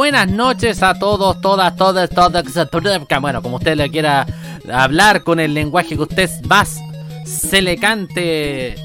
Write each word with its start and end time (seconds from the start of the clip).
Buenas 0.00 0.30
noches 0.30 0.82
a 0.82 0.98
todos, 0.98 1.42
todas, 1.42 1.76
todas, 1.76 2.08
todas. 2.08 3.20
Bueno, 3.20 3.42
como 3.42 3.56
usted 3.56 3.76
le 3.76 3.90
quiera 3.90 4.26
hablar 4.72 5.22
con 5.22 5.38
el 5.38 5.52
lenguaje 5.52 5.94
que 5.94 6.00
usted 6.00 6.30
más 6.48 6.80
se 7.26 7.60
le 7.60 7.76
cante 7.76 8.76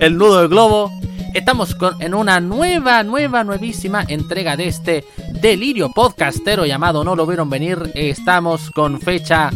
el, 0.00 0.16
nudo 0.16 0.38
del 0.38 0.48
globo. 0.48 0.90
Estamos 1.34 1.76
en 2.00 2.14
una 2.14 2.40
nueva, 2.40 3.02
nueva, 3.02 3.44
nuevísima 3.44 4.02
entrega 4.08 4.56
de 4.56 4.68
este 4.68 5.04
delirio 5.42 5.90
podcastero 5.92 6.64
llamado 6.64 7.04
No 7.04 7.14
lo 7.14 7.26
vieron 7.26 7.50
venir. 7.50 7.92
Estamos 7.94 8.70
con 8.70 8.98
fecha 8.98 9.50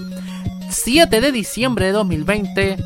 7 0.69 1.19
de 1.19 1.33
diciembre 1.33 1.87
de 1.87 1.92
2020. 1.92 2.77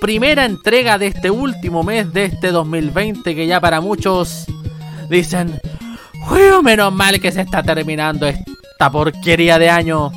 Primera 0.00 0.44
entrega 0.44 0.98
de 0.98 1.06
este 1.06 1.30
último 1.30 1.84
mes 1.84 2.12
de 2.12 2.24
este 2.24 2.50
2020 2.50 3.36
que 3.36 3.46
ya 3.46 3.60
para 3.60 3.80
muchos 3.80 4.46
dicen, 5.08 5.60
"Uy, 6.30 6.62
menos 6.62 6.92
mal 6.92 7.20
que 7.20 7.32
se 7.32 7.42
está 7.42 7.62
terminando 7.62 8.26
esta 8.26 8.90
porquería 8.90 9.58
de 9.58 9.70
año. 9.70 10.10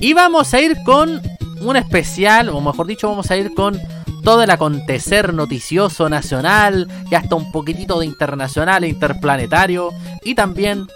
Y 0.00 0.12
vamos 0.12 0.54
a 0.54 0.60
ir 0.60 0.76
con 0.84 1.20
un 1.60 1.76
especial, 1.76 2.48
o 2.50 2.60
mejor 2.60 2.86
dicho, 2.86 3.08
vamos 3.08 3.30
a 3.30 3.36
ir 3.36 3.52
con 3.54 3.80
todo 4.22 4.42
el 4.42 4.50
acontecer 4.50 5.32
noticioso 5.32 6.08
nacional 6.08 6.86
y 7.10 7.14
hasta 7.14 7.34
un 7.34 7.50
poquitito 7.50 7.98
de 7.98 8.06
internacional 8.06 8.84
e 8.84 8.88
interplanetario. 8.88 9.90
Y 10.22 10.34
también 10.34 10.86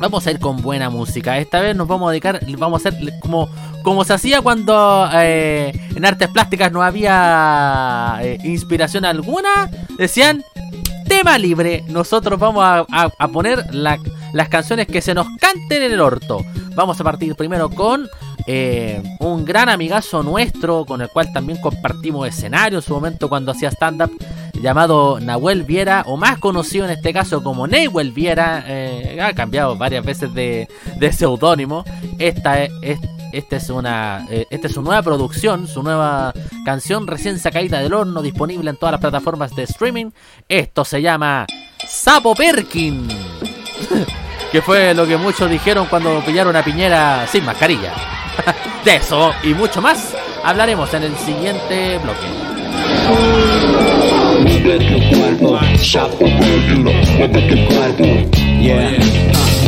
vamos 0.00 0.26
a 0.26 0.30
ir 0.30 0.40
con 0.40 0.62
buena 0.62 0.90
música. 0.90 1.38
Esta 1.38 1.60
vez 1.60 1.76
nos 1.76 1.86
vamos 1.86 2.08
a 2.08 2.10
dedicar, 2.12 2.40
vamos 2.58 2.84
a 2.84 2.88
hacer 2.88 3.12
como, 3.20 3.48
como 3.82 4.04
se 4.04 4.14
hacía 4.14 4.40
cuando 4.40 5.08
eh, 5.12 5.72
en 5.94 6.04
artes 6.04 6.28
plásticas 6.28 6.72
no 6.72 6.82
había 6.82 8.18
eh, 8.22 8.38
inspiración 8.44 9.04
alguna. 9.04 9.70
Decían, 9.98 10.42
libre. 11.38 11.84
Nosotros 11.88 12.38
vamos 12.38 12.64
a, 12.64 13.28
poner 13.28 13.74
la- 13.74 13.98
las 14.32 14.48
canciones 14.48 14.86
que 14.86 15.00
se 15.02 15.14
nos 15.14 15.26
canten 15.38 15.82
en 15.82 15.92
el 15.92 16.00
orto. 16.00 16.44
Vamos 16.74 17.00
a 17.00 17.04
partir 17.04 17.34
primero 17.34 17.68
con 17.70 18.08
eh, 18.46 19.02
un 19.20 19.44
gran 19.44 19.68
amigazo 19.68 20.22
nuestro, 20.22 20.84
con 20.86 21.02
el 21.02 21.08
cual 21.08 21.32
también 21.32 21.60
compartimos 21.60 22.26
escenario 22.26 22.78
en 22.78 22.82
su 22.82 22.94
momento 22.94 23.28
cuando 23.28 23.52
hacía 23.52 23.68
stand-up, 23.70 24.10
llamado 24.54 25.20
Nahuel 25.20 25.62
Viera, 25.64 26.04
o 26.06 26.16
más 26.16 26.38
conocido 26.38 26.84
en 26.86 26.90
este 26.92 27.12
caso 27.12 27.42
como 27.42 27.66
Neyhuel 27.66 28.12
Viera. 28.12 28.64
eh, 28.66 29.18
ha 29.22 29.32
cambiado 29.34 29.76
varias 29.76 30.04
veces 30.04 30.32
de, 30.34 30.68
de 30.98 31.12
seudónimo. 31.12 31.84
Esta 32.18 32.62
es, 32.64 32.70
es- 32.82 32.98
esta 33.32 33.56
es 33.56 33.70
una 33.70 34.26
eh, 34.30 34.46
esta 34.50 34.66
es 34.68 34.74
su 34.74 34.82
nueva 34.82 35.02
producción, 35.02 35.66
su 35.66 35.82
nueva 35.82 36.32
canción 36.64 37.06
recién 37.06 37.38
sacadita 37.38 37.80
del 37.80 37.94
horno, 37.94 38.22
disponible 38.22 38.70
en 38.70 38.76
todas 38.76 38.92
las 38.92 39.00
plataformas 39.00 39.54
de 39.54 39.64
streaming. 39.64 40.10
Esto 40.48 40.84
se 40.84 41.02
llama 41.02 41.46
Sapo 41.86 42.34
Perkin. 42.34 43.08
que 44.52 44.62
fue 44.62 44.94
lo 44.94 45.06
que 45.06 45.16
muchos 45.16 45.48
dijeron 45.50 45.86
cuando 45.88 46.22
pillaron 46.24 46.56
a 46.56 46.64
Piñera 46.64 47.26
sin 47.26 47.44
mascarilla. 47.44 47.92
De 48.84 48.96
eso 48.96 49.32
y 49.42 49.54
mucho 49.54 49.80
más 49.80 50.14
hablaremos 50.42 50.92
en 50.94 51.04
el 51.04 51.16
siguiente 51.16 51.98
bloque. 51.98 52.26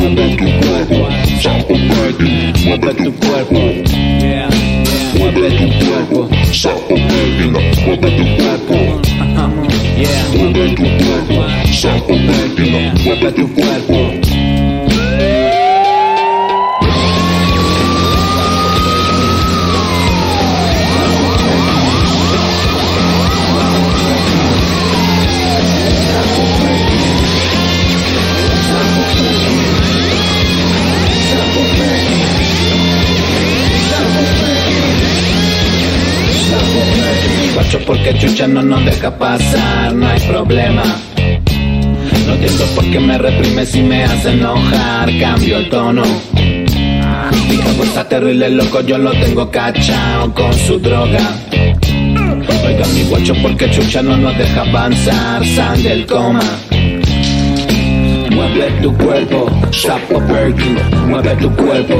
Mueve 0.02 0.36
tu 0.36 0.44
cuerpo, 0.44 1.08
Perkin, 1.78 2.52
mueve 2.66 2.94
tu 2.94 3.12
cuerpo, 3.20 3.54
yeah. 4.20 4.48
Mueve 5.16 5.48
tu 5.50 5.66
cuerpo, 5.78 6.28
Perkin, 6.28 7.52
mueve 7.86 8.10
tu 8.16 8.24
cuerpo, 8.36 8.74
yeah. 9.96 10.24
Mueve 10.36 10.64
tu 10.74 10.82
cuerpo, 10.82 11.38
Perkin, 12.26 12.72
mueve 13.04 13.30
tu 13.32 13.46
cuerpo. 13.54 13.81
Porque 38.04 38.18
chucha 38.18 38.48
no 38.48 38.62
nos 38.62 38.84
deja 38.84 39.16
pasar, 39.16 39.94
no 39.94 40.08
hay 40.08 40.18
problema. 40.22 40.82
No 42.26 42.32
entiendo 42.34 42.64
por 42.74 42.84
qué 42.90 42.98
me 42.98 43.16
reprime 43.16 43.64
si 43.64 43.80
me 43.80 44.02
hace 44.02 44.32
enojar, 44.32 45.08
cambio 45.20 45.58
el 45.58 45.68
tono. 45.68 46.02
Mi 47.48 47.56
capo 47.58 47.84
está 47.84 48.08
terrible 48.08 48.50
loco, 48.50 48.80
yo 48.80 48.98
lo 48.98 49.12
tengo 49.12 49.48
cachao 49.52 50.34
con 50.34 50.52
su 50.52 50.80
droga. 50.80 51.20
Oiga 52.66 52.86
mi 52.92 53.04
guacho 53.04 53.34
porque 53.40 53.70
chucha 53.70 54.02
no 54.02 54.16
nos 54.16 54.36
deja 54.36 54.62
avanzar, 54.62 55.46
sal 55.46 55.80
del 55.80 56.04
coma. 56.04 56.42
Mueve 58.42 58.72
tu 58.82 58.92
cuerpo, 58.94 59.46
sapo 59.70 60.20
Perkin, 60.26 60.76
mueve 61.06 61.36
tu 61.36 61.48
cuerpo. 61.54 61.94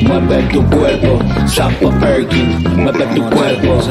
Mueve 0.00 0.42
tu 0.50 0.62
cuerpo, 0.70 1.18
sapo 1.46 1.90
Perkin, 2.00 2.64
mueve 2.74 3.04
tu 3.14 3.22
cuerpo. 3.28 3.82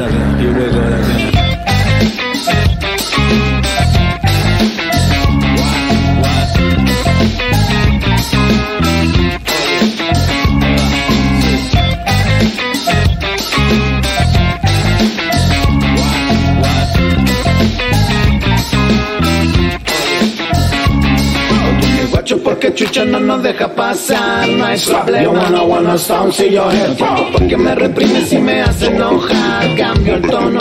Pasar, 23.86 24.48
no 24.48 24.64
hay 24.64 24.78
problema. 24.78 25.22
Yo 25.22 25.32
wanna 25.32 25.62
wanna 25.62 25.98
sound, 25.98 26.32
see 26.32 26.50
your 26.50 26.70
head. 26.70 26.96
Porque 27.32 27.56
me 27.56 27.74
reprime 27.74 28.20
si 28.22 28.38
me 28.38 28.62
hace 28.62 28.86
enojar, 28.86 29.74
cambio 29.76 30.14
el 30.16 30.22
tono. 30.22 30.60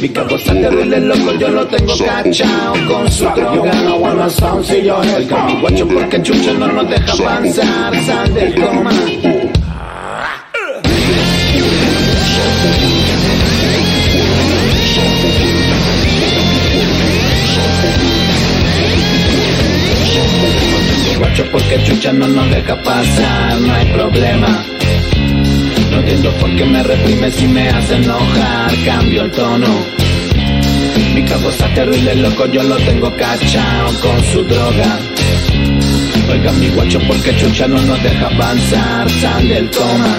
Mi 0.00 0.08
capo 0.08 0.36
está 0.36 0.52
terrible 0.52 1.00
loco, 1.00 1.32
yo 1.38 1.48
lo 1.48 1.66
tengo 1.66 1.92
cachao 1.98 2.74
con 2.88 3.10
su 3.10 3.24
droga. 3.24 3.54
Yo 3.54 3.62
wanna 3.62 3.94
wanna 3.96 4.30
sound, 4.30 4.64
see 4.64 4.82
your 4.84 5.04
head. 5.04 5.28
Guacho, 5.60 5.86
porque 5.88 6.22
chucha 6.22 6.52
no 6.52 6.66
nos 6.68 6.88
deja 6.88 7.12
avanzar, 7.12 7.94
sal 8.04 8.34
del 8.34 8.54
coma. 8.54 8.90
Porque 21.70 21.84
chucha 21.84 22.12
no 22.12 22.26
nos 22.26 22.50
deja 22.50 22.82
pasar, 22.82 23.60
no 23.60 23.72
hay 23.72 23.86
problema. 23.92 24.64
No 25.92 25.98
entiendo 25.98 26.32
por 26.40 26.56
qué 26.56 26.64
me 26.64 26.82
reprime 26.82 27.30
si 27.30 27.46
me 27.46 27.68
hace 27.68 27.94
enojar, 27.94 28.72
cambio 28.84 29.22
el 29.22 29.30
tono. 29.30 29.68
Mi 31.14 31.22
capo 31.22 31.48
está 31.48 31.72
terrible 31.72 32.16
loco, 32.16 32.46
yo 32.46 32.64
lo 32.64 32.76
tengo 32.78 33.14
cachao 33.16 33.86
con 34.02 34.24
su 34.32 34.42
droga. 34.46 34.98
Oiga 36.32 36.52
mi 36.54 36.70
guacho 36.70 36.98
porque 37.06 37.36
chucha 37.36 37.68
no 37.68 37.80
nos 37.82 38.02
deja 38.02 38.26
avanzar, 38.26 39.08
sal 39.08 39.48
del 39.48 39.70
coma. 39.70 40.16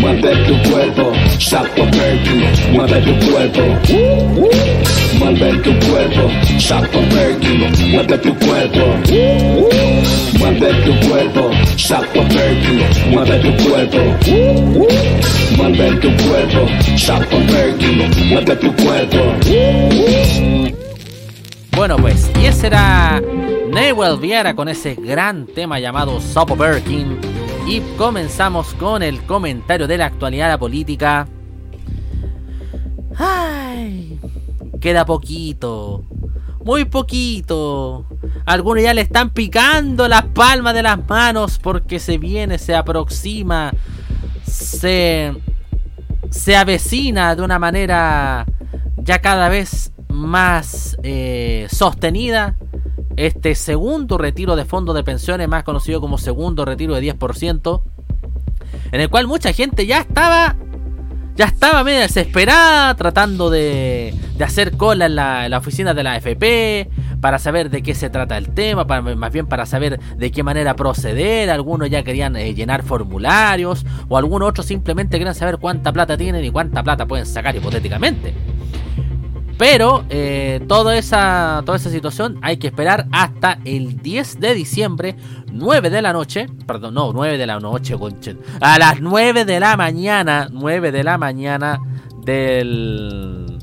Mueve 0.00 0.36
tu 0.48 0.70
cuerpo, 0.70 1.12
sapo 1.38 1.84
Perkin, 1.92 2.72
mueve 2.72 3.00
tu 3.02 3.30
cuerpo. 3.30 4.89
Mueve 5.18 5.58
tu 5.58 5.72
cuerpo, 5.86 6.30
sapo 6.58 7.00
Perkin, 7.10 7.90
mueve 7.90 8.18
tu 8.18 8.34
cuerpo. 8.38 8.80
Mueve 10.38 10.72
tu 10.84 11.08
cuerpo, 11.08 11.50
sapo 11.76 12.22
Perkin, 12.28 13.10
mueve 13.10 13.38
tu 13.38 13.64
cuerpo. 13.64 13.98
Mueve 15.56 15.96
tu 15.96 16.08
cuerpo, 16.24 16.66
sapo 16.96 17.36
Perkin, 17.50 18.28
mueve 18.28 18.56
tu 18.56 18.74
cuerpo. 18.76 19.18
Bueno, 21.76 21.96
pues, 21.96 22.30
y 22.40 22.46
ese 22.46 22.66
era 22.66 23.22
Newell 23.72 24.18
Viera 24.18 24.54
con 24.54 24.68
ese 24.68 24.94
gran 24.94 25.46
tema 25.46 25.78
llamado 25.78 26.20
Sopo 26.20 26.56
Birkin. 26.56 27.18
Y 27.66 27.80
comenzamos 27.96 28.74
con 28.74 29.02
el 29.02 29.22
comentario 29.22 29.86
de 29.86 29.98
la 29.98 30.06
actualidad 30.06 30.48
la 30.48 30.58
política. 30.58 31.28
Ay, 33.16 34.18
queda 34.80 35.04
poquito. 35.04 36.04
Muy 36.64 36.84
poquito. 36.84 38.06
Algunos 38.44 38.82
ya 38.82 38.94
le 38.94 39.02
están 39.02 39.30
picando 39.30 40.08
las 40.08 40.24
palmas 40.24 40.74
de 40.74 40.82
las 40.82 41.08
manos 41.08 41.58
porque 41.58 41.98
se 41.98 42.18
viene, 42.18 42.58
se 42.58 42.74
aproxima, 42.74 43.72
se, 44.44 45.32
se 46.30 46.56
avecina 46.56 47.34
de 47.34 47.42
una 47.42 47.58
manera 47.58 48.46
ya 48.96 49.20
cada 49.20 49.48
vez 49.48 49.92
más 50.08 50.96
eh, 51.02 51.66
sostenida 51.70 52.56
este 53.16 53.54
segundo 53.54 54.18
retiro 54.18 54.56
de 54.56 54.64
fondo 54.64 54.94
de 54.94 55.04
pensiones, 55.04 55.48
más 55.48 55.64
conocido 55.64 56.00
como 56.00 56.18
segundo 56.18 56.64
retiro 56.64 56.94
de 56.94 57.14
10%, 57.14 57.82
en 58.92 59.00
el 59.00 59.10
cual 59.10 59.26
mucha 59.26 59.52
gente 59.52 59.86
ya 59.86 60.00
estaba 60.00 60.56
ya 61.40 61.46
estaba 61.46 61.82
medio 61.84 62.00
desesperada 62.00 62.94
tratando 62.96 63.48
de, 63.48 64.14
de 64.36 64.44
hacer 64.44 64.76
cola 64.76 65.06
en 65.06 65.16
la, 65.16 65.48
la, 65.48 65.56
oficina 65.56 65.94
de 65.94 66.02
la 66.02 66.12
AFP 66.12 66.90
para 67.22 67.38
saber 67.38 67.70
de 67.70 67.82
qué 67.82 67.94
se 67.94 68.10
trata 68.10 68.36
el 68.36 68.50
tema, 68.50 68.86
para, 68.86 69.00
más 69.00 69.32
bien 69.32 69.46
para 69.46 69.64
saber 69.64 69.98
de 70.18 70.30
qué 70.32 70.42
manera 70.42 70.76
proceder. 70.76 71.48
Algunos 71.48 71.88
ya 71.88 72.02
querían 72.02 72.36
eh, 72.36 72.52
llenar 72.52 72.82
formularios 72.82 73.86
o 74.10 74.18
algunos 74.18 74.50
otros 74.50 74.66
simplemente 74.66 75.16
querían 75.16 75.34
saber 75.34 75.56
cuánta 75.56 75.94
plata 75.94 76.18
tienen 76.18 76.44
y 76.44 76.50
cuánta 76.50 76.82
plata 76.82 77.06
pueden 77.06 77.24
sacar 77.24 77.56
hipotéticamente. 77.56 78.34
Pero 79.60 80.06
eh, 80.08 80.64
toda, 80.68 80.96
esa, 80.96 81.62
toda 81.66 81.76
esa 81.76 81.90
situación 81.90 82.38
hay 82.40 82.56
que 82.56 82.68
esperar 82.68 83.06
hasta 83.12 83.58
el 83.66 84.00
10 84.00 84.40
de 84.40 84.54
diciembre, 84.54 85.16
9 85.52 85.90
de 85.90 86.00
la 86.00 86.14
noche. 86.14 86.46
Perdón, 86.66 86.94
no, 86.94 87.12
9 87.12 87.36
de 87.36 87.46
la 87.46 87.60
noche, 87.60 87.94
conche. 87.98 88.38
A 88.62 88.78
las 88.78 89.02
9 89.02 89.44
de 89.44 89.60
la 89.60 89.76
mañana, 89.76 90.48
9 90.50 90.92
de 90.92 91.04
la 91.04 91.18
mañana 91.18 91.78
del, 92.24 93.58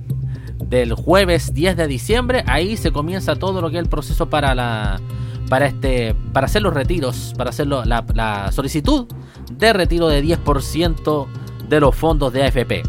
del 0.64 0.94
jueves 0.94 1.56
10 1.56 1.76
de 1.76 1.88
diciembre. 1.88 2.44
Ahí 2.46 2.78
se 2.78 2.92
comienza 2.92 3.36
todo 3.36 3.60
lo 3.60 3.72
que 3.72 3.78
es 3.78 3.84
el 3.84 3.90
proceso 3.90 4.30
para 4.30 4.54
la. 4.54 5.02
Para, 5.50 5.66
este, 5.66 6.14
para 6.32 6.46
hacer 6.46 6.62
los 6.62 6.76
retiros, 6.76 7.34
para 7.36 7.50
hacer 7.50 7.66
la, 7.66 8.06
la 8.14 8.52
solicitud 8.52 9.08
de 9.52 9.74
retiro 9.74 10.10
de 10.10 10.24
10% 10.24 11.28
de 11.68 11.80
los 11.80 11.96
fondos 11.96 12.32
de 12.34 12.44
AFP. 12.44 12.84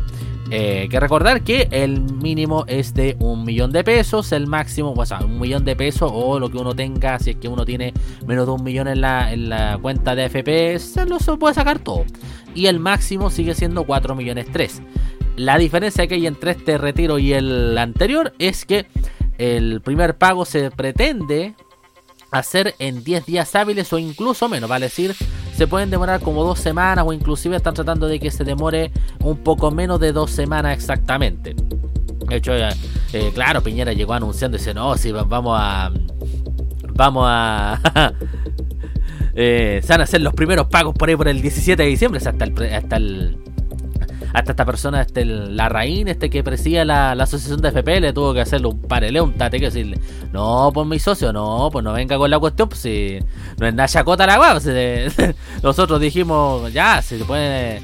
Eh, 0.50 0.88
que 0.90 0.98
recordar 0.98 1.42
que 1.42 1.68
el 1.70 2.00
mínimo 2.00 2.64
es 2.66 2.94
de 2.94 3.16
un 3.18 3.44
millón 3.44 3.70
de 3.70 3.84
pesos, 3.84 4.32
el 4.32 4.46
máximo, 4.46 4.94
o 4.96 5.06
sea, 5.06 5.18
un 5.20 5.38
millón 5.38 5.64
de 5.64 5.76
pesos 5.76 6.10
o 6.12 6.38
lo 6.38 6.50
que 6.50 6.56
uno 6.56 6.74
tenga, 6.74 7.18
si 7.18 7.30
es 7.30 7.36
que 7.36 7.48
uno 7.48 7.66
tiene 7.66 7.92
menos 8.26 8.46
de 8.46 8.52
un 8.52 8.64
millón 8.64 8.88
en 8.88 9.02
la, 9.02 9.32
en 9.32 9.50
la 9.50 9.78
cuenta 9.80 10.14
de 10.14 10.24
FP, 10.24 10.78
se 10.78 11.04
lo 11.04 11.18
se 11.18 11.36
puede 11.36 11.54
sacar 11.54 11.78
todo. 11.78 12.04
Y 12.54 12.66
el 12.66 12.80
máximo 12.80 13.30
sigue 13.30 13.54
siendo 13.54 13.84
4 13.84 14.14
millones 14.14 14.46
3. 14.50 14.82
La 15.36 15.58
diferencia 15.58 16.06
que 16.06 16.14
hay 16.14 16.26
entre 16.26 16.52
este 16.52 16.78
retiro 16.78 17.18
y 17.18 17.32
el 17.32 17.76
anterior 17.76 18.32
es 18.38 18.64
que 18.64 18.86
el 19.36 19.80
primer 19.82 20.16
pago 20.16 20.44
se 20.44 20.70
pretende 20.70 21.54
hacer 22.30 22.74
en 22.78 23.04
10 23.04 23.26
días 23.26 23.54
hábiles 23.54 23.92
o 23.92 23.98
incluso 23.98 24.48
menos, 24.48 24.68
vale 24.68 24.86
decir, 24.86 25.14
se 25.58 25.66
pueden 25.66 25.90
demorar 25.90 26.20
como 26.20 26.44
dos 26.44 26.60
semanas 26.60 27.04
o 27.04 27.12
inclusive 27.12 27.56
están 27.56 27.74
tratando 27.74 28.06
de 28.06 28.20
que 28.20 28.30
se 28.30 28.44
demore 28.44 28.92
un 29.24 29.38
poco 29.38 29.72
menos 29.72 29.98
de 29.98 30.12
dos 30.12 30.30
semanas 30.30 30.72
exactamente. 30.72 31.56
De 32.28 32.36
hecho, 32.36 32.52
eh, 32.54 33.32
claro, 33.34 33.60
Piñera 33.60 33.92
llegó 33.92 34.12
anunciando 34.12 34.56
y 34.56 34.60
dice, 34.60 34.72
no, 34.72 34.96
si 34.96 35.10
vamos 35.10 35.58
a... 35.60 35.90
Vamos 36.94 37.24
a... 37.26 37.80
eh, 39.34 39.80
se 39.82 39.92
van 39.92 40.02
a 40.02 40.04
hacer 40.04 40.20
los 40.20 40.32
primeros 40.32 40.68
pagos 40.68 40.94
por 40.94 41.08
ahí 41.08 41.16
por 41.16 41.26
el 41.26 41.42
17 41.42 41.82
de 41.82 41.88
diciembre, 41.88 42.20
hasta 42.24 42.44
el... 42.44 42.74
Hasta 42.74 42.96
el 42.96 43.38
hasta 44.32 44.52
esta 44.52 44.64
persona, 44.64 45.02
este, 45.02 45.24
la 45.24 45.68
Raín, 45.68 46.08
este 46.08 46.30
que 46.30 46.42
preside 46.42 46.84
la, 46.84 47.14
la, 47.14 47.24
asociación 47.24 47.60
de 47.60 47.68
FP, 47.68 48.00
le 48.00 48.12
tuvo 48.12 48.34
que 48.34 48.40
hacerle 48.40 48.68
un 48.68 48.80
pareleo, 48.82 49.24
un 49.24 49.34
tate, 49.34 49.58
que 49.58 49.66
decirle, 49.66 49.98
no, 50.32 50.70
pues 50.72 50.86
mi 50.86 50.98
socio, 50.98 51.32
no, 51.32 51.68
pues 51.72 51.84
no 51.84 51.92
venga 51.92 52.16
con 52.18 52.30
la 52.30 52.38
cuestión, 52.38 52.68
pues 52.68 52.80
si 52.80 53.18
no 53.58 53.66
es 53.66 53.74
nada 53.74 53.88
chacota 53.88 54.26
la 54.26 54.36
guapa, 54.36 54.60
pues, 54.60 55.14
nosotros 55.62 56.00
dijimos, 56.00 56.72
ya, 56.72 57.00
se 57.02 57.18
pueden, 57.24 57.82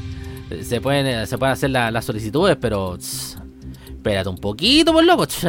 se 0.63 0.81
pueden, 0.81 1.27
se 1.27 1.39
pueden 1.39 1.53
hacer 1.53 1.71
las 1.71 1.93
la 1.93 2.03
solicitudes, 2.03 2.57
pero 2.61 2.97
tss, 2.99 3.39
espérate 3.89 4.29
un 4.29 4.39
poquito, 4.39 4.93
pues 4.93 5.07
loco, 5.07 5.27
tss. 5.27 5.47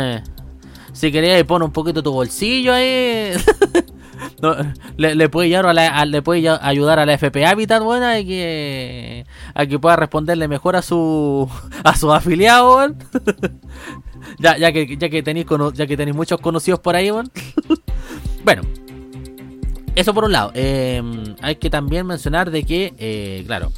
si 0.93 1.11
querías 1.11 1.43
pon 1.43 1.63
un 1.63 1.71
poquito 1.71 2.01
tu 2.01 2.11
bolsillo 2.11 2.73
ahí. 2.73 3.33
Le, 4.97 5.29
puede 5.29 5.47
ayudar 5.47 5.65
a 5.67 5.73
la, 5.73 5.87
a, 5.87 6.05
le 6.05 6.21
puede 6.21 6.47
ayudar 6.49 6.99
a 6.99 7.05
la 7.05 7.13
FP 7.13 7.45
Habitat 7.45 7.83
buena 7.83 8.19
y 8.19 8.25
que 8.25 9.25
a 9.53 9.65
que 9.65 9.79
pueda 9.79 9.95
responderle 9.95 10.47
mejor 10.47 10.75
a 10.75 10.81
su 10.81 11.49
a 11.83 11.95
sus 11.95 12.11
afiliados 12.11 12.93
ya, 14.39 14.57
ya 14.57 14.71
que 14.71 14.97
ya 14.97 15.09
que 15.09 15.23
tenéis 15.23 15.45
ya 15.73 15.87
que 15.87 15.97
tenéis 15.97 16.15
muchos 16.15 16.39
conocidos 16.39 16.79
por 16.79 16.95
ahí 16.95 17.09
bueno, 18.43 18.61
eso 19.95 20.13
por 20.13 20.25
un 20.25 20.31
lado. 20.31 20.51
Eh, 20.55 21.01
hay 21.41 21.55
que 21.55 21.69
también 21.69 22.05
mencionar 22.05 22.51
de 22.51 22.63
que 22.63 22.93
eh, 22.97 23.43
claro 23.45 23.71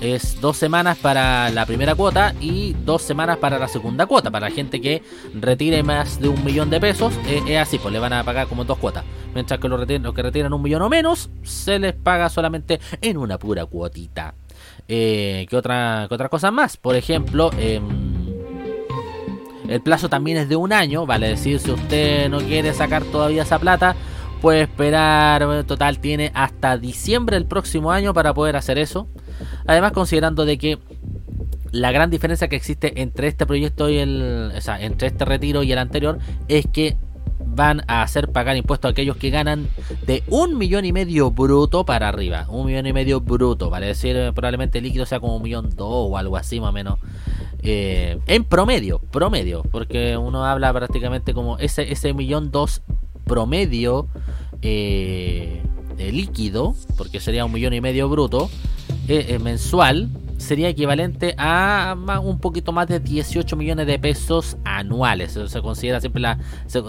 es 0.00 0.40
dos 0.40 0.56
semanas 0.56 0.96
para 0.96 1.50
la 1.50 1.66
primera 1.66 1.94
cuota 1.94 2.34
y 2.40 2.74
dos 2.84 3.02
semanas 3.02 3.36
para 3.36 3.58
la 3.58 3.68
segunda 3.68 4.06
cuota. 4.06 4.30
Para 4.30 4.48
la 4.48 4.54
gente 4.54 4.80
que 4.80 5.02
retire 5.34 5.82
más 5.82 6.20
de 6.20 6.28
un 6.28 6.42
millón 6.44 6.70
de 6.70 6.80
pesos, 6.80 7.12
eh, 7.26 7.42
es 7.46 7.58
así, 7.58 7.78
pues 7.78 7.92
le 7.92 7.98
van 7.98 8.14
a 8.14 8.24
pagar 8.24 8.46
como 8.46 8.64
dos 8.64 8.78
cuotas. 8.78 9.04
Mientras 9.34 9.60
que 9.60 9.68
los, 9.68 9.86
que 9.86 10.22
retiran 10.22 10.52
un 10.52 10.62
millón 10.62 10.82
o 10.82 10.88
menos, 10.88 11.28
se 11.42 11.78
les 11.78 11.92
paga 11.92 12.30
solamente 12.30 12.80
en 13.02 13.18
una 13.18 13.38
pura 13.38 13.66
cuotita. 13.66 14.34
Eh, 14.88 15.46
¿qué, 15.50 15.56
otra, 15.56 16.06
¿Qué 16.08 16.14
otra 16.14 16.30
cosa 16.30 16.50
más? 16.50 16.78
Por 16.78 16.96
ejemplo, 16.96 17.50
eh, 17.58 17.80
el 19.68 19.80
plazo 19.82 20.08
también 20.08 20.38
es 20.38 20.48
de 20.48 20.56
un 20.56 20.72
año, 20.72 21.04
vale 21.04 21.28
decir, 21.28 21.58
si 21.58 21.70
usted 21.70 22.30
no 22.30 22.38
quiere 22.38 22.72
sacar 22.72 23.04
todavía 23.04 23.42
esa 23.42 23.58
plata, 23.58 23.94
puede 24.40 24.62
esperar, 24.62 25.64
total 25.64 25.98
tiene 25.98 26.30
hasta 26.34 26.78
diciembre 26.78 27.36
del 27.36 27.46
próximo 27.46 27.90
año 27.92 28.14
para 28.14 28.32
poder 28.32 28.56
hacer 28.56 28.78
eso. 28.78 29.08
Además, 29.66 29.92
considerando 29.92 30.44
de 30.44 30.58
que 30.58 30.78
la 31.72 31.92
gran 31.92 32.10
diferencia 32.10 32.48
que 32.48 32.56
existe 32.56 33.00
entre 33.02 33.28
este 33.28 33.46
proyecto 33.46 33.88
y 33.90 33.98
el. 33.98 34.52
O 34.56 34.60
sea, 34.60 34.80
entre 34.80 35.08
este 35.08 35.24
retiro 35.24 35.62
y 35.62 35.72
el 35.72 35.78
anterior 35.78 36.18
es 36.48 36.66
que 36.66 36.96
van 37.56 37.82
a 37.86 38.02
hacer 38.02 38.30
pagar 38.32 38.56
impuestos 38.56 38.88
a 38.88 38.92
aquellos 38.92 39.16
que 39.16 39.30
ganan 39.30 39.68
de 40.06 40.22
un 40.28 40.58
millón 40.58 40.84
y 40.84 40.92
medio 40.92 41.30
bruto 41.30 41.84
para 41.84 42.08
arriba. 42.08 42.46
Un 42.48 42.66
millón 42.66 42.86
y 42.86 42.92
medio 42.92 43.20
bruto, 43.20 43.70
vale 43.70 43.86
decir, 43.86 44.16
probablemente 44.34 44.78
el 44.78 44.84
líquido 44.84 45.06
sea 45.06 45.20
como 45.20 45.36
un 45.36 45.42
millón 45.42 45.70
dos 45.74 45.88
o 45.88 46.18
algo 46.18 46.36
así 46.36 46.60
más 46.60 46.70
o 46.70 46.72
menos. 46.72 46.98
Eh, 47.62 48.18
en 48.26 48.44
promedio, 48.44 48.98
promedio, 48.98 49.62
porque 49.62 50.16
uno 50.16 50.44
habla 50.44 50.72
prácticamente 50.72 51.34
como 51.34 51.58
ese, 51.58 51.90
ese 51.90 52.12
millón 52.12 52.50
dos 52.50 52.82
promedio 53.24 54.06
eh, 54.62 55.62
de 55.96 56.12
líquido, 56.12 56.74
porque 56.96 57.20
sería 57.20 57.44
un 57.44 57.52
millón 57.52 57.72
y 57.72 57.80
medio 57.80 58.08
bruto, 58.08 58.50
eh, 59.08 59.26
eh, 59.28 59.38
mensual, 59.38 60.08
sería 60.36 60.68
equivalente 60.68 61.34
a 61.38 61.96
un 62.22 62.38
poquito 62.38 62.72
más 62.72 62.88
de 62.88 63.00
18 63.00 63.56
millones 63.56 63.86
de 63.86 63.98
pesos 63.98 64.56
anuales. 64.64 65.38
Se 65.46 65.62
considera 65.62 66.00
siempre 66.00 66.22
la 66.22 66.38
se, 66.66 66.82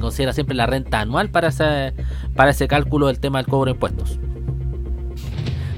considera 0.00 0.32
siempre 0.32 0.54
la 0.54 0.66
renta 0.66 1.00
anual 1.00 1.30
para 1.30 1.48
ese 1.48 1.92
para 2.34 2.50
ese 2.50 2.68
cálculo 2.68 3.08
del 3.08 3.18
tema 3.18 3.38
del 3.38 3.46
cobro 3.46 3.66
de 3.66 3.72
impuestos. 3.72 4.18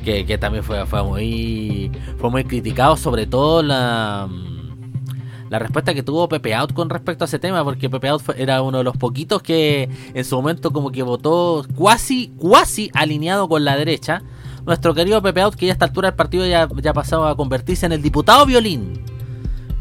Que, 0.04 0.38
también 0.38 0.62
fue, 0.62 0.86
fue 0.86 1.02
muy 1.02 1.90
fue 2.18 2.30
muy 2.30 2.44
criticado, 2.44 2.96
sobre 2.96 3.26
todo 3.26 3.62
la 3.62 4.28
la 5.50 5.58
respuesta 5.58 5.94
que 5.94 6.02
tuvo 6.02 6.28
Pepe 6.28 6.54
Out 6.54 6.72
con 6.72 6.90
respecto 6.90 7.24
a 7.24 7.26
ese 7.26 7.38
tema, 7.38 7.62
porque 7.62 7.88
Pepe 7.88 8.08
Out 8.08 8.22
era 8.36 8.62
uno 8.62 8.78
de 8.78 8.84
los 8.84 8.96
poquitos 8.96 9.42
que 9.42 9.88
en 10.14 10.24
su 10.24 10.36
momento 10.36 10.72
como 10.72 10.90
que 10.90 11.02
votó 11.02 11.64
cuasi, 11.76 12.32
cuasi 12.38 12.90
alineado 12.94 13.48
con 13.48 13.64
la 13.64 13.76
derecha. 13.76 14.22
Nuestro 14.66 14.94
querido 14.94 15.22
Pepe 15.22 15.40
Out, 15.42 15.54
que 15.54 15.66
ya 15.66 15.72
a 15.72 15.74
esta 15.74 15.84
altura 15.86 16.10
del 16.10 16.16
partido 16.16 16.44
ya, 16.44 16.68
ya 16.82 16.92
pasado 16.92 17.26
a 17.26 17.36
convertirse 17.36 17.86
en 17.86 17.92
el 17.92 18.02
diputado 18.02 18.44
violín. 18.44 19.00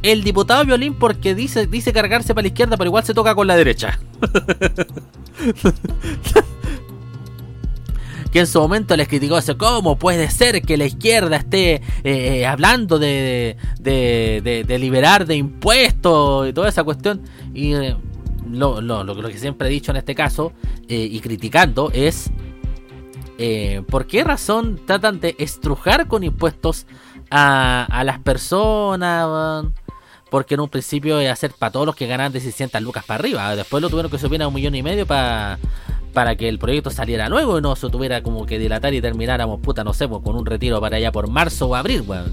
El 0.04 0.24
diputado 0.24 0.63
violín 0.63 0.94
porque 0.94 1.34
dice, 1.34 1.65
dice 1.65 1.92
cargarse 1.92 2.36
para 2.36 2.44
la 2.44 2.50
izquierda, 2.50 2.77
pero 2.77 2.89
igual 2.89 3.04
se 3.04 3.15
toca 3.15 3.34
con 3.34 3.48
la 3.48 3.56
derecha. 3.56 4.00
que 8.32 8.42
en 8.42 8.48
su 8.48 8.60
momento 8.60 8.96
les 8.96 9.08
criticó 9.08 9.38
eso, 9.38 9.58
¿cómo 9.58 9.98
puede 9.98 10.30
ser 10.30 10.62
que 10.62 10.77
la 10.77 10.86
izquierda 10.86 11.38
esté 11.38 11.82
eh, 12.04 12.46
hablando 12.46 13.00
de, 13.00 13.58
de, 13.80 14.65
de, 14.68 14.77
liberar 14.77 15.25
de 15.25 15.38
impuestos 15.38 16.50
y 16.50 16.54
toda 16.54 16.70
esa 16.70 16.84
cuestión? 16.84 17.22
Y 17.54 17.74
eh, 17.74 17.96
lo, 18.51 18.82
lo, 18.82 19.04
lo, 19.04 19.15
que 19.30 19.38
siempre 19.38 19.70
he 19.70 19.72
dicho 19.72 19.92
en 19.92 19.98
este 19.98 20.13
caso 20.13 20.54
eh, 20.88 21.08
y 21.10 21.20
criticando 21.22 21.89
es 21.94 22.30
eh, 23.38 23.84
por 23.89 24.08
qué 24.08 24.24
razón 24.24 24.80
tratan 24.86 25.20
de 25.20 25.36
estrujar 25.39 26.08
con 26.08 26.24
impuestos 26.24 26.86
a, 27.30 28.04
las 28.06 28.20
personas. 28.20 29.65
porque 30.30 30.56
en 30.56 30.62
un 30.62 30.70
principio 30.70 31.22
iba 31.22 31.32
a 31.32 31.50
para 31.58 31.72
todos 31.72 31.86
los 31.86 31.96
que 31.96 32.08
ganan 32.08 32.32
de 32.32 32.39
600 32.39 32.82
lucas 32.82 33.06
para 33.06 33.20
arriba. 33.20 33.56
Después 33.56 33.82
lo 33.82 33.89
tuvieron 33.89 34.12
que 34.12 34.18
subir 34.18 34.42
a 34.42 34.48
un 34.48 34.54
millón 34.54 34.75
y 34.75 34.84
medio 34.84 35.06
para 35.06 35.60
para 36.15 36.36
que 36.36 36.50
el 36.50 36.58
proyecto 36.58 36.89
saliera 36.89 37.30
luego 37.30 37.60
y 37.60 37.62
no 37.62 37.75
se 37.75 37.89
tuviera 37.89 38.24
como 38.24 38.48
que 38.48 38.58
dilatar 38.58 38.94
y 38.96 39.01
termináramos, 39.01 39.60
puta, 39.60 39.84
no 39.84 39.94
sé, 39.94 40.08
pues, 40.08 40.24
con 40.24 40.36
un 40.36 40.46
retiro 40.46 40.82
para 40.82 40.96
allá 40.96 41.12
por 41.12 41.30
marzo 41.30 41.68
o 41.68 41.75
abril, 41.75 42.04
weón. 42.08 42.32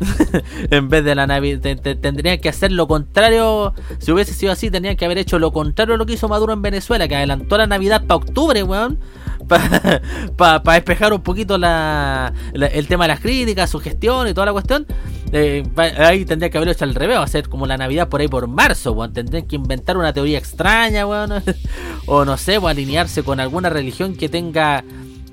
en 0.70 0.88
vez 0.88 1.02
de 1.02 1.14
la 1.16 1.26
Navidad, 1.26 1.76
tendrían 1.80 2.38
que 2.38 2.50
hacer 2.50 2.70
lo 2.70 2.86
contrario. 2.86 3.72
Si 3.98 4.12
hubiese 4.12 4.34
sido 4.34 4.52
así, 4.52 4.70
tendrían 4.70 4.96
que 4.96 5.06
haber 5.06 5.18
hecho 5.18 5.38
lo 5.38 5.50
contrario 5.50 5.94
a 5.94 5.96
lo 5.98 6.06
que 6.06 6.12
hizo 6.12 6.28
Maduro 6.28 6.52
en 6.52 6.62
Venezuela, 6.62 7.08
que 7.08 7.16
adelantó 7.16 7.56
la 7.56 7.66
Navidad 7.66 8.04
para 8.06 8.16
octubre, 8.16 8.62
weón. 8.62 9.00
Para 9.46 10.58
despejar 10.74 11.12
un 11.12 11.22
poquito 11.22 11.58
la, 11.58 12.32
el 12.52 12.86
tema 12.86 13.04
de 13.04 13.08
las 13.08 13.20
críticas, 13.20 13.70
su 13.70 13.78
gestión 13.80 14.28
y 14.28 14.34
toda 14.34 14.46
la 14.46 14.52
cuestión. 14.52 14.86
Eh, 15.32 15.64
ahí 15.76 16.24
tendría 16.24 16.50
que 16.50 16.58
haberlo 16.58 16.72
hecho 16.72 16.84
al 16.84 16.94
revés, 16.94 17.18
hacer 17.18 17.48
como 17.48 17.66
la 17.66 17.76
Navidad 17.76 18.08
por 18.08 18.20
ahí 18.20 18.28
por 18.28 18.46
marzo. 18.48 18.96
Tendrían 19.10 19.46
que 19.46 19.56
inventar 19.56 19.96
una 19.96 20.12
teoría 20.12 20.38
extraña, 20.38 21.06
weón. 21.06 21.32
o 22.06 22.24
no 22.24 22.36
sé, 22.36 22.58
o 22.58 22.68
alinearse 22.68 23.22
con 23.22 23.40
alguna 23.40 23.70
religión 23.70 24.16
que 24.16 24.28
tenga. 24.28 24.84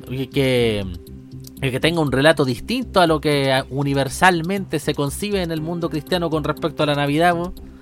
que, 0.10 0.86
que 1.62 1.80
tenga 1.80 2.02
un 2.02 2.12
relato 2.12 2.46
distinto 2.46 3.02
a 3.02 3.08
lo 3.08 3.22
que 3.22 3.64
universalmente 3.70 4.80
se 4.80 4.94
concibe 4.94 5.42
en 5.42 5.52
el 5.52 5.62
mundo 5.62 5.90
cristiano 5.90 6.30
con 6.30 6.44
respecto 6.44 6.84
a 6.84 6.86
la 6.86 6.96
Navidad, 6.96 7.34
weón. 7.34 7.73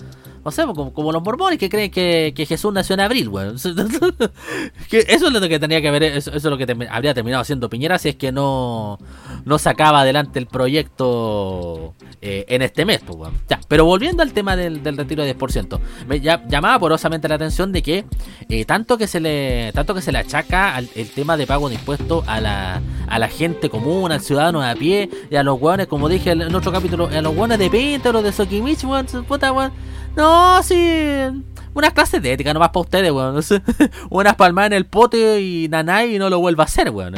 O 0.43 0.51
sea, 0.51 0.65
como, 0.65 1.11
los 1.11 1.23
mormones 1.23 1.59
que 1.59 1.69
creen 1.69 1.91
que, 1.91 2.45
Jesús 2.47 2.73
nació 2.73 2.95
en 2.95 3.01
abril, 3.01 3.29
weón. 3.29 3.55
eso 3.57 3.69
es 3.69 5.21
lo 5.21 5.41
que 5.41 5.59
tenía 5.59 5.81
que 5.81 5.87
haber, 5.87 6.03
eso, 6.03 6.31
es 6.33 6.43
lo 6.43 6.57
que 6.57 6.87
habría 6.89 7.13
terminado 7.13 7.41
haciendo 7.41 7.69
Piñera 7.69 7.99
si 7.99 8.09
es 8.09 8.15
que 8.15 8.31
no, 8.31 8.97
no 9.45 9.59
sacaba 9.59 10.01
adelante 10.01 10.39
el 10.39 10.47
proyecto 10.47 11.93
eh, 12.21 12.45
en 12.47 12.61
este 12.61 12.85
mes, 12.85 13.01
pues, 13.05 13.17
weón. 13.17 13.33
Ya, 13.49 13.59
pero 13.67 13.85
volviendo 13.85 14.23
al 14.23 14.33
tema 14.33 14.55
del, 14.55 14.81
retiro 14.83 15.23
de 15.23 15.37
10%, 15.37 15.79
me 16.07 16.19
llamaba 16.19 16.79
porosamente 16.79 17.27
la 17.27 17.35
atención 17.35 17.71
de 17.71 17.81
que 17.81 18.05
eh, 18.49 18.65
tanto 18.65 18.97
que 18.97 19.07
se 19.07 19.19
le 19.19 19.71
tanto 19.73 19.93
que 19.93 20.01
se 20.01 20.11
le 20.11 20.19
achaca 20.19 20.75
al, 20.75 20.89
el 20.95 21.09
tema 21.09 21.37
de 21.37 21.47
pago 21.47 21.69
de 21.69 21.75
impuestos 21.75 22.23
a 22.27 22.39
la, 22.39 22.81
a 23.07 23.19
la 23.19 23.27
gente 23.27 23.69
común, 23.69 24.11
al 24.11 24.21
ciudadano 24.21 24.61
a 24.61 24.75
pie 24.75 25.09
y 25.29 25.35
a 25.35 25.43
los 25.43 25.59
weones, 25.59 25.87
como 25.87 26.09
dije 26.09 26.31
en 26.31 26.55
otro 26.55 26.71
capítulo, 26.71 27.07
a 27.07 27.21
los 27.21 27.35
weones 27.35 27.59
de 27.59 27.69
Pinto, 27.69 28.11
los 28.11 28.23
de 28.23 28.31
Sokimich, 28.31 28.83
weón, 28.83 29.05
puta, 29.27 29.51
weón. 29.51 29.71
No, 30.15 30.61
sí. 30.63 31.27
Unas 31.73 31.93
clases 31.93 32.21
de 32.21 32.33
ética 32.33 32.53
nomás 32.53 32.69
para 32.69 32.81
ustedes, 32.81 33.11
weón. 33.11 33.41
Unas 34.09 34.35
palmas 34.35 34.67
en 34.67 34.73
el 34.73 34.85
pote 34.85 35.41
y 35.41 35.67
nanay 35.69 36.15
y 36.15 36.19
no 36.19 36.29
lo 36.29 36.39
vuelva 36.39 36.63
a 36.63 36.65
hacer, 36.65 36.89
weón. 36.89 37.15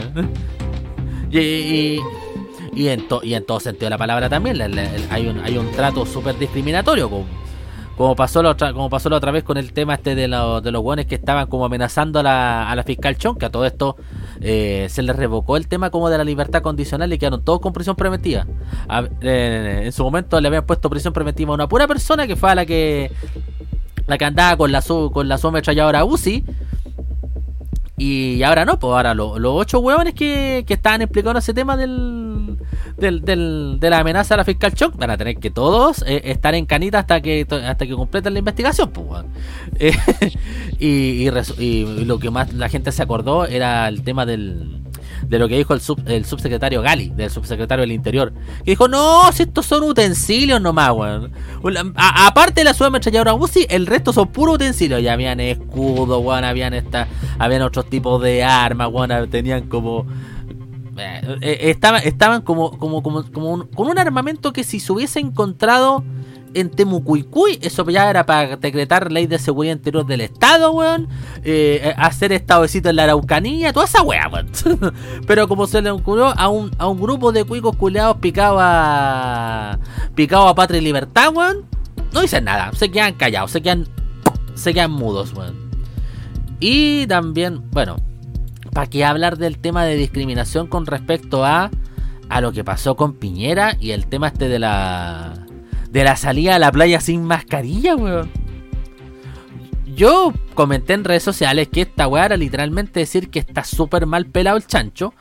Y, 1.39 1.99
y, 2.75 2.87
en 2.89 3.05
y 3.23 3.33
en 3.33 3.45
todo 3.45 3.59
sentido 3.59 3.87
de 3.87 3.89
la 3.91 3.97
palabra 3.97 4.29
también 4.29 4.61
hay, 5.09 5.27
un, 5.27 5.39
hay 5.39 5.57
un 5.57 5.71
trato 5.71 6.05
súper 6.05 6.37
discriminatorio. 6.37 7.09
Como, 7.09 7.25
como, 7.97 8.15
pasó 8.15 8.43
la 8.43 8.51
otra, 8.51 8.73
como 8.73 8.89
pasó 8.89 9.09
la 9.09 9.17
otra 9.17 9.31
vez 9.31 9.43
con 9.43 9.57
el 9.57 9.73
tema 9.73 9.95
este 9.95 10.15
de, 10.15 10.23
de 10.23 10.71
los 10.71 10.83
weones 10.83 11.05
que 11.07 11.15
estaban 11.15 11.47
como 11.47 11.65
amenazando 11.65 12.19
a 12.19 12.23
la, 12.23 12.69
a 12.69 12.75
la 12.75 12.83
fiscal 12.83 13.17
Chon, 13.17 13.35
que 13.35 13.45
a 13.45 13.49
todo 13.49 13.65
esto 13.65 13.95
eh, 14.41 14.87
se 14.89 15.01
les 15.01 15.15
revocó 15.15 15.57
el 15.57 15.67
tema 15.67 15.89
como 15.89 16.09
de 16.09 16.17
la 16.17 16.23
libertad 16.23 16.61
condicional 16.61 17.11
y 17.11 17.17
quedaron 17.17 17.43
todos 17.43 17.59
con 17.59 17.73
prisión 17.73 17.95
preventiva. 17.95 18.45
en 19.21 19.91
su 19.91 20.03
momento 20.03 20.39
le 20.39 20.47
habían 20.47 20.65
puesto 20.65 20.89
prisión 20.89 21.13
preventiva 21.13 21.51
a 21.51 21.55
una 21.55 21.67
pura 21.67 21.87
persona 21.87 22.27
que 22.27 22.35
fue 22.35 22.51
a 22.51 22.55
la 22.55 22.65
que 22.65 23.11
la 24.05 24.17
que 24.17 24.25
andaba 24.25 24.57
con 24.57 24.71
la 24.71 24.81
con 24.81 25.27
la 25.27 25.39
ametralladora 25.41 26.05
UCI. 26.05 26.43
Y 28.05 28.43
ahora 28.43 28.65
no, 28.65 28.77
pues 28.79 28.91
ahora 28.91 29.13
los 29.13 29.39
ocho 29.41 29.79
huevones 29.79 30.13
que, 30.13 30.65
que 30.67 30.73
estaban 30.73 31.01
explicando 31.01 31.39
ese 31.39 31.53
tema 31.53 31.77
del, 31.77 32.57
del, 32.97 33.79
de 33.79 33.89
la 33.89 33.99
amenaza 33.99 34.33
a 34.33 34.37
la 34.37 34.43
fiscal 34.43 34.73
Choc 34.73 34.97
van 34.97 35.11
a 35.11 35.15
tener 35.15 35.37
que 35.37 35.49
todos 35.49 36.03
eh, 36.05 36.21
estar 36.25 36.53
en 36.53 36.65
canita 36.65 36.99
hasta 36.99 37.21
que 37.21 37.47
hasta 37.49 37.87
que 37.87 37.93
completen 37.93 38.33
la 38.33 38.39
investigación, 38.39 38.91
pues, 38.91 39.23
eh, 39.79 39.93
y, 40.79 41.29
y, 41.59 42.03
lo 42.03 42.19
que 42.19 42.29
más 42.29 42.51
la 42.51 42.67
gente 42.67 42.91
se 42.91 43.01
acordó 43.01 43.45
era 43.45 43.87
el 43.87 44.03
tema 44.03 44.25
del 44.25 44.82
de 45.27 45.39
lo 45.39 45.47
que 45.47 45.57
dijo 45.57 45.73
el, 45.73 45.81
el 46.07 46.25
subsecretario 46.25 46.81
Gali, 46.81 47.09
del 47.09 47.29
subsecretario 47.29 47.81
del 47.81 47.91
Interior, 47.91 48.33
que 48.63 48.71
dijo, 48.71 48.87
no, 48.87 49.31
si 49.31 49.43
estos 49.43 49.65
son 49.65 49.83
utensilios 49.83 50.61
nomás, 50.61 50.91
weón. 50.91 51.31
Aparte 51.95 52.61
de 52.61 52.65
la 52.65 52.73
subametralladora 52.73 53.33
UCI, 53.33 53.67
el 53.69 53.85
resto 53.87 54.13
son 54.13 54.27
puros 54.29 54.55
utensilios. 54.55 55.01
Ya 55.01 55.13
habían 55.13 55.39
escudos, 55.39 56.23
weón, 56.23 56.43
habían 56.43 56.73
esta, 56.73 57.07
habían 57.39 57.61
otros 57.61 57.89
tipos 57.89 58.21
de 58.21 58.43
armas, 58.43 58.89
weón, 58.91 59.29
tenían 59.29 59.67
como... 59.67 60.05
Eh, 60.95 61.37
eh, 61.41 61.57
estaban, 61.71 62.03
estaban 62.03 62.41
como, 62.43 62.77
como, 62.77 63.01
como 63.01 63.23
con 63.69 63.87
un 63.87 63.97
armamento 63.97 64.53
que 64.53 64.63
si 64.63 64.79
se 64.79 64.91
hubiese 64.93 65.19
encontrado 65.19 66.03
en 66.53 66.69
Temucuicuy, 66.69 67.59
eso 67.61 67.87
ya 67.89 68.09
era 68.09 68.25
para 68.25 68.57
decretar 68.57 69.11
ley 69.11 69.27
de 69.27 69.39
seguridad 69.39 69.73
interior 69.73 70.05
del 70.05 70.21
Estado, 70.21 70.71
weón. 70.71 71.07
Eh, 71.43 71.81
eh 71.83 71.93
hacer 71.97 72.31
estadocito 72.31 72.89
en 72.89 72.97
la 72.97 73.03
Araucanía, 73.03 73.73
toda 73.73 73.85
esa 73.85 74.01
weá, 74.01 74.27
weón. 74.27 74.49
Pero 75.27 75.47
como 75.47 75.67
se 75.67 75.81
le 75.81 75.91
ocurrió 75.91 76.27
a 76.37 76.49
un, 76.49 76.71
a 76.77 76.87
un 76.87 76.99
grupo 76.99 77.31
de 77.31 77.43
cuicos 77.43 77.75
culeados 77.75 78.17
picado 78.17 78.57
a. 78.59 79.79
picado 80.15 80.47
a 80.47 80.55
patria 80.55 80.79
y 80.79 80.83
libertad, 80.83 81.33
weón. 81.33 81.65
No 82.13 82.21
dicen 82.21 82.43
nada, 82.43 82.71
se 82.73 82.89
quedan 82.89 83.15
callados, 83.15 83.51
se 83.51 83.61
quedan. 83.61 83.87
se 84.55 84.73
quedan 84.73 84.91
mudos, 84.91 85.33
weón. 85.33 85.55
Y 86.59 87.07
también, 87.07 87.69
bueno, 87.71 87.97
¿para 88.71 88.87
qué 88.87 89.03
hablar 89.03 89.37
del 89.37 89.57
tema 89.57 89.83
de 89.83 89.95
discriminación 89.95 90.67
con 90.67 90.85
respecto 90.85 91.45
a. 91.45 91.71
a 92.29 92.41
lo 92.41 92.51
que 92.51 92.63
pasó 92.63 92.95
con 92.95 93.13
Piñera 93.13 93.77
y 93.79 93.91
el 93.91 94.07
tema 94.07 94.27
este 94.27 94.47
de 94.47 94.59
la 94.59 95.42
de 95.93 96.03
la 96.03 96.15
salida 96.15 96.55
a 96.55 96.59
la 96.59 96.71
playa 96.71 96.99
sin 96.99 97.23
mascarilla, 97.23 97.95
weón. 97.95 98.29
Yo 99.95 100.33
comenté 100.55 100.93
en 100.93 101.03
redes 101.03 101.21
sociales 101.21 101.69
que 101.71 101.81
esta 101.81 102.07
weá 102.07 102.25
era 102.25 102.35
literalmente 102.35 102.99
decir 102.99 103.29
que 103.29 103.37
está 103.37 103.63
súper 103.63 104.07
mal 104.07 104.25
pelado 104.25 104.57
el 104.57 104.65
chancho. 104.65 105.13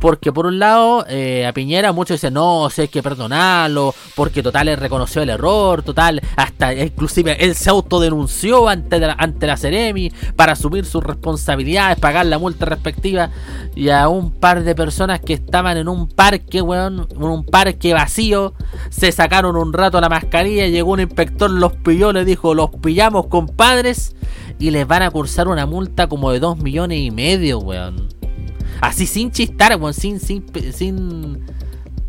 Porque 0.00 0.32
por 0.32 0.46
un 0.46 0.58
lado, 0.58 1.04
eh, 1.08 1.46
a 1.46 1.52
Piñera 1.52 1.92
muchos 1.92 2.16
dicen, 2.16 2.34
no, 2.34 2.70
si 2.70 2.82
hay 2.82 2.88
que 2.88 3.02
perdonarlo, 3.02 3.94
porque 4.14 4.42
total 4.42 4.68
él 4.68 4.76
reconoció 4.76 5.22
el 5.22 5.30
error, 5.30 5.82
total, 5.82 6.20
hasta 6.36 6.72
inclusive 6.72 7.36
él 7.44 7.54
se 7.54 7.70
autodenunció 7.70 8.68
ante 8.68 9.00
la, 9.00 9.14
ante 9.18 9.46
la 9.46 9.56
Ceremi 9.56 10.10
para 10.36 10.52
asumir 10.52 10.84
sus 10.84 11.02
responsabilidades, 11.02 11.98
pagar 11.98 12.26
la 12.26 12.38
multa 12.38 12.66
respectiva, 12.66 13.30
y 13.74 13.88
a 13.88 14.08
un 14.08 14.30
par 14.30 14.62
de 14.62 14.74
personas 14.74 15.20
que 15.20 15.34
estaban 15.34 15.76
en 15.76 15.88
un 15.88 16.08
parque, 16.08 16.62
weón, 16.62 17.08
en 17.10 17.22
un 17.22 17.44
parque 17.44 17.92
vacío, 17.92 18.54
se 18.90 19.12
sacaron 19.12 19.56
un 19.56 19.72
rato 19.72 20.00
la 20.00 20.08
mascarilla, 20.08 20.66
llegó 20.68 20.92
un 20.92 21.00
inspector, 21.00 21.50
los 21.50 21.72
pilló, 21.72 22.12
le 22.12 22.24
dijo, 22.24 22.54
los 22.54 22.70
pillamos 22.70 23.26
compadres, 23.26 24.14
y 24.58 24.70
les 24.70 24.86
van 24.86 25.02
a 25.02 25.10
cursar 25.10 25.48
una 25.48 25.66
multa 25.66 26.08
como 26.08 26.32
de 26.32 26.40
2 26.40 26.58
millones 26.58 26.98
y 26.98 27.10
medio, 27.10 27.58
weón. 27.58 28.17
Así 28.80 29.06
sin 29.06 29.30
chistar, 29.30 29.76
weón, 29.76 29.94
sin, 29.94 30.20
sin, 30.20 30.44
sin, 30.72 31.44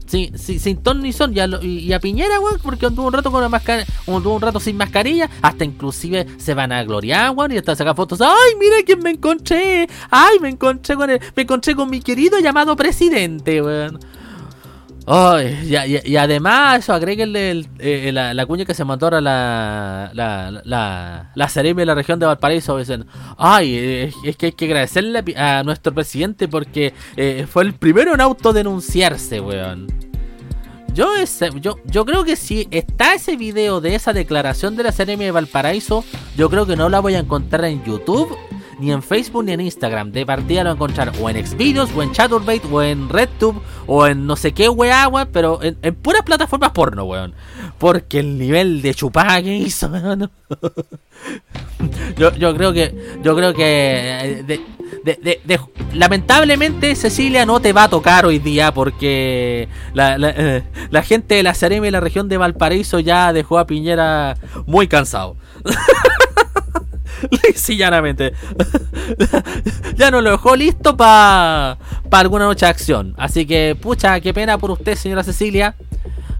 sin, 0.05 0.37
sin, 0.37 0.77
ton 0.77 1.01
ni 1.01 1.13
son. 1.13 1.33
Y, 1.61 1.93
a 1.93 1.99
Piñera, 1.99 2.39
weón, 2.39 2.59
porque 2.61 2.85
anduvo 2.85 3.07
un 3.07 3.13
rato 3.13 3.31
con 3.31 3.41
la 3.41 3.49
mascarilla, 3.49 3.87
anduvo 4.07 4.35
un 4.35 4.41
rato 4.41 4.59
sin 4.59 4.77
mascarilla, 4.77 5.29
hasta 5.41 5.63
inclusive 5.63 6.25
se 6.37 6.53
van 6.53 6.71
a 6.71 6.83
gloriar, 6.83 7.31
weón, 7.31 7.51
y 7.51 7.57
hasta 7.57 7.75
sacar 7.75 7.95
fotos. 7.95 8.21
¡Ay, 8.21 8.55
mira 8.59 8.77
quién 8.85 8.99
me 8.99 9.11
encontré! 9.11 9.87
¡Ay, 10.09 10.39
me 10.39 10.49
encontré 10.49 10.95
con 10.95 11.09
el, 11.09 11.19
me 11.35 11.43
encontré 11.43 11.75
con 11.75 11.89
mi 11.89 12.01
querido 12.01 12.39
llamado 12.39 12.75
presidente, 12.75 13.61
weón! 13.61 13.99
Y, 15.07 16.15
además, 16.15 16.79
eso, 16.79 16.93
agréguenle 16.93 17.65
eh, 17.79 18.11
la, 18.11 18.45
cuña 18.45 18.65
que 18.65 18.73
se 18.73 18.85
mandó 18.85 19.07
ahora 19.07 19.21
la, 19.21 20.11
la, 20.13 20.61
la, 20.63 21.31
la 21.33 21.47
de 21.47 21.85
la 21.85 21.95
región 21.95 22.19
de 22.19 22.25
Valparaíso. 22.25 22.77
Dicen, 22.77 23.05
ay, 23.37 24.11
es, 24.23 24.37
que 24.37 24.47
hay 24.47 24.51
que 24.51 24.65
agradecerle 24.65 25.23
a, 25.35 25.63
nuestro 25.63 25.93
presidente 25.93 26.47
porque 26.47 26.93
eh, 27.15 27.47
fue 27.49 27.63
el 27.63 27.73
primero 27.73 28.13
en 28.13 28.21
autodenunciarse, 28.21 29.41
weón. 29.41 29.87
Yo, 30.93 31.07
yo, 31.61 31.77
yo 31.85 32.05
creo 32.05 32.23
que 32.23 32.35
si 32.35 32.67
está 32.71 33.13
ese 33.13 33.35
video 33.35 33.79
de 33.79 33.95
esa 33.95 34.11
declaración 34.11 34.75
de 34.75 34.83
la 34.83 34.91
Seremi 34.91 35.25
de 35.25 35.31
Valparaíso, 35.31 36.03
yo 36.35 36.49
creo 36.49 36.65
que 36.65 36.75
no 36.75 36.89
la 36.89 36.99
voy 36.99 37.15
a 37.15 37.19
encontrar 37.19 37.65
en 37.65 37.83
YouTube 37.83 38.37
ni 38.79 38.91
en 38.91 39.03
Facebook 39.03 39.43
ni 39.43 39.53
en 39.53 39.61
Instagram. 39.61 40.11
De 40.11 40.25
partida 40.25 40.63
lo 40.63 40.71
encontrar 40.71 41.11
o 41.19 41.29
en 41.29 41.45
Xvideos, 41.45 41.89
o 41.95 42.01
en 42.03 42.11
Chaturbate, 42.11 42.61
o 42.71 42.81
en 42.81 43.09
RedTube, 43.09 43.61
o 43.87 44.07
en 44.07 44.25
no 44.25 44.35
sé 44.35 44.53
qué 44.53 44.69
weá, 44.69 45.07
weón, 45.07 45.29
pero 45.31 45.59
en, 45.61 45.95
puras 45.95 46.23
plataformas 46.23 46.71
porno, 46.71 47.03
weón. 47.03 47.33
Porque 47.77 48.19
el 48.19 48.37
nivel 48.37 48.81
de 48.81 48.93
chupada 48.93 49.41
que 49.41 49.55
hizo, 49.55 49.87
weón. 49.87 50.31
yo, 52.17 52.33
yo 52.35 52.55
creo 52.55 52.73
que. 52.73 53.19
Yo 53.23 53.35
creo 53.35 53.53
que. 53.53 54.43
Eh, 54.47 54.59
lamentablemente 55.93 56.95
Cecilia 56.95 57.45
no 57.45 57.59
te 57.59 57.73
va 57.73 57.83
a 57.83 57.89
tocar 57.89 58.25
hoy 58.25 58.39
día 58.39 58.73
porque 58.73 59.67
la, 59.93 60.17
la, 60.17 60.33
eh, 60.35 60.63
gente 61.03 61.35
de 61.35 61.43
la 61.43 61.53
Cereme 61.53 61.87
y 61.87 61.91
la 61.91 61.99
región 61.99 62.27
de 62.27 62.37
Valparaíso 62.37 62.99
ya 62.99 63.31
dejó 63.33 63.59
a 63.59 63.67
Piñera 63.67 64.37
muy 64.65 64.87
cansado. 64.87 65.37
sí, 67.55 67.77
llanamente. 67.77 68.33
ya 69.95 70.11
no 70.11 70.21
lo 70.21 70.31
dejó 70.31 70.55
listo 70.55 70.95
para 70.97 71.77
alguna 72.11 72.45
noche 72.45 72.65
de 72.65 72.71
acción. 72.71 73.13
Así 73.17 73.45
que, 73.45 73.77
pucha, 73.79 74.19
qué 74.19 74.33
pena 74.33 74.57
por 74.57 74.71
usted, 74.71 74.95
señora 74.95 75.23
Cecilia. 75.23 75.75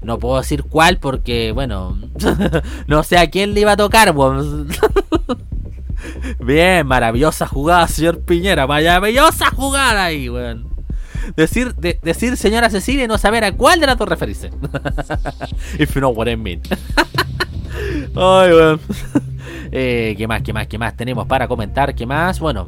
No 0.02 0.18
puedo 0.18 0.38
decir 0.38 0.64
cuál 0.64 0.98
porque, 0.98 1.52
bueno, 1.52 1.98
no 2.88 3.04
sé 3.04 3.18
a 3.18 3.30
quién 3.30 3.54
le 3.54 3.62
iba 3.62 3.74
a 3.74 3.78
tocar. 3.78 4.14
Bien, 6.40 6.88
maravillosa 6.88 7.46
jugada, 7.46 7.88
señor 7.88 8.22
Piñera. 8.22 8.66
Maravillosa 8.66 9.50
jugada 9.52 10.06
ahí, 10.06 10.30
weón. 10.30 10.70
Decir, 11.36 11.76
de- 11.76 12.00
decir 12.02 12.38
señora 12.38 12.70
Cecilia 12.70 13.04
y 13.04 13.08
no 13.08 13.18
saber 13.18 13.44
a 13.44 13.52
cuál 13.52 13.80
de 13.80 13.88
las 13.88 13.98
dos 13.98 14.08
referirse. 14.08 14.50
If 15.78 15.94
you 15.94 16.00
know 16.00 16.12
what 16.12 16.28
I 16.28 16.38
mean. 16.38 16.62
Ay, 18.16 18.52
weón. 18.52 18.80
Eh, 19.72 20.16
¿Qué 20.18 20.28
más, 20.28 20.42
qué 20.42 20.54
más, 20.54 20.68
qué 20.68 20.78
más 20.78 20.96
tenemos 20.96 21.28
para 21.28 21.48
comentar? 21.48 21.94
¿Qué 21.96 22.06
más? 22.06 22.40
Bueno, 22.40 22.68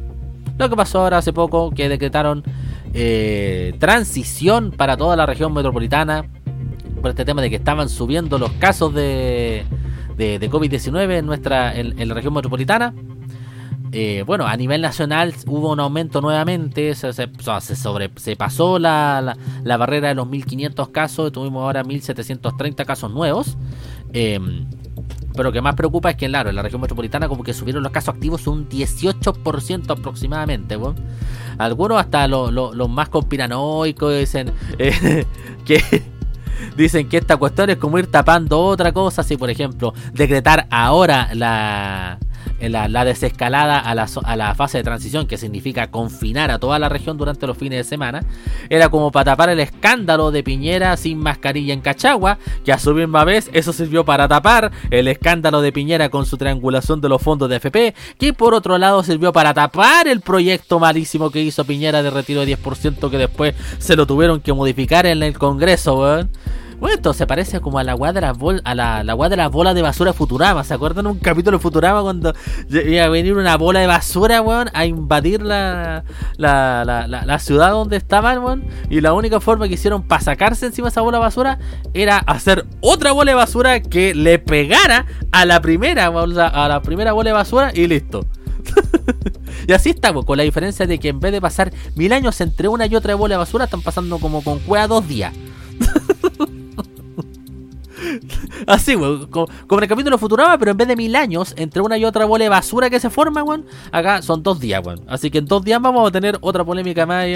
lo 0.57 0.69
que 0.69 0.75
pasó 0.75 1.01
ahora 1.01 1.17
hace 1.17 1.33
poco, 1.33 1.71
que 1.71 1.89
decretaron 1.89 2.43
eh, 2.93 3.73
transición 3.79 4.71
para 4.71 4.97
toda 4.97 5.15
la 5.15 5.25
región 5.25 5.53
metropolitana 5.53 6.25
por 7.01 7.09
este 7.09 7.25
tema 7.25 7.41
de 7.41 7.49
que 7.49 7.55
estaban 7.55 7.89
subiendo 7.89 8.37
los 8.37 8.51
casos 8.53 8.93
de, 8.93 9.65
de, 10.17 10.39
de 10.39 10.51
COVID-19 10.51 11.19
en 11.19 11.25
nuestra 11.25 11.75
en, 11.75 12.07
la 12.07 12.13
región 12.13 12.33
metropolitana. 12.33 12.93
Eh, 13.93 14.23
bueno, 14.25 14.45
a 14.45 14.55
nivel 14.55 14.81
nacional 14.81 15.33
hubo 15.47 15.71
un 15.71 15.79
aumento 15.81 16.21
nuevamente, 16.21 16.95
se, 16.95 17.11
se, 17.11 18.35
pasó 18.37 18.79
la, 18.79 19.35
la, 19.63 19.77
barrera 19.77 20.09
de 20.09 20.15
los 20.15 20.29
1500 20.29 20.89
casos, 20.89 21.31
tuvimos 21.33 21.63
ahora 21.63 21.83
1730 21.83 22.85
casos 22.85 23.11
nuevos. 23.11 23.57
Eh, 24.13 24.39
pero 25.33 25.43
lo 25.49 25.51
que 25.51 25.61
más 25.61 25.75
preocupa 25.75 26.09
es 26.11 26.15
que, 26.15 26.27
claro, 26.27 26.49
en 26.49 26.55
la 26.55 26.61
región 26.61 26.81
metropolitana 26.81 27.27
como 27.27 27.43
que 27.43 27.53
subieron 27.53 27.83
los 27.83 27.91
casos 27.91 28.13
activos 28.15 28.47
un 28.47 28.67
18% 28.69 29.89
aproximadamente, 29.91 30.77
weón. 30.77 30.95
Algunos 31.57 31.99
hasta 31.99 32.27
los 32.27 32.51
lo- 32.51 32.87
más 32.87 33.09
conspiranoicos 33.09 34.17
dicen 34.17 34.51
eh, 34.79 35.25
que 35.65 35.81
dicen 36.77 37.07
que 37.09 37.17
esta 37.17 37.37
cuestión 37.37 37.69
es 37.69 37.77
como 37.77 37.97
ir 37.99 38.07
tapando 38.07 38.59
otra 38.61 38.91
cosa, 38.91 39.23
si 39.23 39.37
por 39.37 39.49
ejemplo 39.49 39.93
decretar 40.13 40.67
ahora 40.69 41.29
la, 41.33 42.19
la, 42.59 42.87
la 42.87 43.05
desescalada 43.05 43.79
a 43.79 43.95
la, 43.95 44.55
fase 44.55 44.79
de 44.79 44.83
transición, 44.83 45.27
que 45.27 45.37
significa 45.37 45.89
confinar 45.89 46.51
a 46.51 46.59
toda 46.59 46.79
la 46.79 46.89
región 46.89 47.17
durante 47.17 47.47
los 47.47 47.57
fines 47.57 47.79
de 47.79 47.83
semana, 47.83 48.23
era 48.69 48.89
como 48.89 49.11
para 49.11 49.31
tapar 49.31 49.49
el 49.49 49.59
escándalo 49.59 50.31
de 50.31 50.43
Piñera 50.43 50.95
sin 50.97 51.17
mascarilla 51.17 51.73
en 51.73 51.81
Cachagua, 51.81 52.37
que 52.63 52.71
a 52.71 52.79
su 52.79 52.93
misma 52.93 53.23
vez 53.23 53.49
eso 53.53 53.73
sirvió 53.73 54.05
para 54.05 54.27
tapar 54.27 54.71
el 54.89 55.07
escándalo 55.07 55.61
de 55.61 55.71
Piñera 55.71 56.09
con 56.09 56.25
su 56.25 56.37
triangulación 56.37 57.01
de 57.01 57.09
los 57.09 57.21
fondos 57.21 57.49
de 57.49 57.57
FP, 57.57 57.95
que 58.17 58.33
por 58.33 58.53
otro 58.53 58.77
lado 58.77 59.03
sirvió 59.03 59.31
para 59.33 59.53
tapar 59.53 60.07
el 60.07 60.21
proyecto 60.21 60.79
malísimo 60.79 61.31
que 61.31 61.41
hizo 61.41 61.65
Piñera 61.65 62.03
de 62.03 62.09
retiro 62.09 62.45
de 62.45 62.57
10% 62.57 63.09
que 63.09 63.17
después 63.17 63.55
se 63.79 63.95
lo 63.95 64.05
tuvieron 64.05 64.41
que 64.41 64.53
modificar 64.53 65.05
en 65.05 65.23
el 65.23 65.37
Congreso. 65.37 66.27
Bueno, 66.81 66.95
esto 66.95 67.13
se 67.13 67.27
parece 67.27 67.61
como 67.61 67.77
a 67.77 67.83
la 67.83 67.93
weá 67.93 68.11
de 68.11 68.31
bol 68.31 68.59
a 68.65 68.73
la, 68.73 69.03
la 69.03 69.29
de 69.29 69.35
las 69.37 69.51
bolas 69.51 69.75
de 69.75 69.83
basura 69.83 70.13
Futurama. 70.13 70.63
¿Se 70.63 70.73
acuerdan 70.73 71.05
un 71.05 71.19
capítulo 71.19 71.57
de 71.59 71.61
Futurama 71.61 72.01
cuando 72.01 72.33
iba 72.69 73.03
a 73.03 73.07
venir 73.09 73.35
una 73.37 73.55
bola 73.55 73.81
de 73.81 73.85
basura, 73.85 74.41
weón, 74.41 74.67
a 74.73 74.87
invadir 74.87 75.43
la, 75.43 76.03
la, 76.37 76.83
la, 76.83 77.07
la- 77.07 77.23
la 77.23 77.37
ciudad 77.39 77.69
donde 77.69 77.97
estaban, 77.97 78.39
weón? 78.43 78.63
Y 78.89 78.99
la 79.01 79.13
única 79.13 79.39
forma 79.39 79.67
que 79.67 79.75
hicieron 79.75 80.01
para 80.01 80.23
sacarse 80.23 80.65
encima 80.65 80.87
esa 80.87 81.01
bola 81.01 81.19
de 81.19 81.21
basura 81.23 81.59
era 81.93 82.17
hacer 82.17 82.65
otra 82.79 83.11
bola 83.11 83.29
de 83.29 83.35
basura 83.35 83.79
que 83.83 84.15
le 84.15 84.39
pegara 84.39 85.05
a 85.31 85.45
la 85.45 85.61
primera, 85.61 86.07
a 86.07 86.67
la 86.67 86.81
primera 86.81 87.11
bola 87.13 87.29
de 87.29 87.33
basura 87.35 87.71
y 87.75 87.85
listo. 87.85 88.25
y 89.67 89.73
así 89.73 89.91
estamos, 89.91 90.25
con 90.25 90.35
la 90.35 90.41
diferencia 90.43 90.87
de 90.87 90.97
que 90.97 91.09
en 91.09 91.19
vez 91.19 91.31
de 91.31 91.41
pasar 91.41 91.71
mil 91.95 92.11
años 92.11 92.41
entre 92.41 92.67
una 92.69 92.87
y 92.87 92.95
otra 92.95 93.13
bola 93.13 93.35
de 93.35 93.37
basura, 93.39 93.65
están 93.65 93.83
pasando 93.83 94.17
como 94.17 94.43
con 94.43 94.57
cueva 94.57 94.87
dos 94.87 95.07
días. 95.07 95.31
Así, 98.67 98.95
weón, 98.95 99.27
como, 99.27 99.47
como 99.67 99.79
en 99.79 99.83
el 99.83 99.89
capítulo 99.89 100.17
pero 100.59 100.71
en 100.71 100.77
vez 100.77 100.87
de 100.87 100.95
mil 100.95 101.15
años, 101.15 101.53
entre 101.57 101.81
una 101.81 101.97
y 101.97 102.05
otra 102.05 102.25
bola 102.25 102.43
de 102.43 102.49
basura 102.49 102.89
que 102.89 102.99
se 102.99 103.09
forma, 103.09 103.43
weón, 103.43 103.65
acá 103.91 104.21
son 104.21 104.43
dos 104.43 104.59
días, 104.59 104.85
weón. 104.85 105.01
Así 105.07 105.31
que 105.31 105.39
en 105.39 105.45
dos 105.45 105.63
días 105.63 105.81
vamos 105.81 106.07
a 106.07 106.11
tener 106.11 106.37
otra 106.41 106.63
polémica 106.63 107.05
más. 107.05 107.25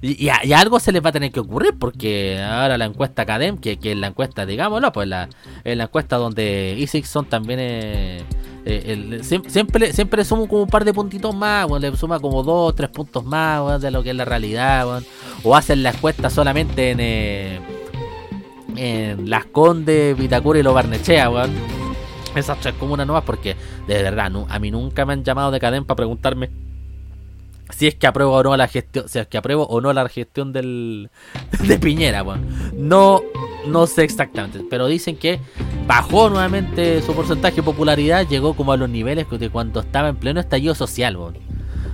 Y, 0.00 0.28
a, 0.28 0.40
algo 0.56 0.80
se 0.80 0.92
les 0.92 1.04
va 1.04 1.10
a 1.10 1.12
tener 1.12 1.32
que 1.32 1.40
ocurrir 1.40 1.74
porque 1.78 2.40
ahora 2.40 2.78
la 2.78 2.84
encuesta 2.84 3.22
Academ, 3.22 3.58
que, 3.58 3.78
que 3.78 3.92
es 3.92 3.98
la 3.98 4.08
encuesta, 4.08 4.46
digámoslo, 4.46 4.92
pues 4.92 5.08
la, 5.08 5.28
es 5.64 5.76
la 5.76 5.84
encuesta 5.84 6.16
donde 6.16 6.76
Isixson 6.78 7.26
también 7.26 7.58
es, 7.58 8.22
eh, 8.22 8.24
siem- 9.22 9.48
siempre, 9.48 9.92
siempre 9.92 10.18
le 10.18 10.24
suma 10.24 10.46
como 10.46 10.62
un 10.62 10.68
par 10.68 10.84
de 10.84 10.92
puntitos 10.92 11.34
más, 11.34 11.66
weón, 11.68 11.80
le 11.82 11.96
suma 11.96 12.20
como 12.20 12.42
dos, 12.42 12.74
tres 12.74 12.90
puntos 12.90 13.24
más 13.24 13.80
de 13.80 13.90
lo 13.90 14.02
que 14.02 14.10
es 14.10 14.16
la 14.16 14.24
realidad, 14.24 14.86
weón. 14.86 15.04
o 15.42 15.56
hacen 15.56 15.82
la 15.82 15.90
encuesta 15.90 16.30
solamente 16.30 16.90
en, 16.90 16.98
eh, 17.00 17.60
en 18.76 19.28
Las 19.28 19.46
Condes, 19.46 20.16
Vitacura 20.16 20.58
y 20.58 20.62
Lo 20.62 20.72
Barnechea, 20.74 21.30
weón. 21.30 21.50
Esas 22.34 22.60
tres 22.60 22.74
comunas 22.74 23.06
nuevas 23.06 23.24
porque 23.24 23.56
de 23.86 24.02
verdad 24.02 24.30
nu- 24.30 24.46
a 24.48 24.58
mí 24.58 24.70
nunca 24.70 25.04
me 25.06 25.14
han 25.14 25.24
llamado 25.24 25.50
de 25.50 25.58
Cadem 25.58 25.84
para 25.84 25.96
preguntarme 25.96 26.50
si 27.70 27.86
es 27.86 27.94
que 27.94 28.06
apruebo 28.06 28.34
o 28.34 28.42
no 28.42 28.56
la 28.56 28.68
gestión, 28.68 29.08
si 29.08 29.18
es 29.18 29.26
que 29.26 29.38
apruebo 29.38 29.64
o 29.64 29.80
no 29.80 29.92
la 29.92 30.08
gestión 30.08 30.52
del 30.52 31.10
de 31.66 31.78
Piñera, 31.78 32.22
weón. 32.22 32.46
No 32.74 33.22
no 33.66 33.86
sé 33.86 34.04
exactamente, 34.04 34.64
pero 34.68 34.86
dicen 34.86 35.16
que 35.16 35.40
bajó 35.86 36.30
nuevamente 36.30 37.02
su 37.02 37.14
porcentaje 37.14 37.56
de 37.56 37.62
popularidad, 37.62 38.26
llegó 38.26 38.54
como 38.54 38.72
a 38.72 38.76
los 38.76 38.88
niveles 38.88 39.26
de 39.30 39.50
cuando 39.50 39.80
estaba 39.80 40.08
en 40.08 40.16
pleno 40.16 40.40
estallido 40.40 40.74
social. 40.74 41.16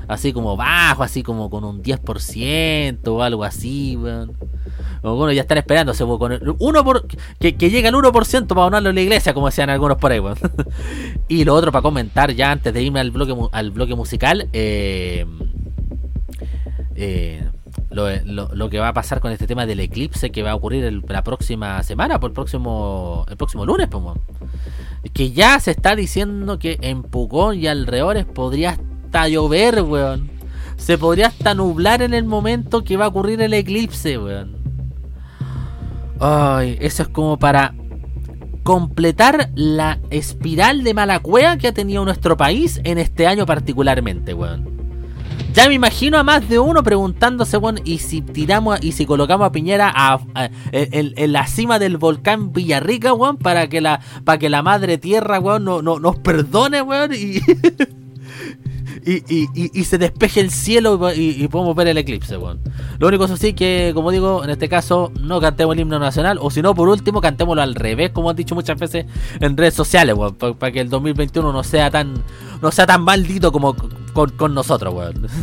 Así 0.08 0.32
como 0.32 0.56
bajo, 0.56 1.02
así 1.02 1.22
como 1.22 1.48
con 1.50 1.64
un 1.64 1.82
10% 1.82 2.98
o 3.08 3.22
algo 3.22 3.44
así, 3.44 3.96
weón. 3.96 4.32
O 5.02 5.16
bueno, 5.16 5.32
ya 5.32 5.42
están 5.42 5.58
esperándose, 5.58 6.04
weón, 6.04 6.18
con 6.18 6.32
el 6.32 6.54
uno 6.58 6.84
por, 6.84 7.06
que, 7.38 7.56
que 7.56 7.70
llegue 7.70 7.88
al 7.88 7.94
1% 7.94 8.46
para 8.46 8.62
donarlo 8.62 8.88
en 8.90 8.94
la 8.94 9.00
iglesia, 9.02 9.34
como 9.34 9.46
decían 9.46 9.70
algunos 9.70 9.98
por 9.98 10.12
ahí, 10.12 10.20
weón. 10.20 10.36
y 11.28 11.44
lo 11.44 11.54
otro 11.54 11.72
para 11.72 11.82
comentar 11.82 12.32
ya 12.32 12.50
antes 12.52 12.72
de 12.72 12.82
irme 12.82 13.00
al 13.00 13.10
bloque, 13.10 13.34
al 13.52 13.70
bloque 13.70 13.94
musical, 13.94 14.48
eh, 14.52 15.26
eh, 16.96 17.44
lo, 17.90 18.08
lo- 18.24 18.54
lo 18.54 18.70
que 18.70 18.78
va 18.78 18.88
a 18.88 18.92
pasar 18.92 19.20
con 19.20 19.32
este 19.32 19.46
tema 19.46 19.66
del 19.66 19.80
eclipse 19.80 20.30
que 20.30 20.42
va 20.42 20.52
a 20.52 20.54
ocurrir 20.54 20.84
el- 20.84 21.02
la 21.08 21.22
próxima 21.24 21.82
semana, 21.82 22.20
por 22.20 22.30
el 22.30 22.34
próximo, 22.34 23.24
el 23.28 23.36
próximo 23.36 23.66
lunes, 23.66 23.88
pues, 23.90 24.04
que 25.12 25.32
ya 25.32 25.58
se 25.60 25.70
está 25.72 25.94
diciendo 25.96 26.58
que 26.58 26.78
en 26.80 27.02
Pucón 27.02 27.58
y 27.58 27.66
alrededores 27.66 28.24
podría 28.24 28.78
hasta 29.14 29.28
llover, 29.28 29.82
weón. 29.82 30.28
Se 30.76 30.98
podría 30.98 31.28
hasta 31.28 31.54
nublar 31.54 32.02
en 32.02 32.14
el 32.14 32.24
momento 32.24 32.82
que 32.82 32.96
va 32.96 33.04
a 33.04 33.08
ocurrir 33.08 33.40
el 33.42 33.54
eclipse, 33.54 34.18
weón. 34.18 34.56
Ay, 36.18 36.76
eso 36.80 37.04
es 37.04 37.08
como 37.08 37.38
para 37.38 37.74
completar 38.64 39.50
la 39.54 40.00
espiral 40.10 40.82
de 40.82 40.94
mala 40.94 41.20
cueva 41.20 41.56
que 41.58 41.68
ha 41.68 41.72
tenido 41.72 42.04
nuestro 42.04 42.36
país 42.36 42.80
en 42.82 42.98
este 42.98 43.26
año 43.28 43.46
particularmente, 43.46 44.34
weón. 44.34 44.74
Ya 45.52 45.68
me 45.68 45.74
imagino 45.74 46.18
a 46.18 46.24
más 46.24 46.48
de 46.48 46.58
uno 46.58 46.82
preguntándose, 46.82 47.56
weón, 47.56 47.80
y 47.84 47.98
si 47.98 48.20
tiramos, 48.20 48.82
y 48.82 48.90
si 48.92 49.06
colocamos 49.06 49.46
a 49.46 49.52
Piñera 49.52 49.92
a- 49.94 50.18
en 50.72 51.32
la 51.32 51.46
cima 51.46 51.78
del 51.78 51.98
volcán 51.98 52.52
Villarrica, 52.52 53.12
weón, 53.12 53.36
para 53.36 53.68
que 53.68 53.80
la, 53.80 54.00
para 54.24 54.38
que 54.38 54.48
la 54.50 54.62
madre 54.64 54.98
tierra, 54.98 55.38
weón, 55.38 55.62
no, 55.64 55.82
no- 55.82 56.00
nos 56.00 56.16
perdone, 56.16 56.82
weón, 56.82 57.12
y, 57.14 57.38
y, 59.06 59.22
y- 59.54 59.70
y- 59.80 59.84
se 59.84 59.98
despeje 59.98 60.40
el 60.40 60.50
cielo 60.50 60.98
y, 61.14 61.42
y 61.42 61.48
podemos 61.48 61.74
ver 61.76 61.88
el 61.88 61.98
eclipse, 61.98 62.36
weón. 62.36 62.60
Lo 62.98 63.08
único 63.08 63.24
eso 63.26 63.36
sí 63.36 63.52
que, 63.52 63.92
como 63.94 64.10
digo, 64.10 64.42
en 64.44 64.50
este 64.50 64.68
caso, 64.68 65.12
no 65.20 65.40
cantemos 65.40 65.74
el 65.74 65.80
himno 65.80 65.98
nacional, 65.98 66.38
o 66.40 66.50
si 66.50 66.62
no, 66.62 66.74
por 66.74 66.88
último, 66.88 67.20
cantémoslo 67.20 67.62
al 67.62 67.74
revés, 67.74 68.10
como 68.12 68.30
han 68.30 68.36
dicho 68.36 68.54
muchas 68.54 68.78
veces 68.78 69.06
en 69.40 69.56
redes 69.56 69.74
sociales, 69.74 70.14
weón, 70.16 70.34
para 70.34 70.72
que 70.72 70.80
el 70.80 70.88
2021 70.88 71.52
no 71.52 71.62
sea 71.64 71.90
tan, 71.90 72.14
no 72.62 72.70
sea 72.72 72.86
tan 72.86 73.02
maldito 73.02 73.52
como 73.52 73.74
con, 74.12 74.30
con 74.30 74.54
nosotros, 74.54 74.94
weón. 74.94 75.26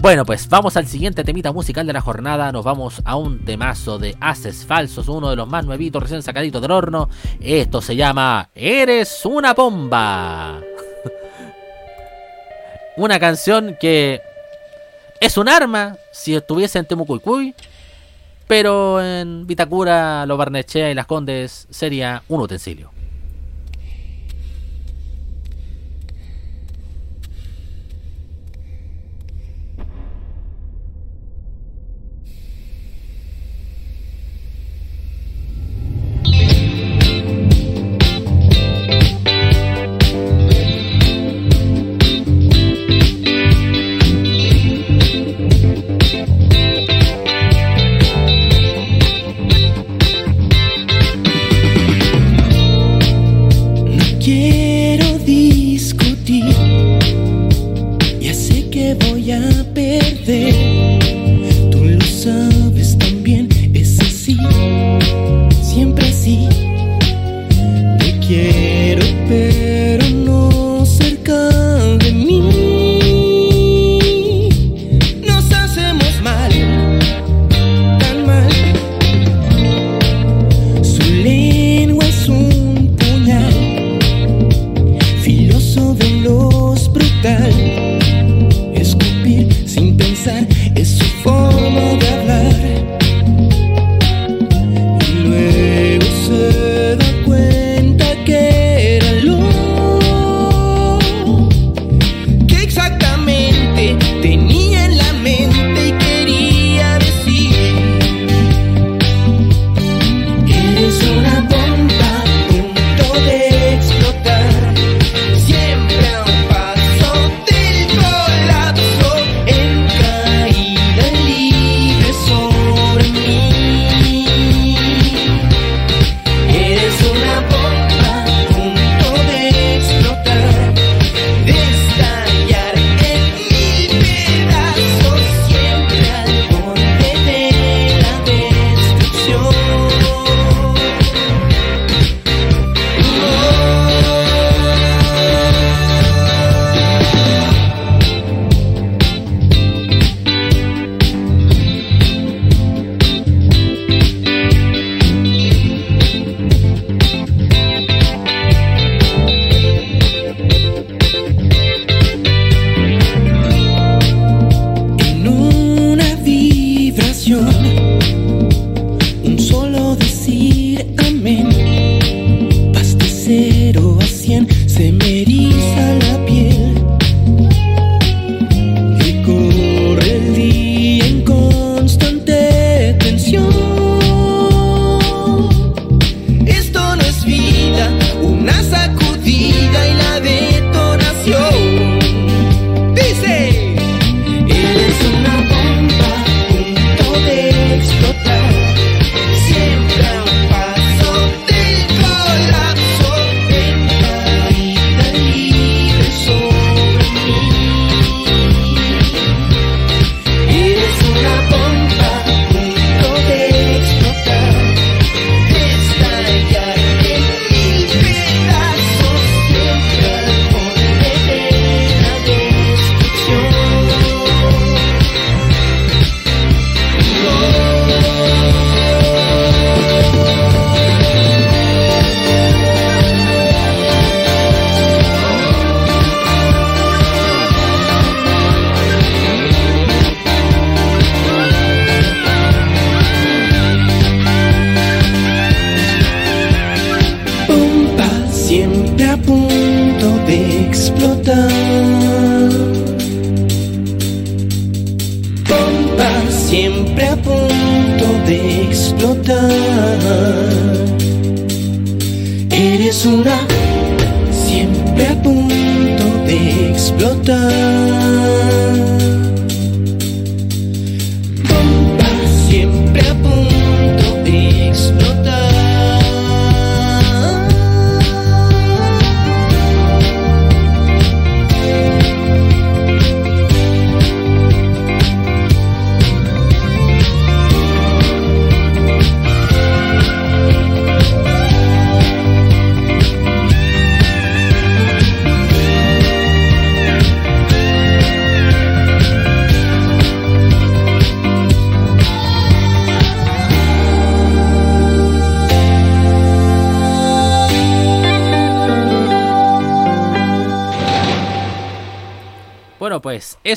Bueno, 0.00 0.24
pues 0.24 0.48
vamos 0.48 0.76
al 0.76 0.86
siguiente 0.86 1.24
temita 1.24 1.50
musical 1.50 1.84
de 1.84 1.92
la 1.92 2.00
jornada. 2.00 2.52
Nos 2.52 2.64
vamos 2.64 3.02
a 3.04 3.16
un 3.16 3.40
temazo 3.44 3.98
de 3.98 4.16
Haces 4.20 4.64
Falsos, 4.64 5.08
uno 5.08 5.28
de 5.28 5.34
los 5.34 5.48
más 5.48 5.66
nuevitos, 5.66 6.00
recién 6.00 6.22
sacaditos 6.22 6.62
del 6.62 6.70
horno. 6.70 7.08
Esto 7.40 7.80
se 7.82 7.96
llama 7.96 8.48
Eres 8.54 9.22
una 9.24 9.54
bomba. 9.54 10.60
Una 12.98 13.20
canción 13.20 13.76
que 13.80 14.20
es 15.20 15.36
un 15.36 15.48
arma 15.48 15.96
si 16.12 16.34
estuviese 16.34 16.78
en 16.78 16.86
Temucuicuy, 16.86 17.54
pero 18.46 19.02
en 19.02 19.46
Vitacura, 19.46 20.26
Lo 20.26 20.36
Barnechea 20.36 20.90
y 20.90 20.94
Las 20.94 21.06
Condes 21.06 21.66
sería 21.70 22.22
un 22.28 22.40
utensilio. 22.40 22.97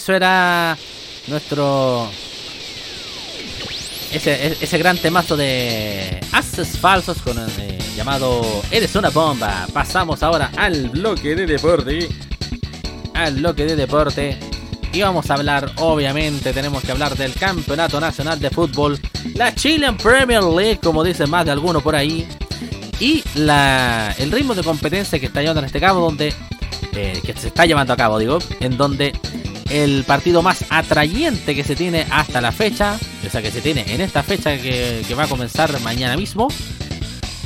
Eso 0.02 0.14
era 0.14 0.76
nuestro... 1.28 2.10
Ese, 4.12 4.48
e, 4.48 4.58
ese 4.60 4.78
gran 4.80 4.98
temazo 4.98 5.38
de 5.38 6.20
Haces 6.32 6.80
Falsos 6.80 7.22
con 7.22 7.38
el, 7.38 7.48
eh, 7.60 7.78
llamado 7.96 8.42
Eres 8.72 8.96
una 8.96 9.12
bomba. 9.12 9.68
Pasamos 9.72 10.24
ahora 10.24 10.50
al 10.58 10.90
bloque 10.90 11.36
de 11.36 11.46
deporte. 11.46 12.10
Al 13.14 13.36
bloque 13.36 13.64
de 13.64 13.76
deporte. 13.76 14.40
Y 14.92 15.04
vamos 15.04 15.30
a 15.30 15.36
hablar, 15.36 15.72
obviamente, 15.78 16.52
tenemos 16.52 16.82
que 16.84 16.94
hablar 16.94 17.16
del 17.16 17.36
Campeonato 17.36 18.00
Nacional 18.00 18.40
de 18.40 18.50
Fútbol, 18.50 19.00
la 19.36 19.54
Chilean 19.54 19.98
Premier 19.98 20.42
League, 20.42 20.80
como 20.82 21.04
dicen 21.04 21.30
más 21.30 21.46
de 21.46 21.52
alguno 21.52 21.80
por 21.82 21.96
ahí, 21.96 22.28
y 23.00 23.24
la, 23.36 24.16
el 24.18 24.32
ritmo 24.32 24.56
de 24.56 24.64
competencia 24.64 25.20
que 25.20 25.28
está 25.28 25.42
llevando 25.42 25.60
en 25.60 25.68
este 25.68 25.80
cabo, 25.80 26.02
donde 26.02 26.34
eh, 26.94 27.22
que 27.24 27.34
se 27.34 27.48
está 27.50 27.66
llevando 27.66 27.94
a 27.94 27.98
cabo, 27.98 28.20
digo, 28.20 28.40
en 28.60 28.76
donde 28.76 29.14
el 29.72 30.04
partido 30.04 30.42
más 30.42 30.66
atrayente 30.70 31.56
que 31.56 31.64
se 31.64 31.76
tiene 31.76 32.06
hasta 32.12 32.42
la 32.42 32.52
fecha, 32.52 32.98
o 33.26 33.30
sea, 33.30 33.42
que 33.42 33.52
se 33.52 33.62
tiene 33.62 33.86
en 33.88 34.02
esta 34.02 34.22
fecha 34.22 34.58
que, 34.58 35.06
va 35.18 35.24
a 35.24 35.28
comenzar 35.28 35.80
mañana 35.80 36.18
mismo, 36.18 36.50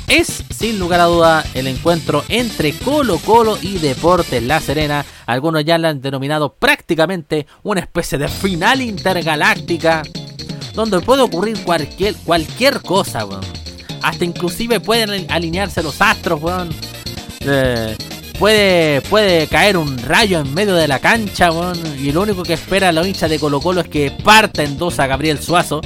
es 0.07 0.43
sin 0.49 0.79
lugar 0.79 1.01
a 1.01 1.05
duda 1.05 1.45
el 1.53 1.67
encuentro 1.67 2.23
entre 2.29 2.73
Colo 2.73 3.17
Colo 3.19 3.57
y 3.61 3.77
Deportes 3.77 4.41
La 4.43 4.59
Serena. 4.59 5.05
Algunos 5.25 5.65
ya 5.65 5.77
la 5.77 5.89
han 5.89 6.01
denominado 6.01 6.53
prácticamente 6.53 7.47
una 7.63 7.81
especie 7.81 8.17
de 8.17 8.27
final 8.27 8.81
intergaláctica, 8.81 10.03
donde 10.73 10.99
puede 11.01 11.21
ocurrir 11.21 11.63
cualquier, 11.63 12.15
cualquier 12.15 12.81
cosa, 12.81 13.25
weón. 13.25 13.41
Hasta 14.03 14.25
inclusive 14.25 14.79
pueden 14.79 15.31
alinearse 15.31 15.81
los 15.81 15.99
astros, 16.01 16.41
weón. 16.41 16.69
Eh, 17.41 17.95
puede, 18.35 19.01
puede 19.01 19.47
caer 19.47 19.77
un 19.77 19.97
rayo 19.97 20.39
en 20.39 20.53
medio 20.53 20.75
de 20.75 20.87
la 20.87 20.99
cancha, 20.99 21.51
weón. 21.51 21.79
Y 21.99 22.11
lo 22.11 22.21
único 22.21 22.43
que 22.43 22.53
espera 22.53 22.91
la 22.91 23.05
hincha 23.05 23.27
de 23.27 23.39
Colo 23.39 23.59
Colo 23.59 23.81
es 23.81 23.87
que 23.87 24.11
parta 24.11 24.63
en 24.63 24.77
dos 24.77 24.99
a 24.99 25.07
Gabriel 25.07 25.41
Suazo. 25.41 25.81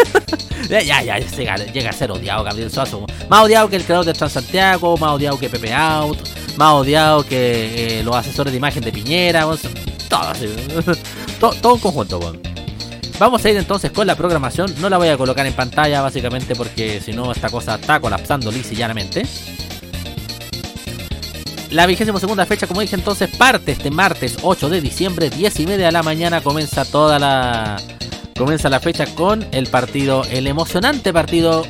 ya, 0.68 1.02
ya, 1.02 1.18
llega, 1.18 1.90
a 1.90 1.92
ser 1.92 2.10
odiado 2.10 2.44
Gabriel 2.44 2.70
Suazo. 2.70 3.06
Más 3.28 3.44
odiado 3.44 3.68
que 3.68 3.76
el 3.76 3.84
creador 3.84 4.06
de 4.06 4.12
Transantiago, 4.12 4.96
más 4.96 5.12
odiado 5.12 5.38
que 5.38 5.48
Pepe 5.48 5.72
Out, 5.72 6.18
más 6.56 6.72
odiado 6.72 7.24
que 7.24 8.00
eh, 8.00 8.02
los 8.02 8.14
asesores 8.14 8.52
de 8.52 8.58
imagen 8.58 8.82
de 8.82 8.92
Piñera. 8.92 9.46
Todo 10.08 10.20
así, 10.20 10.46
todo, 11.40 11.52
todo 11.54 11.74
un 11.74 11.80
conjunto, 11.80 12.18
weón. 12.18 12.40
Vamos 13.18 13.42
a 13.44 13.50
ir 13.50 13.56
entonces 13.56 13.90
con 13.92 14.06
la 14.06 14.14
programación. 14.14 14.74
No 14.78 14.90
la 14.90 14.98
voy 14.98 15.08
a 15.08 15.16
colocar 15.16 15.46
en 15.46 15.54
pantalla 15.54 16.02
básicamente 16.02 16.54
porque 16.54 17.00
si 17.00 17.12
no 17.12 17.32
esta 17.32 17.48
cosa 17.48 17.76
está 17.76 17.98
colapsando 17.98 18.52
lisa. 18.52 18.74
La 21.76 21.84
vigésima 21.84 22.18
segunda 22.18 22.46
fecha, 22.46 22.66
como 22.66 22.80
dije 22.80 22.96
entonces, 22.96 23.28
parte 23.36 23.72
este 23.72 23.90
martes 23.90 24.38
8 24.40 24.70
de 24.70 24.80
diciembre, 24.80 25.28
10 25.28 25.60
y 25.60 25.66
media 25.66 25.84
de 25.84 25.92
la 25.92 26.02
mañana. 26.02 26.40
Comienza 26.40 26.86
toda 26.86 27.18
la. 27.18 27.76
Comienza 28.34 28.70
la 28.70 28.80
fecha 28.80 29.04
con 29.14 29.46
el 29.52 29.66
partido, 29.66 30.24
el 30.30 30.46
emocionante 30.46 31.12
partido. 31.12 31.66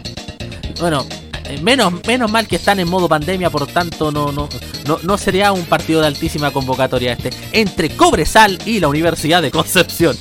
Bueno, 0.79 1.05
eh, 1.47 1.59
menos, 1.61 1.93
menos 2.07 2.31
mal 2.31 2.47
que 2.47 2.55
están 2.55 2.79
en 2.79 2.89
modo 2.89 3.09
pandemia, 3.09 3.51
por 3.51 3.67
tanto 3.67 4.13
no, 4.13 4.31
no, 4.31 4.49
no, 4.87 5.01
no 5.03 5.19
sería 5.19 5.51
un 5.51 5.65
partido 5.65 6.03
de 6.03 6.07
altísima 6.07 6.53
convocatoria 6.53 7.15
este. 7.15 7.31
Entre 7.51 7.91
Cobresal 7.91 8.61
y 8.65 8.79
la 8.79 8.87
Universidad 8.87 9.43
de 9.43 9.51
Concepción. 9.51 10.17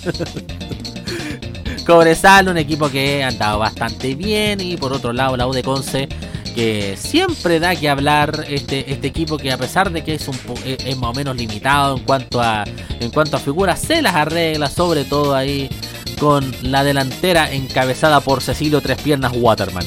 Cobresal, 1.85 2.47
un 2.47 2.57
equipo 2.57 2.89
que 2.89 3.23
ha 3.23 3.27
andado 3.27 3.59
bastante 3.59 4.15
bien. 4.15 4.61
Y 4.61 4.77
por 4.77 4.93
otro 4.93 5.13
lado, 5.13 5.37
la 5.37 5.45
U 5.45 5.53
de 5.53 5.61
Conce, 5.61 6.09
que 6.55 6.95
siempre 6.97 7.59
da 7.59 7.75
que 7.75 7.89
hablar. 7.89 8.45
Este, 8.47 8.91
este 8.91 9.07
equipo 9.07 9.37
que, 9.37 9.51
a 9.51 9.57
pesar 9.57 9.91
de 9.91 10.03
que 10.03 10.15
es, 10.15 10.27
un, 10.27 10.39
es 10.65 10.97
más 10.97 11.11
o 11.11 11.13
menos 11.13 11.35
limitado 11.35 11.97
en 11.97 12.03
cuanto 12.03 12.41
a, 12.41 12.63
en 12.99 13.11
cuanto 13.11 13.35
a 13.35 13.39
figuras, 13.39 13.79
se 13.79 14.01
las 14.01 14.15
arregla, 14.15 14.69
sobre 14.69 15.03
todo 15.03 15.35
ahí 15.35 15.69
con 16.17 16.55
la 16.61 16.83
delantera 16.83 17.51
encabezada 17.51 18.21
por 18.21 18.41
Cecilio 18.41 18.81
Tres 18.81 19.01
Piernas 19.01 19.33
Waterman. 19.35 19.85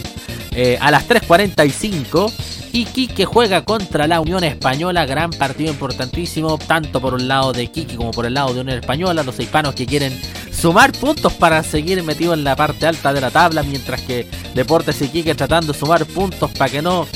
Eh, 0.61 0.77
a 0.81 0.91
las 0.91 1.07
3.45. 1.07 2.33
Iquique 2.73 3.25
juega 3.25 3.63
contra 3.63 4.09
la 4.09 4.21
Unión 4.21 4.43
Española, 4.43 5.07
gran 5.07 5.31
partido 5.31 5.71
importantísimo, 5.71 6.59
tanto 6.59 7.01
por 7.01 7.21
el 7.21 7.29
lado 7.29 7.53
de 7.53 7.63
Iquique 7.63 7.95
como 7.95 8.11
por 8.11 8.27
el 8.27 8.35
lado 8.35 8.53
de 8.53 8.63
Unión 8.63 8.77
Española, 8.77 9.23
los 9.23 9.39
hispanos 9.39 9.77
que 9.77 9.87
quieren 9.87 10.21
sumar 10.51 10.91
puntos 10.91 11.33
para 11.35 11.63
seguir 11.63 12.03
metido 12.03 12.35
en 12.35 12.43
la 12.43 12.57
parte 12.57 12.89
alta 12.89 13.13
de 13.13 13.21
la 13.21 13.31
tabla, 13.31 13.63
mientras 13.63 14.03
que 14.03 14.27
Deportes 14.57 15.01
Iquique 15.01 15.37
tratando 15.37 15.73
de 15.73 15.79
sumar 15.79 16.05
puntos 16.07 16.51
para 16.51 16.73
que 16.73 16.83
no 16.83 17.07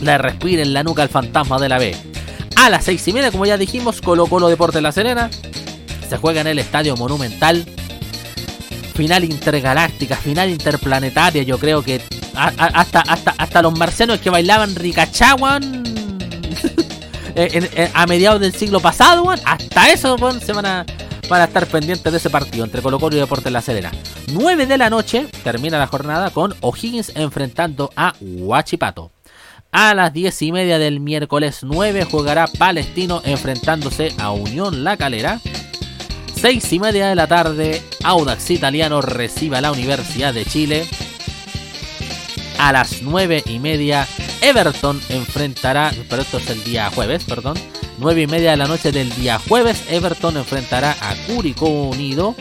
le 0.00 0.16
respiren 0.16 0.72
la 0.72 0.82
nuca 0.82 1.02
al 1.02 1.10
fantasma 1.10 1.58
de 1.58 1.68
la 1.68 1.78
B. 1.78 1.94
A 2.56 2.70
las 2.70 2.86
seis 2.86 3.06
y 3.06 3.12
media, 3.12 3.30
como 3.30 3.44
ya 3.44 3.58
dijimos, 3.58 4.00
Colo 4.00 4.26
Colo 4.26 4.48
Deportes 4.48 4.80
La 4.80 4.90
Serena 4.90 5.28
se 6.08 6.16
juega 6.16 6.40
en 6.40 6.46
el 6.46 6.58
Estadio 6.58 6.96
Monumental. 6.96 7.62
Final 8.94 9.24
intergaláctica, 9.24 10.16
final 10.16 10.48
interplanetaria, 10.48 11.42
yo 11.42 11.58
creo 11.58 11.82
que 11.82 12.00
hasta, 12.34 13.00
hasta, 13.00 13.34
hasta 13.36 13.62
los 13.62 13.78
marcianos 13.78 14.20
que 14.20 14.30
bailaban 14.30 14.74
Ricachawan 14.74 15.82
a 17.94 18.06
mediados 18.06 18.40
del 18.40 18.54
siglo 18.54 18.80
pasado, 18.80 19.30
hasta 19.30 19.90
eso 19.90 20.16
se 20.40 20.52
van 20.52 20.66
a, 20.66 20.86
van 21.28 21.40
a 21.42 21.44
estar 21.44 21.66
pendientes 21.66 22.12
de 22.12 22.18
ese 22.18 22.30
partido 22.30 22.64
entre 22.64 22.82
Colo 22.82 22.98
Colo 22.98 23.16
y 23.16 23.20
Deportes 23.20 23.52
La 23.52 23.62
Serena. 23.62 23.90
9 24.32 24.66
de 24.66 24.78
la 24.78 24.90
noche 24.90 25.26
termina 25.44 25.78
la 25.78 25.86
jornada 25.86 26.30
con 26.30 26.54
O'Higgins 26.60 27.12
enfrentando 27.14 27.90
a 27.96 28.14
Huachipato. 28.20 29.10
A 29.72 29.94
las 29.94 30.12
10 30.12 30.42
y 30.42 30.52
media 30.52 30.78
del 30.78 30.98
miércoles 30.98 31.60
9 31.62 32.04
jugará 32.04 32.48
Palestino 32.48 33.22
enfrentándose 33.24 34.12
a 34.18 34.32
Unión 34.32 34.82
La 34.82 34.96
Calera. 34.96 35.40
6 36.34 36.72
y 36.72 36.80
media 36.80 37.08
de 37.08 37.14
la 37.14 37.28
tarde, 37.28 37.82
Audax 38.02 38.50
Italiano 38.50 39.00
recibe 39.00 39.58
a 39.58 39.60
la 39.60 39.70
Universidad 39.70 40.34
de 40.34 40.44
Chile. 40.44 40.88
A 42.60 42.72
las 42.72 43.00
9 43.00 43.44
y 43.46 43.58
media, 43.58 44.06
Everton 44.42 45.00
enfrentará, 45.08 45.94
pero 46.10 46.20
esto 46.20 46.36
es 46.36 46.50
el 46.50 46.62
día 46.62 46.90
jueves, 46.90 47.24
perdón. 47.24 47.56
9 47.96 48.20
y 48.20 48.26
media 48.26 48.50
de 48.50 48.58
la 48.58 48.66
noche 48.66 48.92
del 48.92 49.08
día 49.16 49.38
jueves, 49.38 49.82
Everton 49.88 50.36
enfrentará 50.36 50.94
a 51.00 51.14
Curicó 51.26 51.70
Unido. 51.70 52.36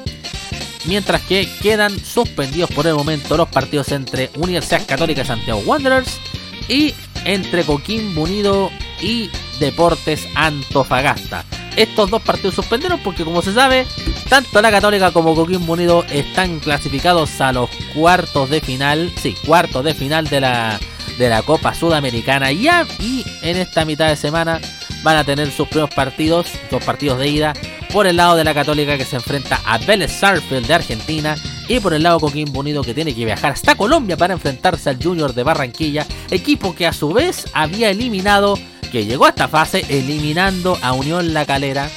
Mientras 0.83 1.21
que 1.21 1.47
quedan 1.61 1.97
suspendidos 1.97 2.69
por 2.71 2.85
el 2.85 2.95
momento 2.95 3.37
los 3.37 3.47
partidos 3.47 3.93
entre 3.93 4.29
Universidad 4.35 4.85
Católica 4.85 5.23
Santiago 5.23 5.61
Wanderers 5.65 6.19
y 6.67 6.93
entre 7.23 7.63
Coquimbo 7.63 8.23
Unido 8.23 8.71
y 9.01 9.29
Deportes 9.59 10.27
Antofagasta. 10.35 11.45
Estos 11.75 12.09
dos 12.09 12.21
partidos 12.21 12.55
suspendieron 12.55 12.99
porque 13.01 13.23
como 13.23 13.41
se 13.41 13.53
sabe, 13.53 13.85
tanto 14.27 14.61
la 14.61 14.71
Católica 14.71 15.11
como 15.11 15.35
Coquimbo 15.35 15.73
Unido 15.73 16.03
están 16.09 16.59
clasificados 16.59 17.39
a 17.39 17.53
los 17.53 17.69
cuartos 17.93 18.49
de 18.49 18.59
final, 18.59 19.11
sí, 19.21 19.35
cuartos 19.45 19.83
de 19.83 19.93
final 19.93 20.27
de 20.27 20.41
la, 20.41 20.79
de 21.17 21.29
la 21.29 21.41
Copa 21.41 21.73
Sudamericana 21.73 22.51
ya 22.51 22.85
y 22.99 23.23
en 23.43 23.57
esta 23.57 23.85
mitad 23.85 24.07
de 24.09 24.15
semana 24.15 24.59
van 25.03 25.17
a 25.17 25.23
tener 25.23 25.51
sus 25.51 25.67
primeros 25.67 25.93
partidos, 25.93 26.47
dos 26.69 26.83
partidos 26.83 27.19
de 27.19 27.29
ida, 27.29 27.53
por 27.91 28.07
el 28.07 28.17
lado 28.17 28.35
de 28.35 28.43
la 28.43 28.53
Católica 28.53 28.97
que 28.97 29.05
se 29.05 29.15
enfrenta 29.15 29.59
a 29.65 29.77
Vélez 29.79 30.11
Sarfield 30.11 30.67
de 30.67 30.73
Argentina 30.73 31.35
y 31.67 31.79
por 31.79 31.93
el 31.93 32.03
lado 32.03 32.19
Coquimbo 32.19 32.59
Unido 32.59 32.83
que 32.83 32.93
tiene 32.93 33.15
que 33.15 33.25
viajar 33.25 33.53
hasta 33.53 33.75
Colombia 33.75 34.17
para 34.17 34.33
enfrentarse 34.33 34.89
al 34.89 35.01
Junior 35.01 35.33
de 35.33 35.43
Barranquilla, 35.43 36.05
equipo 36.29 36.75
que 36.75 36.87
a 36.87 36.93
su 36.93 37.13
vez 37.13 37.45
había 37.53 37.89
eliminado, 37.89 38.57
que 38.91 39.05
llegó 39.05 39.25
a 39.25 39.29
esta 39.29 39.47
fase 39.47 39.85
eliminando 39.89 40.77
a 40.81 40.93
Unión 40.93 41.33
La 41.33 41.45
Calera, 41.45 41.89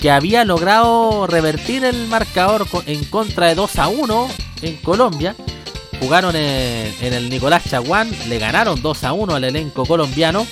que 0.00 0.10
había 0.10 0.44
logrado 0.44 1.26
revertir 1.26 1.84
el 1.84 2.06
marcador 2.08 2.66
en 2.86 3.04
contra 3.04 3.46
de 3.46 3.54
2 3.54 3.78
a 3.78 3.88
1 3.88 4.28
en 4.62 4.76
Colombia. 4.76 5.34
Jugaron 6.00 6.36
en, 6.36 7.12
el 7.12 7.30
Nicolás 7.30 7.64
Chaguán, 7.68 8.10
le 8.28 8.38
ganaron 8.38 8.82
2 8.82 9.04
a 9.04 9.12
1 9.12 9.34
al 9.34 9.44
elenco 9.44 9.86
colombiano. 9.86 10.46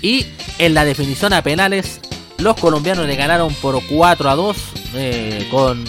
Y 0.00 0.26
en 0.58 0.74
la 0.74 0.84
definición 0.84 1.32
a 1.32 1.42
penales, 1.42 2.00
los 2.38 2.56
colombianos 2.56 3.06
le 3.06 3.16
ganaron 3.16 3.52
por 3.54 3.82
4 3.86 4.30
a 4.30 4.36
2 4.36 4.56
eh, 4.94 5.48
con 5.50 5.84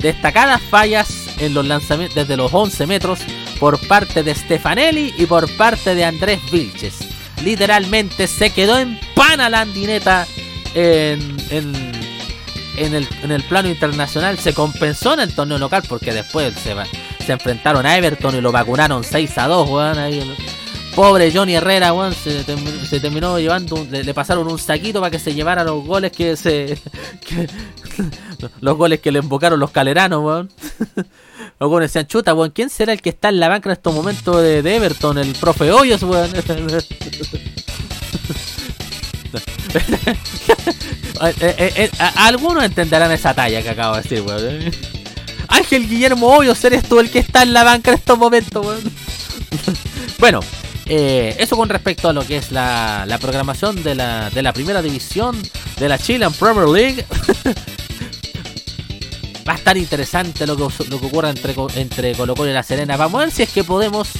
destacadas 0.00 0.62
fallas 0.62 1.08
en 1.38 1.54
los 1.54 1.66
lanzamientos 1.66 2.14
desde 2.14 2.36
los 2.36 2.52
11 2.52 2.86
metros 2.86 3.20
por 3.58 3.78
parte 3.88 4.22
de 4.22 4.34
Stefanelli 4.34 5.14
y 5.16 5.26
por 5.26 5.50
parte 5.56 5.94
de 5.94 6.04
Andrés 6.04 6.40
Vilches. 6.52 7.15
Literalmente 7.42 8.26
se 8.26 8.50
quedó 8.50 8.78
en 8.78 8.98
pana 9.14 9.48
la 9.48 9.62
andineta 9.62 10.26
en, 10.74 11.36
en, 11.50 11.74
en, 12.76 12.94
el, 12.94 13.08
en 13.22 13.30
el 13.30 13.42
plano 13.44 13.68
internacional. 13.68 14.38
Se 14.38 14.54
compensó 14.54 15.14
en 15.14 15.20
el 15.20 15.34
torneo 15.34 15.58
local 15.58 15.82
porque 15.88 16.12
después 16.12 16.54
se, 16.54 16.74
se 17.24 17.32
enfrentaron 17.32 17.86
a 17.86 17.96
Everton 17.96 18.36
y 18.36 18.40
lo 18.40 18.52
vacunaron 18.52 19.04
6 19.04 19.38
a 19.38 19.46
2, 19.48 19.68
weón. 19.68 19.98
Pobre 20.96 21.30
Johnny 21.30 21.54
Herrera, 21.54 21.92
weón, 21.92 22.14
se, 22.14 22.42
terminó, 22.42 23.36
se 23.36 23.40
llevando, 23.40 23.86
le, 23.88 24.14
pasaron 24.14 24.48
un 24.50 24.58
saquito 24.58 24.98
para 24.98 25.10
que 25.10 25.18
se 25.18 25.34
llevara 25.34 25.62
los 25.62 25.84
goles 25.84 26.10
que 26.10 26.36
se... 26.36 26.76
Los 28.60 28.76
goles 28.76 29.00
que 29.00 29.12
le 29.12 29.20
invocaron 29.20 29.58
los 29.60 29.70
caleranos, 29.70 30.22
weón. 30.24 30.50
Los 31.58 31.70
goles 31.70 31.90
decían, 31.90 32.06
chuta, 32.06 32.34
weón, 32.34 32.50
¿quién 32.50 32.68
será 32.68 32.92
el 32.92 33.00
que 33.00 33.08
está 33.10 33.30
en 33.30 33.40
la 33.40 33.48
banca 33.48 33.70
en 33.70 33.74
estos 33.74 33.94
momentos 33.94 34.42
de, 34.42 34.62
de 34.62 34.76
Everton? 34.76 35.18
El 35.18 35.32
profe 35.34 35.72
Hoyos, 35.72 36.02
weón. 36.02 36.30
eh, 36.34 36.42
eh, 41.40 41.72
eh, 41.76 41.90
algunos 42.16 42.62
entenderán 42.64 43.10
esa 43.12 43.34
talla 43.34 43.62
que 43.62 43.70
acabo 43.70 43.96
de 43.96 44.02
decir, 44.02 44.20
weón. 44.20 44.70
Ángel 45.48 45.88
Guillermo 45.88 46.26
Hoyos, 46.28 46.62
eres 46.64 46.86
tú 46.86 47.00
el 47.00 47.10
que 47.10 47.20
está 47.20 47.42
en 47.42 47.54
la 47.54 47.64
banca 47.64 47.90
en 47.90 47.98
estos 47.98 48.18
momentos, 48.18 48.66
weón. 48.66 48.82
bueno, 50.18 50.40
eh, 50.88 51.34
eso 51.38 51.56
con 51.56 51.68
respecto 51.68 52.08
a 52.08 52.12
lo 52.12 52.24
que 52.24 52.36
es 52.36 52.52
la, 52.52 53.04
la 53.06 53.18
programación 53.18 53.82
de 53.82 53.96
la, 53.96 54.30
de 54.30 54.40
la, 54.42 54.52
primera 54.52 54.80
división 54.82 55.36
de 55.78 55.88
la 55.88 55.98
Chilean 55.98 56.32
Premier 56.32 56.68
League. 56.68 57.04
Va 59.48 59.54
a 59.54 59.56
estar 59.56 59.76
interesante 59.76 60.46
lo 60.46 60.56
que, 60.56 60.62
lo 60.88 61.00
que 61.00 61.06
ocurra 61.06 61.30
entre, 61.30 61.54
entre 61.76 62.14
Colo 62.14 62.34
Colo 62.34 62.50
y 62.50 62.54
La 62.54 62.62
Serena. 62.62 62.96
Vamos 62.96 63.20
a 63.20 63.24
ver 63.24 63.32
si 63.32 63.42
es 63.42 63.50
que 63.50 63.64
podemos. 63.64 64.10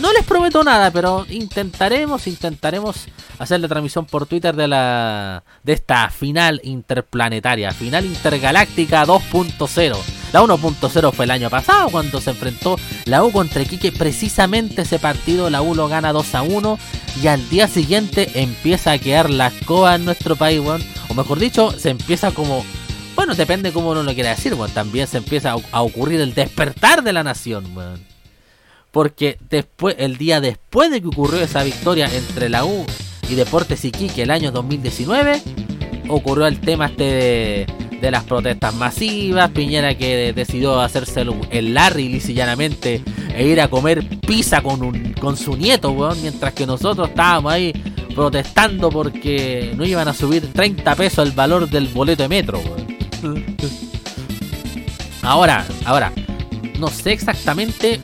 No 0.00 0.12
les 0.12 0.24
prometo 0.24 0.64
nada, 0.64 0.90
pero 0.90 1.26
intentaremos, 1.28 2.26
intentaremos 2.26 3.06
hacer 3.38 3.60
la 3.60 3.68
transmisión 3.68 4.06
por 4.06 4.26
Twitter 4.26 4.56
de 4.56 4.66
la 4.68 5.42
de 5.62 5.74
esta 5.74 6.08
final 6.10 6.60
interplanetaria, 6.64 7.72
final 7.72 8.06
intergaláctica 8.06 9.04
2.0. 9.04 10.19
La 10.32 10.42
1.0 10.42 11.12
fue 11.12 11.24
el 11.24 11.30
año 11.32 11.50
pasado 11.50 11.88
cuando 11.90 12.20
se 12.20 12.30
enfrentó 12.30 12.76
la 13.04 13.24
U 13.24 13.32
contra 13.32 13.62
Iquique. 13.62 13.90
Precisamente 13.90 14.82
ese 14.82 14.98
partido 14.98 15.50
la 15.50 15.60
U 15.60 15.74
lo 15.74 15.88
gana 15.88 16.12
2 16.12 16.34
a 16.36 16.42
1 16.42 16.78
y 17.20 17.26
al 17.26 17.48
día 17.48 17.66
siguiente 17.66 18.30
empieza 18.34 18.92
a 18.92 18.98
quedar 18.98 19.28
la 19.28 19.48
escoba 19.48 19.96
en 19.96 20.04
nuestro 20.04 20.36
país, 20.36 20.60
weón. 20.60 20.82
O 21.08 21.14
mejor 21.14 21.38
dicho, 21.38 21.72
se 21.72 21.90
empieza 21.90 22.30
como... 22.30 22.64
Bueno, 23.16 23.34
depende 23.34 23.72
cómo 23.72 23.90
uno 23.90 24.04
lo 24.04 24.14
quiera 24.14 24.30
decir, 24.30 24.54
weón. 24.54 24.70
También 24.70 25.08
se 25.08 25.18
empieza 25.18 25.56
a, 25.72 25.82
ocurrir 25.82 26.20
el 26.20 26.32
despertar 26.32 27.02
de 27.02 27.12
la 27.12 27.24
nación, 27.24 27.76
weón. 27.76 28.00
Porque 28.92 29.36
después, 29.50 29.96
el 29.98 30.16
día 30.16 30.40
después 30.40 30.92
de 30.92 31.00
que 31.00 31.08
ocurrió 31.08 31.40
esa 31.40 31.64
victoria 31.64 32.08
entre 32.12 32.48
la 32.48 32.64
U 32.64 32.86
y 33.28 33.34
Deportes 33.34 33.84
Iquique 33.84 34.22
el 34.22 34.30
año 34.30 34.52
2019, 34.52 35.42
ocurrió 36.08 36.46
el 36.46 36.60
tema 36.60 36.86
este 36.86 37.04
de, 37.04 37.66
de 38.00 38.10
las 38.10 38.24
protestas 38.24 38.74
masivas, 38.74 39.50
Piñera 39.50 39.94
que 39.94 40.32
decidió 40.32 40.80
hacerse 40.80 41.24
el, 41.50 41.74
Larry 41.74 42.08
lisa 42.08 42.32
e 42.32 43.46
ir 43.46 43.60
a 43.60 43.68
comer 43.68 44.04
pizza 44.20 44.62
con, 44.62 44.82
un, 44.82 45.12
con 45.14 45.36
su 45.36 45.56
nieto, 45.56 45.90
weón, 45.90 46.20
mientras 46.20 46.52
que 46.52 46.66
nosotros 46.66 47.08
estábamos 47.08 47.52
ahí 47.52 47.72
protestando 48.14 48.90
porque 48.90 49.72
no 49.76 49.84
iban 49.84 50.08
a 50.08 50.14
subir 50.14 50.52
30 50.52 50.94
pesos 50.94 51.26
el 51.26 51.32
valor 51.32 51.68
del 51.68 51.88
boleto 51.88 52.22
de 52.22 52.28
metro, 52.28 52.58
weón. 52.58 53.56
Ahora, 55.22 55.66
ahora, 55.84 56.12
no 56.78 56.88
sé 56.88 57.12
exactamente, 57.12 58.00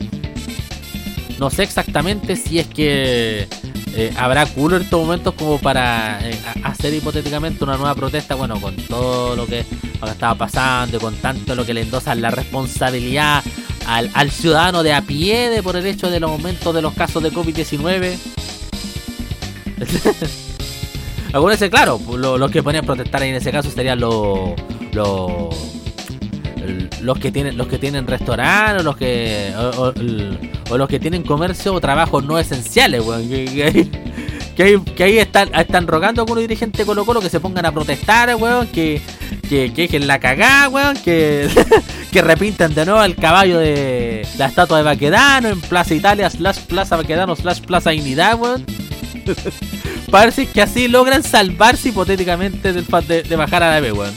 no 1.39 1.49
sé 1.49 1.63
exactamente 1.63 2.35
si 2.35 2.59
es 2.59 2.67
que 2.67 3.47
eh, 3.95 4.13
habrá 4.17 4.45
culo 4.45 4.75
en 4.77 4.83
estos 4.83 4.99
momentos 4.99 5.33
como 5.33 5.59
para 5.59 6.19
eh, 6.27 6.39
hacer 6.63 6.93
hipotéticamente 6.93 7.63
una 7.63 7.77
nueva 7.77 7.95
protesta, 7.95 8.35
bueno, 8.35 8.59
con 8.61 8.75
todo 8.75 9.35
lo 9.35 9.45
que, 9.47 9.65
lo 10.01 10.07
estaba 10.07 10.35
pasando 10.35 10.97
y 10.97 10.99
con 10.99 11.15
tanto 11.15 11.55
lo 11.55 11.65
que 11.65 11.73
le 11.73 11.81
endosan 11.81 12.21
la 12.21 12.29
responsabilidad 12.31 13.43
al, 13.87 14.31
ciudadano 14.31 14.83
de 14.83 14.93
a 14.93 15.01
pie 15.01 15.49
de 15.49 15.63
por 15.63 15.75
el 15.77 15.85
hecho 15.85 16.09
del 16.09 16.23
aumento 16.23 16.73
de 16.73 16.81
los 16.81 16.93
casos 16.93 17.23
de 17.23 17.31
COVID-19. 17.31 18.17
Acuérdense, 21.33 21.69
claro, 21.69 21.99
lo- 22.17 22.37
los 22.37 22.51
que 22.51 22.63
ponían 22.63 22.83
a 22.83 22.87
protestar 22.87 23.23
en 23.23 23.35
ese 23.35 23.51
caso 23.51 23.69
serían 23.71 23.99
los 23.99 24.51
los 24.93 25.53
los 27.01 27.17
que 27.19 27.31
tienen 27.31 27.57
los 27.57 27.67
que 27.67 27.77
tienen 27.77 28.07
restaurantes 28.07 28.81
o 28.81 28.83
los 28.83 28.97
que 28.97 29.51
o, 30.69 30.77
los 30.77 30.87
que 30.89 30.99
tienen 30.99 31.23
comercio 31.23 31.73
o 31.73 31.81
trabajos 31.81 32.23
no 32.23 32.37
esenciales, 32.39 33.01
weón. 33.05 33.27
Que, 33.27 34.63
ahí, 34.63 34.79
que 34.95 35.03
ahí- 35.03 35.19
están, 35.19 35.53
están 35.53 35.85
rogando 35.85 36.21
a 36.21 36.23
algunos 36.23 36.41
dirigentes 36.41 36.79
de 36.79 36.85
Colo 36.85 37.05
Colo 37.05 37.21
que 37.21 37.29
se 37.29 37.39
pongan 37.39 37.67
a 37.67 37.71
protestar, 37.71 38.33
weón, 38.37 38.65
que, 38.67 38.99
que, 39.47 39.71
que 39.71 39.99
la 39.99 40.17
cagada, 40.19 40.67
weón, 40.69 40.97
que, 40.97 41.47
que 42.11 42.21
repintan 42.23 42.73
de 42.73 42.85
nuevo 42.85 43.03
el 43.03 43.15
caballo 43.15 43.59
de 43.59 44.25
la 44.39 44.47
estatua 44.47 44.77
de 44.77 44.83
Baquedano 44.83 45.49
en 45.49 45.61
Plaza 45.61 45.93
Italia, 45.93 46.27
slash 46.31 46.57
Plaza 46.61 46.95
Baquedano, 46.97 47.35
slash 47.35 47.61
Plaza 47.61 47.91
Dignidad, 47.91 48.39
weón. 48.39 48.65
Parece 50.11 50.47
que 50.47 50.61
así 50.61 50.87
logran 50.87 51.21
salvarse 51.21 51.89
hipotéticamente 51.89 52.73
fa- 52.83 53.01
de, 53.01 53.23
de 53.23 53.35
bajar 53.35 53.61
a 53.61 53.69
la 53.71 53.79
B, 53.79 53.91
weón. 53.91 54.13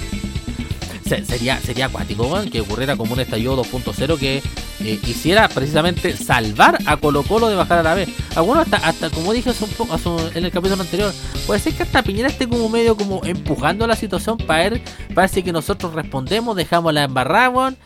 Se- 1.11 1.25
sería, 1.25 1.59
sería 1.61 1.87
acuático, 1.87 2.25
weón, 2.29 2.51
que 2.51 2.61
ocurriera 2.61 2.97
como 2.97 3.15
un 3.15 3.19
estallido 3.21 3.57
2.0 3.57 4.17
que 4.17 4.37
eh, 4.81 5.01
hiciera 5.09 5.49
precisamente 5.49 6.17
salvar 6.17 6.79
a 6.87 6.97
Colo 6.99 7.25
Colo 7.25 7.49
de 7.49 7.57
bajar 7.57 7.81
a 7.81 7.83
la 7.83 7.95
B. 7.95 8.07
Algunos 8.37 8.63
hasta, 8.63 8.77
hasta 8.89 9.11
como 9.11 9.33
dije 9.33 9.51
hace 9.51 9.65
un 9.65 9.71
poco, 9.71 9.99
en 10.35 10.45
el 10.45 10.53
capítulo 10.53 10.81
anterior, 10.81 11.13
puede 11.49 11.59
ser 11.59 11.75
que 11.75 11.83
hasta 11.83 12.05
Piñera 12.05 12.29
esté 12.29 12.49
como 12.49 12.69
medio 12.69 12.97
como 12.97 13.23
empujando 13.25 13.89
la 13.89 13.97
situación 13.97 14.39
para 14.39 14.71
ver, 14.71 14.83
parece 15.13 15.43
que 15.43 15.51
nosotros 15.51 15.93
respondemos, 15.95 16.55
dejamos 16.55 16.95
la 16.95 17.03
embarrada, 17.03 17.49
weón, 17.51 17.77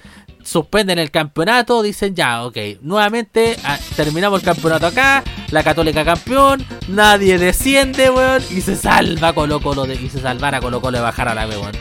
suspenden 0.42 0.98
el 0.98 1.10
campeonato, 1.10 1.82
dicen 1.82 2.14
ya, 2.14 2.44
ok, 2.44 2.58
nuevamente 2.82 3.56
ah, 3.64 3.78
terminamos 3.96 4.40
el 4.40 4.44
campeonato 4.44 4.86
acá, 4.86 5.24
la 5.50 5.62
Católica 5.64 6.04
campeón, 6.04 6.62
nadie 6.88 7.38
desciende, 7.38 8.10
weón, 8.10 8.42
y 8.50 8.60
se 8.60 8.76
salva 8.76 9.32
Colo 9.32 9.60
Colo 9.62 9.86
de, 9.86 9.94
y 9.94 10.10
se 10.10 10.20
salvará 10.20 10.60
Colo 10.60 10.82
Colo 10.82 10.98
de 10.98 11.02
bajar 11.02 11.28
a 11.28 11.34
la 11.34 11.46
B, 11.46 11.56
weón. 11.56 11.72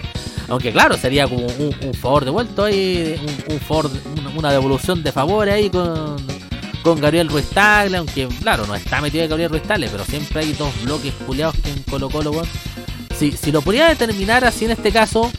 Aunque 0.54 0.72
claro, 0.72 0.96
sería 0.98 1.28
como 1.28 1.48
un, 1.48 1.94
favor 1.96 2.26
devuelto 2.26 2.64
ahí, 2.64 3.20
un, 3.20 3.56
un 3.56 3.60
favor, 3.60 3.90
una, 4.38 4.52
devolución 4.52 5.02
de 5.02 5.12
favores 5.12 5.56
ahí 5.56 5.68
con, 5.72 6.16
con 6.84 7.02
Gabriel 7.02 7.28
Ruiz 7.28 7.50
Tagle, 7.50 7.98
aunque 7.98 8.28
claro, 8.40 8.68
no 8.68 8.76
está 8.76 9.02
metido 9.02 9.28
Gabriel 9.28 9.50
Ruiz 9.50 9.64
Tagle, 9.64 9.90
pero 9.90 10.06
siempre 10.06 10.42
hay 10.42 10.54
dos 10.54 10.70
bloques 10.84 11.12
culiados 11.26 11.56
que 11.56 11.72
en 11.72 11.82
Colo 11.82 12.08
Colo, 12.08 12.30
weón. 12.30 12.46
Si, 13.18 13.32
si 13.32 13.52
lo 13.52 13.64
pudiera 13.64 13.90
determinar 13.90 14.46
así 14.46 14.66
en 14.66 14.72
este 14.72 14.92
caso, 14.92 15.32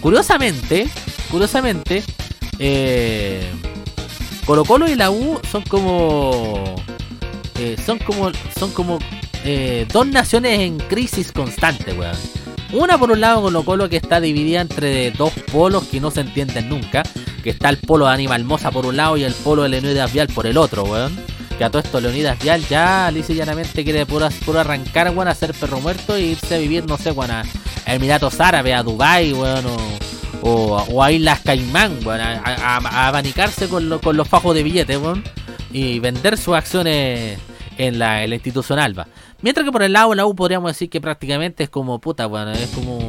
curiosamente, 0.00 0.88
curiosamente, 1.30 2.02
eh, 2.58 3.46
Colo 4.46 4.64
Colo 4.64 4.88
y 4.88 4.94
la 4.94 5.10
U 5.10 5.38
son 5.50 5.64
como, 5.64 6.76
eh, 7.58 7.76
son 7.84 7.98
como, 7.98 8.32
son 8.58 8.72
como 8.72 8.98
eh, 9.44 9.86
dos 9.92 10.06
naciones 10.06 10.60
en 10.60 10.78
crisis 10.78 11.30
constante, 11.30 11.92
weón. 11.92 12.16
Una 12.72 12.96
por 12.98 13.10
un 13.10 13.20
lado 13.20 13.42
Colo 13.42 13.64
Colo 13.64 13.88
que 13.88 13.96
está 13.96 14.20
dividida 14.20 14.60
entre 14.62 15.10
dos 15.12 15.32
polos 15.52 15.84
que 15.84 16.00
no 16.00 16.10
se 16.10 16.20
entienden 16.22 16.68
nunca. 16.68 17.02
Que 17.44 17.50
está 17.50 17.68
el 17.68 17.76
polo 17.78 18.06
de 18.06 18.12
Aníbal 18.14 18.44
Mosa 18.44 18.70
por 18.70 18.86
un 18.86 18.96
lado 18.96 19.16
y 19.16 19.24
el 19.24 19.34
polo 19.34 19.62
de 19.64 19.68
Leonidas 19.68 20.12
Vial 20.12 20.28
por 20.28 20.46
el 20.46 20.56
otro, 20.56 20.84
weón. 20.84 21.16
Que 21.58 21.64
a 21.64 21.70
todo 21.70 21.82
esto 21.82 22.00
Leonidas 22.00 22.38
Vial 22.42 22.64
ya 22.68 23.10
lisa 23.10 23.32
llanamente 23.34 23.84
quiere 23.84 24.06
puro, 24.06 24.28
arrancar, 24.58 25.10
weón, 25.10 25.28
a 25.28 25.34
ser 25.34 25.52
perro 25.52 25.80
muerto 25.80 26.16
e 26.16 26.22
irse 26.22 26.54
a 26.54 26.58
vivir, 26.58 26.86
no 26.86 26.96
sé, 26.96 27.10
weón, 27.10 27.30
a 27.30 27.42
Emiratos 27.86 28.40
Árabes, 28.40 28.74
a 28.74 28.82
Dubai, 28.82 29.32
weón, 29.34 29.66
o, 29.66 29.76
o, 30.48 30.76
o 30.88 31.02
a 31.02 31.12
Islas 31.12 31.40
Caimán, 31.44 31.98
weón, 32.06 32.20
a 32.22 33.08
abanicarse 33.08 33.68
con, 33.68 33.88
lo- 33.88 34.00
con 34.00 34.16
los 34.16 34.26
fajos 34.28 34.54
de 34.54 34.62
billetes, 34.62 34.96
weón. 34.98 35.22
Y 35.72 35.98
vender 35.98 36.38
sus 36.38 36.54
acciones 36.54 37.38
en 37.76 37.98
la, 37.98 38.22
en 38.24 38.30
la 38.30 38.36
institución 38.36 38.78
Alba. 38.78 39.06
Mientras 39.42 39.64
que 39.64 39.72
por 39.72 39.82
el 39.82 39.92
lado 39.92 40.10
de 40.10 40.16
la 40.16 40.26
U 40.26 40.34
podríamos 40.34 40.70
decir 40.70 40.88
que 40.88 41.00
prácticamente 41.00 41.64
es 41.64 41.68
como 41.68 42.00
puta, 42.00 42.26
weón. 42.26 42.48
Es 42.50 42.70
como. 42.70 43.06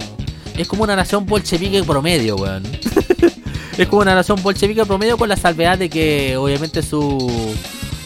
Es 0.58 0.68
como 0.68 0.84
una 0.84 0.96
nación 0.96 1.26
bolchevique 1.26 1.84
promedio, 1.84 2.36
weón. 2.36 2.64
es 3.78 3.88
como 3.88 4.02
una 4.02 4.16
nación 4.16 4.42
bolchevique 4.42 4.86
promedio 4.86 5.18
con 5.18 5.30
la 5.30 5.38
salvedad 5.38 5.78
de 5.78 5.90
que 5.90 6.36
obviamente 6.36 6.82
su. 6.82 7.56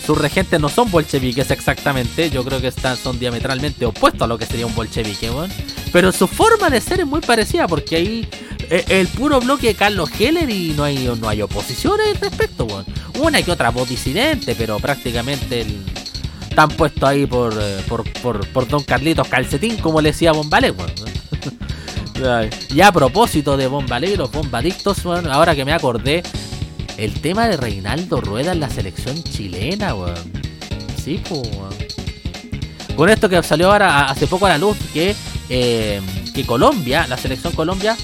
Sus 0.05 0.17
regentes 0.17 0.57
no 0.61 0.69
son 0.69 0.89
bolcheviques 0.89 1.51
exactamente, 1.51 2.29
yo 2.29 2.41
creo 2.45 2.61
que 2.61 2.67
están, 2.67 2.95
son 2.95 3.19
diametralmente 3.19 3.85
opuestos 3.85 4.21
a 4.21 4.27
lo 4.27 4.37
que 4.37 4.45
sería 4.45 4.65
un 4.65 4.73
bolchevique, 4.73 5.29
weón. 5.29 5.51
Pero 5.91 6.13
su 6.13 6.27
forma 6.29 6.69
de 6.69 6.79
ser 6.79 7.01
es 7.01 7.05
muy 7.05 7.19
parecida, 7.19 7.67
porque 7.67 7.97
ahí 7.97 8.29
eh, 8.69 8.85
el 8.87 9.09
puro 9.09 9.41
bloque 9.41 9.67
de 9.67 9.75
Carlos 9.75 10.09
Heller 10.17 10.49
y 10.49 10.69
no 10.77 10.85
hay, 10.85 11.13
no 11.19 11.27
hay 11.27 11.41
oposición 11.41 11.99
al 11.99 12.15
respecto, 12.21 12.63
weón. 12.63 12.85
Una 13.19 13.41
que 13.41 13.51
otra 13.51 13.69
voz 13.69 13.89
disidente, 13.89 14.55
pero 14.55 14.79
prácticamente 14.79 15.59
el, 15.59 15.83
están 16.57 16.75
puestos 16.75 17.03
ahí 17.03 17.27
por, 17.27 17.53
eh, 17.53 17.83
por, 17.87 18.03
por, 18.13 18.47
por 18.47 18.67
Don 18.67 18.83
Carlitos 18.83 19.27
Calcetín, 19.27 19.77
como 19.77 20.01
le 20.01 20.09
decía 20.09 20.31
Bombalé, 20.31 20.73
Y 22.73 22.81
a 22.81 22.91
propósito 22.91 23.55
de 23.55 23.67
Bombalé 23.67 24.13
y 24.13 24.17
los 24.17 24.31
bombadictos, 24.31 25.05
weón, 25.05 25.27
ahora 25.27 25.53
que 25.53 25.63
me 25.63 25.71
acordé, 25.71 26.23
el 26.97 27.13
tema 27.21 27.47
de 27.47 27.57
Reinaldo 27.57 28.21
Rueda 28.21 28.53
en 28.53 28.59
la 28.59 28.71
selección 28.71 29.21
chilena, 29.21 29.93
weón. 29.93 30.15
Sí, 31.05 31.21
pues. 31.29 31.47
Con 32.95 33.09
esto 33.09 33.29
que 33.29 33.43
salió 33.43 33.71
ahora 33.71 34.09
hace 34.09 34.25
poco 34.25 34.47
a 34.47 34.49
la 34.49 34.57
luz, 34.57 34.77
que, 34.91 35.15
eh, 35.49 36.01
que 36.33 36.43
Colombia, 36.43 37.05
la 37.07 37.17
selección 37.17 37.53
Colombia, 37.53 37.95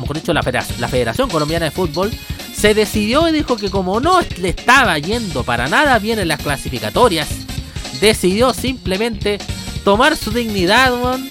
mejor 0.00 0.20
dicho, 0.20 0.32
la 0.32 0.42
la 0.78 0.88
Federación 0.88 1.28
Colombiana 1.28 1.64
de 1.64 1.72
Fútbol, 1.72 2.12
se 2.54 2.74
decidió 2.74 3.28
y 3.28 3.32
dijo 3.32 3.56
que 3.56 3.70
como 3.70 3.98
no 3.98 4.20
le 4.38 4.50
estaba 4.50 4.96
yendo 5.00 5.42
para 5.42 5.66
nada 5.66 5.98
bien 5.98 6.20
en 6.20 6.28
las 6.28 6.40
clasificatorias, 6.40 7.28
decidió 8.02 8.52
simplemente 8.52 9.38
tomar 9.84 10.16
su 10.16 10.32
dignidad, 10.32 10.92
weón, 10.92 11.28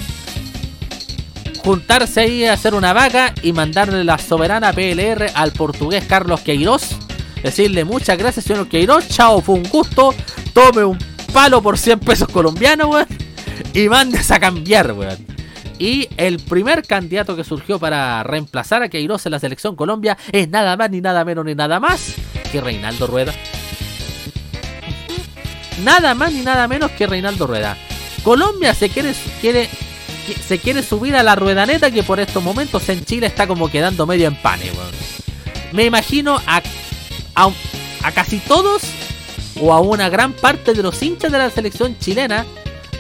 juntarse 1.63 2.21
ahí 2.21 2.45
a 2.45 2.53
hacer 2.53 2.73
una 2.73 2.93
vaca 2.93 3.33
y 3.43 3.51
mandarle 3.51 4.05
la 4.05 4.17
soberana 4.17 4.71
PLR 4.71 5.31
al 5.35 5.51
portugués 5.51 6.05
Carlos 6.07 6.39
Queiroz. 6.39 6.95
Decirle 7.43 7.83
muchas 7.83 8.17
gracias, 8.17 8.45
señor 8.45 8.69
Queiroz. 8.69 9.07
Chao, 9.09 9.41
fue 9.41 9.55
un 9.55 9.63
gusto. 9.63 10.15
Tome 10.53 10.85
un 10.85 10.97
palo 11.33 11.61
por 11.61 11.77
100 11.77 11.99
pesos 11.99 12.29
colombianos, 12.29 12.87
weón. 12.87 13.07
Y 13.73 13.89
mandes 13.89 14.31
a 14.31 14.39
cambiar, 14.39 14.93
weón. 14.93 15.17
Y 15.77 16.07
el 16.15 16.39
primer 16.39 16.83
candidato 16.83 17.35
que 17.35 17.43
surgió 17.43 17.79
para 17.79 18.23
reemplazar 18.23 18.81
a 18.81 18.87
Queiroz 18.87 19.25
en 19.25 19.33
la 19.33 19.39
selección 19.39 19.75
Colombia 19.75 20.17
es 20.31 20.47
nada 20.47 20.77
más, 20.77 20.89
ni 20.89 21.01
nada 21.01 21.25
menos, 21.25 21.43
ni 21.43 21.53
nada 21.53 21.81
más 21.81 22.15
que 22.49 22.61
Reinaldo 22.61 23.07
Rueda. 23.07 23.33
Nada 25.79 26.13
más 26.15 26.33
ni 26.33 26.41
nada 26.41 26.67
menos 26.67 26.91
que 26.91 27.07
Reinaldo 27.07 27.47
Rueda. 27.47 27.77
Colombia 28.23 28.73
se 28.73 28.89
quiere, 28.89 29.13
quiere 29.39 29.69
se 30.47 30.59
quiere 30.59 30.83
subir 30.83 31.15
a 31.15 31.23
la 31.23 31.35
ruedaneta 31.35 31.91
que 31.91 32.03
por 32.03 32.19
estos 32.19 32.43
momentos 32.43 32.87
en 32.89 33.03
Chile 33.03 33.27
está 33.27 33.47
como 33.47 33.69
quedando 33.69 34.05
medio 34.05 34.27
en 34.27 34.35
pane, 34.35 34.71
weón. 34.71 34.91
Me 35.71 35.85
imagino 35.85 36.39
a, 36.45 36.61
a, 37.35 38.11
casi 38.11 38.39
todos 38.39 38.83
o 39.59 39.73
a 39.73 39.79
una 39.79 40.09
gran 40.09 40.33
parte 40.33 40.73
de 40.73 40.83
los 40.83 41.01
hinchas 41.01 41.31
de 41.31 41.37
la 41.37 41.49
selección 41.49 41.97
chilena 41.97 42.45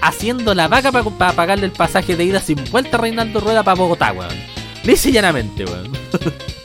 haciendo 0.01 0.53
la 0.53 0.67
vaca 0.67 0.91
para 0.91 1.33
pagarle 1.33 1.65
el 1.65 1.71
pasaje 1.71 2.15
de 2.15 2.23
ida 2.23 2.39
sin 2.39 2.63
vuelta 2.71 2.97
a 2.97 3.01
Reinaldo 3.01 3.39
Rueda 3.39 3.63
para 3.63 3.75
Bogotá, 3.75 4.13
weón. 4.13 4.35
Weón. 4.83 5.91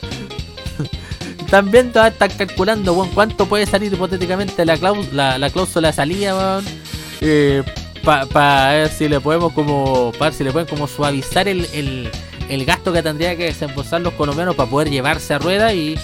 También 1.49 1.91
todavía 1.91 2.11
están 2.11 2.29
calculando, 2.47 2.93
cuánto 3.13 3.45
puede 3.45 3.65
salir 3.65 3.93
hipotéticamente 3.93 4.65
la, 4.65 4.77
cláusula, 4.77 5.31
la, 5.31 5.37
la 5.37 5.49
cláusula 5.49 5.87
de 5.89 5.93
salida. 5.93 6.61
Eh, 7.21 7.63
para 8.03 8.71
ver 8.71 8.89
si 8.89 9.07
le 9.09 9.19
podemos 9.19 9.53
como. 9.53 10.11
Para 10.17 10.31
si 10.31 10.43
le 10.43 10.51
pueden 10.51 10.67
como 10.67 10.87
suavizar 10.87 11.47
el, 11.47 11.65
el, 11.73 12.09
el 12.49 12.65
gasto 12.65 12.91
que 12.93 13.01
tendría 13.01 13.35
que 13.35 13.45
desembolsar 13.45 14.01
los 14.01 14.13
colombianos 14.13 14.55
para 14.55 14.69
poder 14.69 14.89
llevarse 14.89 15.33
a 15.33 15.39
rueda 15.39 15.73
y, 15.73 15.97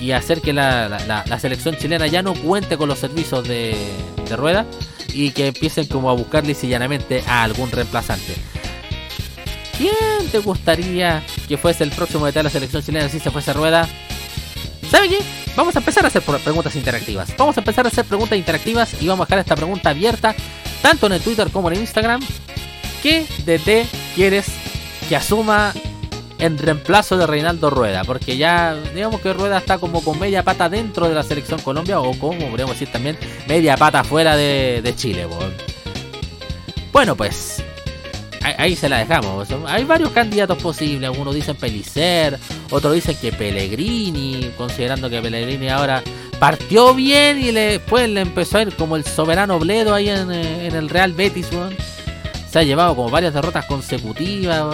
y 0.00 0.12
hacer 0.12 0.40
que 0.40 0.52
la, 0.52 0.88
la- 0.88 1.38
selección 1.40 1.76
chilena 1.76 2.06
ya 2.06 2.22
no 2.22 2.34
cuente 2.34 2.76
con 2.76 2.88
los 2.88 2.98
servicios 2.98 3.46
de, 3.46 3.76
de 4.28 4.36
rueda 4.36 4.66
y 5.12 5.30
que 5.30 5.48
empiecen 5.48 5.86
como 5.86 6.10
a 6.10 6.14
buscar 6.14 6.46
lisa 6.46 6.66
y 6.66 6.70
llanamente 6.70 7.22
a 7.26 7.42
algún 7.42 7.70
reemplazante. 7.70 8.34
¿Quién 9.76 10.28
te 10.32 10.38
gustaría 10.38 11.22
que 11.48 11.56
fuese 11.58 11.84
el 11.84 11.90
próximo 11.90 12.26
de 12.26 12.42
la 12.42 12.50
selección 12.50 12.82
chilena 12.82 13.08
si 13.08 13.20
se 13.20 13.30
fuese 13.30 13.50
a 13.50 13.54
rueda? 13.54 13.88
¿Sabe 14.96 15.10
qué? 15.10 15.18
Vamos 15.54 15.76
a 15.76 15.80
empezar 15.80 16.06
a 16.06 16.08
hacer 16.08 16.22
preguntas 16.22 16.74
interactivas. 16.74 17.36
Vamos 17.36 17.54
a 17.58 17.60
empezar 17.60 17.84
a 17.84 17.88
hacer 17.88 18.06
preguntas 18.06 18.38
interactivas 18.38 18.96
y 18.98 19.06
vamos 19.06 19.24
a 19.24 19.26
dejar 19.26 19.40
esta 19.40 19.54
pregunta 19.54 19.90
abierta 19.90 20.34
tanto 20.80 21.04
en 21.04 21.12
el 21.12 21.20
Twitter 21.20 21.50
como 21.50 21.70
en 21.70 21.80
Instagram. 21.80 22.22
¿Qué 23.02 23.26
DT 23.44 23.86
quieres 24.14 24.46
que 25.06 25.14
asuma 25.14 25.74
en 26.38 26.56
reemplazo 26.56 27.18
de 27.18 27.26
Reinaldo 27.26 27.68
Rueda? 27.68 28.04
Porque 28.04 28.38
ya, 28.38 28.74
digamos 28.94 29.20
que 29.20 29.34
Rueda 29.34 29.58
está 29.58 29.76
como 29.76 30.02
con 30.02 30.18
media 30.18 30.42
pata 30.42 30.70
dentro 30.70 31.10
de 31.10 31.14
la 31.14 31.22
selección 31.22 31.60
Colombia 31.60 32.00
o 32.00 32.18
como 32.18 32.48
podríamos 32.48 32.76
decir 32.76 32.90
también 32.90 33.18
media 33.46 33.76
pata 33.76 34.02
fuera 34.02 34.34
de, 34.34 34.94
Chile. 34.96 35.28
Bueno, 36.90 37.14
pues 37.16 37.62
ahí, 38.58 38.76
se 38.76 38.88
la 38.88 38.98
dejamos. 38.98 39.48
Hay 39.66 39.84
varios 39.84 40.10
candidatos 40.10 40.58
posibles. 40.58 41.08
Algunos 41.08 41.34
dicen 41.34 41.56
Pelicer, 41.56 42.38
otros 42.70 42.94
dicen 42.94 43.16
que 43.20 43.32
Pellegrini, 43.32 44.50
considerando 44.56 45.10
que 45.10 45.20
Pellegrini 45.20 45.68
ahora 45.68 46.02
partió 46.38 46.94
bien 46.94 47.38
y 47.38 47.52
le, 47.52 47.78
después 47.78 48.08
le 48.08 48.20
empezó 48.20 48.58
a 48.58 48.62
ir 48.62 48.74
como 48.74 48.96
el 48.96 49.04
soberano 49.04 49.58
Bledo 49.58 49.94
ahí 49.94 50.08
en, 50.08 50.30
eh, 50.30 50.66
en 50.66 50.74
el 50.74 50.88
Real 50.88 51.12
Betis. 51.12 51.48
Se 52.50 52.58
ha 52.58 52.62
llevado 52.62 52.94
como 52.94 53.10
varias 53.10 53.34
derrotas 53.34 53.66
consecutivas. 53.66 54.64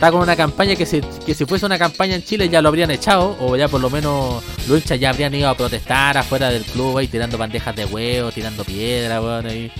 Está 0.00 0.12
con 0.12 0.22
una 0.22 0.34
campaña 0.34 0.76
que 0.76 0.86
si, 0.86 1.02
que 1.26 1.34
si 1.34 1.44
fuese 1.44 1.66
una 1.66 1.78
campaña 1.78 2.14
en 2.14 2.24
Chile 2.24 2.48
ya 2.48 2.62
lo 2.62 2.68
habrían 2.70 2.90
echado, 2.90 3.36
o 3.38 3.54
ya 3.54 3.68
por 3.68 3.82
lo 3.82 3.90
menos 3.90 4.42
los 4.66 4.78
hinchas 4.78 4.98
ya 4.98 5.10
habrían 5.10 5.34
ido 5.34 5.46
a 5.46 5.54
protestar 5.54 6.16
afuera 6.16 6.48
del 6.48 6.62
club 6.64 6.96
ahí 6.96 7.06
tirando 7.06 7.36
bandejas 7.36 7.76
de 7.76 7.84
huevo, 7.84 8.32
tirando 8.32 8.64
piedra, 8.64 9.20
weón, 9.20 9.44
ahí. 9.46 9.70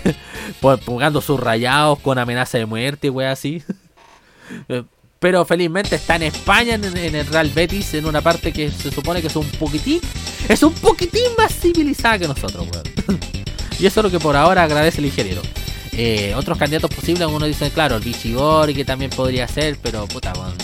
Pon- 0.62 0.78
Pongando 0.78 1.20
sus 1.20 1.38
rayados 1.38 1.98
con 1.98 2.18
amenaza 2.18 2.56
de 2.56 2.64
muerte, 2.64 3.10
weón, 3.10 3.30
así. 3.30 3.62
Eh, 4.68 4.82
Pero 5.18 5.44
felizmente 5.44 5.96
está 5.96 6.16
en 6.16 6.22
España, 6.22 6.76
en, 6.76 6.84
en 6.96 7.14
el 7.16 7.26
Real 7.26 7.50
Betis, 7.50 7.92
en 7.94 8.06
una 8.06 8.22
parte 8.22 8.52
que 8.54 8.70
se 8.70 8.90
supone 8.90 9.20
que 9.20 9.26
es 9.26 9.36
un 9.36 9.44
poquitín, 9.58 10.00
es 10.48 10.62
un 10.62 10.72
poquitín 10.72 11.24
más 11.36 11.52
civilizada 11.52 12.18
que 12.20 12.28
nosotros, 12.28 12.66
weón. 12.72 13.20
y 13.78 13.84
eso 13.84 14.00
es 14.00 14.04
lo 14.04 14.10
que 14.10 14.20
por 14.20 14.36
ahora 14.36 14.62
agradece 14.62 15.00
el 15.00 15.06
ingeniero. 15.06 15.42
Eh, 15.98 16.34
otros 16.36 16.58
candidatos 16.58 16.90
posibles, 16.94 17.22
algunos 17.22 17.48
dicen, 17.48 17.70
claro, 17.70 17.96
el 17.96 18.02
Bichigori, 18.02 18.74
que 18.74 18.84
también 18.84 19.10
podría 19.10 19.48
ser, 19.48 19.78
pero 19.82 20.06
puta, 20.06 20.32
weón. 20.34 20.54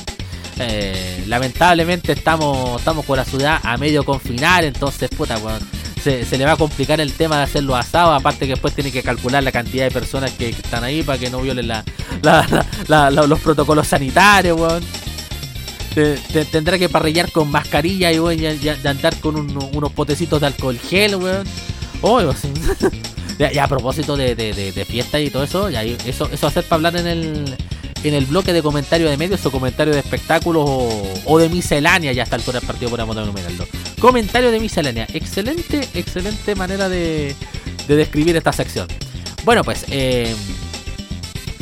Eh, 0.59 1.25
lamentablemente 1.27 2.13
estamos, 2.13 2.79
estamos 2.79 3.07
con 3.07 3.17
la 3.17 3.25
ciudad 3.25 3.59
a 3.63 3.77
medio 3.79 4.05
confinar, 4.05 4.65
entonces, 4.65 5.09
puta, 5.11 5.39
weón. 5.39 5.61
Se, 6.03 6.25
se 6.27 6.37
le 6.37 6.45
va 6.45 6.53
a 6.53 6.57
complicar 6.57 7.01
el 7.01 7.13
tema 7.13 7.37
de 7.39 7.45
hacerlo 7.45 7.77
asado, 7.77 8.13
aparte 8.13 8.41
que 8.47 8.53
después 8.55 8.75
tiene 8.75 8.91
que 8.91 9.03
calcular 9.05 9.43
la 9.43 9.53
cantidad 9.53 9.85
de 9.85 9.91
personas 9.93 10.33
que, 10.33 10.49
están 10.51 10.83
ahí 10.85 11.03
para 11.05 11.17
que 11.17 11.31
no 11.31 11.41
violen 11.41 11.69
la, 11.69 11.85
los 13.27 13.41
protocolos 13.41 13.87
sanitarios, 13.89 14.59
weón. 14.61 14.85
Te- 15.95 16.17
te- 16.17 16.45
tendrá 16.47 16.79
que 16.79 16.89
parrillar 16.89 17.31
con 17.31 17.51
mascarilla 17.51 18.11
y, 18.13 18.19
weón, 18.19 18.39
y- 18.43 18.69
andar 18.87 19.17
con 19.21 19.37
un- 19.37 19.71
unos 19.75 19.93
potecitos 19.93 20.41
de 20.41 20.49
alcohol 20.49 20.79
gel, 20.79 21.17
weón. 21.17 21.47
Oh, 22.03 22.19
así. 22.19 22.53
Ya, 23.39 23.65
a 23.65 23.69
propósito 23.69 24.17
de, 24.17 24.35
de, 24.35 24.53
de- 24.53 24.73
de 24.73 24.85
fiesta 24.85 25.19
y 25.21 25.31
todo 25.31 25.43
eso, 25.43 25.71
ya, 25.71 25.83
eso, 25.83 26.29
eso 26.33 26.51
ser 26.51 26.65
para 26.65 26.77
hablar 26.77 26.97
en 26.97 27.07
el, 27.07 27.57
en 28.05 28.15
el 28.15 28.27
bloque 28.27 28.53
de 28.53 28.63
comentarios 28.63 29.11
de 29.11 29.17
medios 29.17 29.45
o 29.47 29.51
comentarios 29.51 29.97
de 29.97 30.01
espectáculos 30.01 30.65
o, 30.67 31.13
o 31.25 31.39
de 31.39 31.49
miscelánea, 31.49 32.13
ya 32.13 32.23
está 32.25 32.37
altura 32.37 32.61
del 32.61 32.67
partido 32.67 32.91
podemos 32.91 33.17
denominarlo. 33.17 33.67
Comentario 34.01 34.51
de 34.51 34.61
miscelánea, 34.61 35.07
excelente, 35.13 35.89
excelente 35.95 36.55
manera 36.55 36.89
de, 36.89 37.35
de 37.89 37.97
describir 37.97 38.37
esta 38.37 38.53
sección. 38.53 38.87
Bueno, 39.45 39.65
pues, 39.65 39.87
eh, 39.91 40.35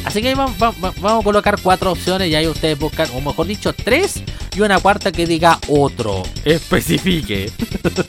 así 0.05 0.21
que 0.21 0.35
vamos, 0.35 0.57
va- 0.63 0.71
va- 0.85 0.93
vamos 1.01 1.21
a 1.23 1.25
colocar 1.25 1.59
cuatro 1.63 1.93
opciones 1.93 2.29
y 2.29 2.35
ahí 2.35 2.47
ustedes 2.47 2.79
buscan, 2.79 3.09
o 3.15 3.21
mejor 3.21 3.47
dicho, 3.47 3.73
tres 3.73 4.23
y 4.55 4.61
una 4.61 4.79
cuarta 4.79 5.13
que 5.13 5.27
diga 5.27 5.59
otro, 5.69 6.23
especifique. 6.45 7.51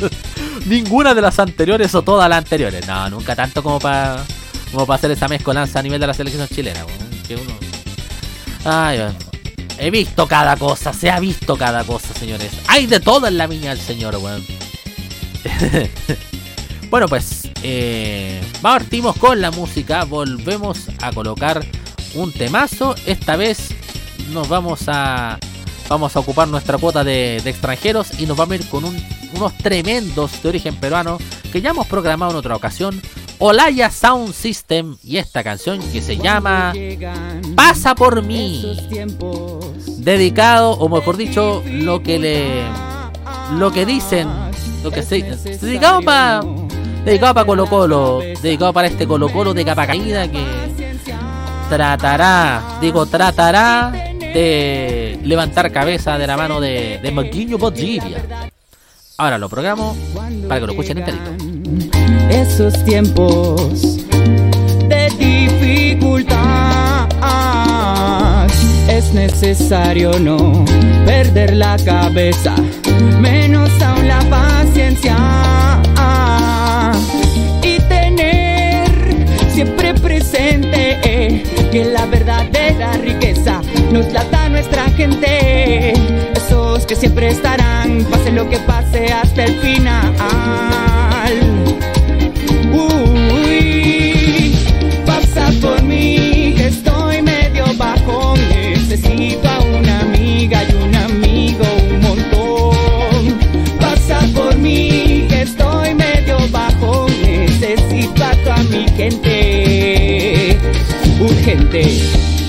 Ninguna 0.66 1.14
de 1.14 1.22
las 1.22 1.40
anteriores 1.40 1.94
o 1.96 2.02
todas 2.02 2.30
las 2.30 2.40
anteriores. 2.40 2.88
No, 2.88 3.10
nunca 3.10 3.36
tanto 3.36 3.62
como 3.64 3.80
para 3.80 4.24
como 4.72 4.86
para 4.86 4.98
hacer 4.98 5.12
esa 5.12 5.28
mezcolanza 5.28 5.80
a 5.80 5.84
nivel 5.84 6.00
de 6.00 6.08
la 6.08 6.14
selección 6.14 6.48
chilena. 6.48 6.86
Que 7.28 7.36
uno... 7.36 7.54
Ay. 8.66 9.00
He 9.78 9.90
visto 9.90 10.28
cada 10.28 10.58
cosa, 10.58 10.94
se 10.94 11.10
ha 11.10 11.20
visto 11.20 11.58
cada 11.58 11.84
cosa, 11.84 12.14
señores. 12.14 12.52
Hay 12.68 12.86
de 12.86 13.00
todo 13.00 13.28
en 13.28 13.38
la 13.38 13.48
viña 13.48 13.72
del 13.72 13.80
señor, 13.80 14.16
weón. 14.18 14.46
bueno, 16.92 17.08
pues, 17.08 17.50
eh, 17.64 18.40
partimos 18.62 19.18
con 19.18 19.42
la 19.42 19.50
música. 19.50 20.04
Volvemos 20.04 20.88
a 21.02 21.12
colocar 21.12 21.66
un 22.14 22.32
temazo. 22.32 22.94
Esta 23.08 23.36
vez 23.36 23.70
nos 24.32 24.48
vamos 24.48 24.84
a 24.88 25.40
vamos 25.92 26.16
a 26.16 26.20
ocupar 26.22 26.48
nuestra 26.48 26.78
cuota 26.78 27.04
de, 27.04 27.42
de 27.44 27.50
extranjeros 27.50 28.18
y 28.18 28.26
nos 28.26 28.38
vamos 28.38 28.54
a 28.54 28.56
ir 28.56 28.70
con 28.70 28.86
un- 28.86 28.98
unos 29.36 29.54
tremendos 29.58 30.42
de 30.42 30.48
origen 30.48 30.76
peruano 30.78 31.18
que 31.52 31.62
ya 31.62 31.72
hemos 31.72 31.86
programado 31.86 32.32
en 32.32 32.38
otra 32.38 32.56
ocasión. 32.56 33.02
Olaya 33.40 33.92
Sound 33.92 34.34
System 34.34 34.96
y 35.04 35.18
esta 35.18 35.44
canción 35.44 35.80
que 35.92 36.02
se 36.02 36.16
llama 36.16 36.72
Pasa 37.56 37.94
por 37.94 38.22
mí. 38.24 38.78
Dedicado, 39.98 40.72
o 40.72 40.88
mejor 40.88 41.18
dicho, 41.18 41.62
lo 41.66 42.02
que 42.02 42.20
le. 42.20 42.62
Lo 43.58 43.72
que 43.72 43.86
dicen. 43.86 44.30
Lo 44.84 44.92
que 44.92 45.04
se. 45.04 45.22
Dedicado 45.60 46.02
para. 46.04 46.42
Dedicado 47.04 47.34
para 47.34 47.46
Colo 47.46 47.66
Colo. 47.68 48.20
Dedicado 48.42 48.72
para 48.72 48.88
este 48.88 49.06
Colo 49.08 49.28
Colo 49.30 49.54
de 49.54 49.66
capa 49.66 49.86
caída 49.88 50.26
que. 50.32 50.46
Tratará. 51.70 52.62
Digo, 52.80 53.06
tratará 53.08 54.11
de 54.34 55.20
levantar 55.24 55.72
cabeza 55.72 56.18
de 56.18 56.28
la 56.28 56.38
mano 56.38 56.60
de, 56.60 57.00
de 57.02 57.12
Maguinho. 57.12 57.58
Ahora 59.18 59.38
lo 59.38 59.50
programo 59.50 59.96
para 60.48 60.60
que 60.60 60.66
lo 60.66 60.72
escuchen 60.72 60.98
enterito. 60.98 61.32
esos 62.30 62.84
tiempos 62.86 63.98
de 64.88 65.10
dificultad. 65.20 66.42
Es 68.88 69.14
necesario 69.14 70.18
no 70.20 70.66
perder 71.06 71.56
la 71.56 71.78
cabeza, 71.78 72.56
menos 73.20 73.70
aún 73.82 74.08
la 74.08 74.20
paciencia. 74.30 75.16
Y 77.64 77.80
tener 77.88 78.90
siempre 79.54 79.94
presente 79.94 81.00
eh, 81.04 81.44
que 81.72 81.86
la 81.86 82.06
verdadera 82.06 82.94
riqueza 82.94 83.61
nos 83.92 84.12
la 84.14 84.50
nuestra 84.50 84.90
gente. 84.92 85.94
Esos 86.34 86.86
que 86.86 86.96
siempre 86.96 87.30
estarán, 87.30 88.06
pase 88.06 88.32
lo 88.32 88.50
que 88.50 88.58
pase 88.60 89.12
hasta 89.12 89.44
el 89.46 89.60
final. 89.60 90.14
Uy, 92.74 94.56
pasa 95.06 95.52
por 95.62 95.84
mí 95.84 96.54
que 96.56 96.68
estoy 96.68 97.22
medio 97.22 97.66
bajo. 97.78 98.36
Necesito 98.50 99.50
a 99.50 99.60
una 99.60 100.00
amiga 100.02 100.64
y 100.64 100.74
un 100.74 100.96
amigo 100.96 101.66
un 101.90 102.00
montón. 102.02 103.40
Pasa 103.80 104.20
por 104.34 104.58
mí 104.58 105.26
que 105.30 105.42
estoy 105.42 105.94
medio 105.96 106.38
bajo. 106.52 107.08
Necesito 107.24 108.24
a 108.24 108.32
toda 108.44 108.58
mi 108.64 108.88
gente 108.96 110.58
urgente. 111.20 112.41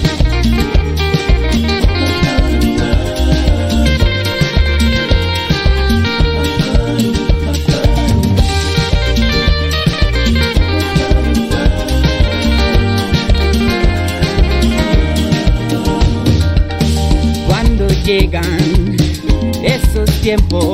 Esos 20.25 20.72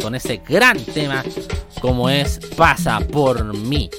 Con 0.00 0.14
ese 0.14 0.40
gran 0.48 0.78
tema 0.78 1.22
como 1.82 2.08
es 2.08 2.40
Pasa 2.56 2.98
por 3.00 3.54
mí. 3.54 3.90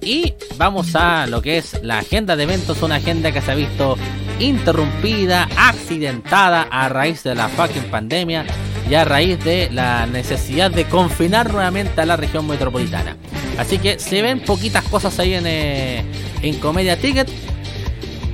Y 0.00 0.34
vamos 0.56 0.96
a 0.96 1.26
lo 1.28 1.40
que 1.40 1.58
es 1.58 1.80
la 1.82 1.98
agenda 1.98 2.34
de 2.34 2.42
eventos, 2.42 2.82
una 2.82 2.96
agenda 2.96 3.30
que 3.30 3.40
se 3.40 3.52
ha 3.52 3.54
visto 3.54 3.96
interrumpida, 4.40 5.48
accidentada 5.56 6.62
a 6.70 6.88
raíz 6.88 7.22
de 7.22 7.36
la 7.36 7.48
fucking 7.48 7.84
pandemia 7.84 8.46
y 8.90 8.94
a 8.94 9.04
raíz 9.04 9.42
de 9.44 9.70
la 9.70 10.06
necesidad 10.06 10.72
de 10.72 10.86
confinar 10.86 11.52
nuevamente 11.52 12.00
a 12.00 12.06
la 12.06 12.16
región 12.16 12.46
metropolitana. 12.46 13.16
Así 13.58 13.78
que 13.78 13.98
se 13.98 14.22
ven 14.22 14.40
poquitas 14.40 14.84
cosas 14.84 15.18
ahí 15.20 15.34
en, 15.34 15.46
eh, 15.46 16.04
en 16.42 16.58
Comedia 16.58 16.98
Ticket. 16.98 17.28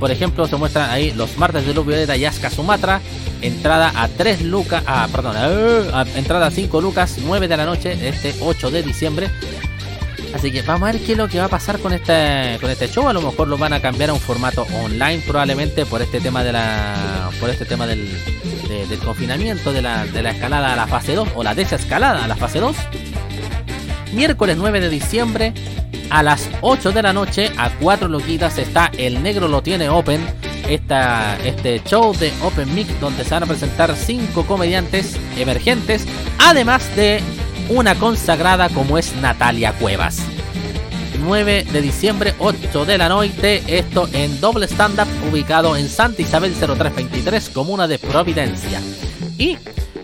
Por 0.00 0.10
ejemplo, 0.10 0.46
se 0.46 0.56
muestran 0.56 0.90
ahí 0.90 1.12
los 1.12 1.36
martes 1.36 1.66
de 1.66 1.74
Luz 1.74 1.86
Violeta 1.86 2.16
y 2.16 2.24
Aska 2.24 2.50
Sumatra. 2.50 3.00
Entrada 3.44 3.92
a 3.94 4.08
3 4.08 4.42
lucas, 4.42 4.82
ah, 4.86 5.06
perdón, 5.12 5.36
eh, 5.38 5.90
a- 5.92 6.06
entrada 6.16 6.46
a 6.46 6.50
5 6.50 6.80
lucas, 6.80 7.16
9 7.22 7.46
de 7.46 7.56
la 7.56 7.66
noche, 7.66 7.92
este 8.08 8.34
8 8.40 8.70
de 8.70 8.82
diciembre. 8.82 9.30
Así 10.34 10.50
que 10.50 10.62
vamos 10.62 10.88
a 10.88 10.92
ver 10.92 11.00
qué 11.02 11.12
es 11.12 11.18
lo 11.18 11.28
que 11.28 11.38
va 11.38 11.44
a 11.44 11.48
pasar 11.48 11.78
con 11.78 11.92
este, 11.92 12.56
con 12.60 12.68
este 12.70 12.88
show. 12.88 13.06
A 13.06 13.12
lo 13.12 13.20
mejor 13.22 13.46
lo 13.46 13.56
van 13.58 13.72
a 13.72 13.80
cambiar 13.80 14.10
a 14.10 14.14
un 14.14 14.18
formato 14.20 14.66
online 14.82 15.22
probablemente 15.26 15.86
por 15.86 16.02
este 16.02 16.20
tema 16.20 16.42
de 16.42 16.52
la. 16.52 17.30
por 17.38 17.50
este 17.50 17.64
tema 17.66 17.86
del, 17.86 18.08
de- 18.68 18.86
del 18.88 18.98
confinamiento, 18.98 19.72
de 19.72 19.82
la, 19.82 20.06
de 20.06 20.22
la 20.22 20.30
escalada 20.30 20.72
a 20.72 20.76
la 20.76 20.86
fase 20.88 21.14
2 21.14 21.28
o 21.36 21.44
la 21.44 21.54
desescalada 21.54 22.24
a 22.24 22.28
la 22.28 22.34
fase 22.36 22.58
2. 22.60 22.74
Miércoles 24.12 24.56
9 24.56 24.80
de 24.80 24.88
diciembre 24.88 25.52
a 26.10 26.22
las 26.22 26.48
8 26.62 26.92
de 26.92 27.02
la 27.02 27.12
noche 27.12 27.52
a 27.56 27.70
4 27.70 28.08
loquitas 28.08 28.58
está 28.58 28.90
El 28.96 29.22
Negro 29.22 29.48
lo 29.48 29.62
tiene 29.62 29.88
Open. 29.88 30.20
Esta, 30.68 31.36
este 31.44 31.82
show 31.84 32.14
de 32.16 32.32
Open 32.42 32.74
Mic 32.74 32.88
donde 33.00 33.24
se 33.24 33.30
van 33.30 33.42
a 33.42 33.46
presentar 33.46 33.94
5 33.94 34.46
comediantes 34.46 35.16
emergentes. 35.36 36.06
Además 36.38 36.94
de 36.96 37.20
una 37.68 37.94
consagrada 37.94 38.68
como 38.68 38.98
es 38.98 39.14
Natalia 39.16 39.72
Cuevas. 39.72 40.22
9 41.24 41.66
de 41.72 41.80
diciembre, 41.80 42.34
8 42.38 42.84
de 42.84 42.98
la 42.98 43.08
noche, 43.08 43.62
esto 43.66 44.08
en 44.12 44.40
doble 44.40 44.66
stand-up 44.66 45.08
ubicado 45.30 45.76
en 45.76 45.88
Santa 45.88 46.22
Isabel 46.22 46.52
0323, 46.54 47.48
comuna 47.50 47.88
de 47.88 47.98
Providencia. 47.98 48.80
Y 49.38 49.56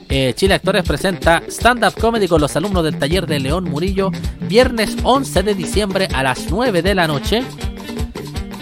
eh, 0.09 0.33
Chile 0.35 0.55
Actores 0.55 0.83
presenta 0.85 1.43
stand-up 1.49 1.95
comedy 2.01 2.27
con 2.27 2.41
los 2.41 2.57
alumnos 2.57 2.85
del 2.85 2.99
taller 2.99 3.27
de 3.27 3.39
León 3.39 3.65
Murillo, 3.65 4.11
viernes 4.49 4.97
11 5.03 5.43
de 5.43 5.55
diciembre 5.55 6.09
a 6.13 6.23
las 6.23 6.51
9 6.51 6.83
de 6.83 6.95
la 6.95 7.07
noche. 7.07 7.43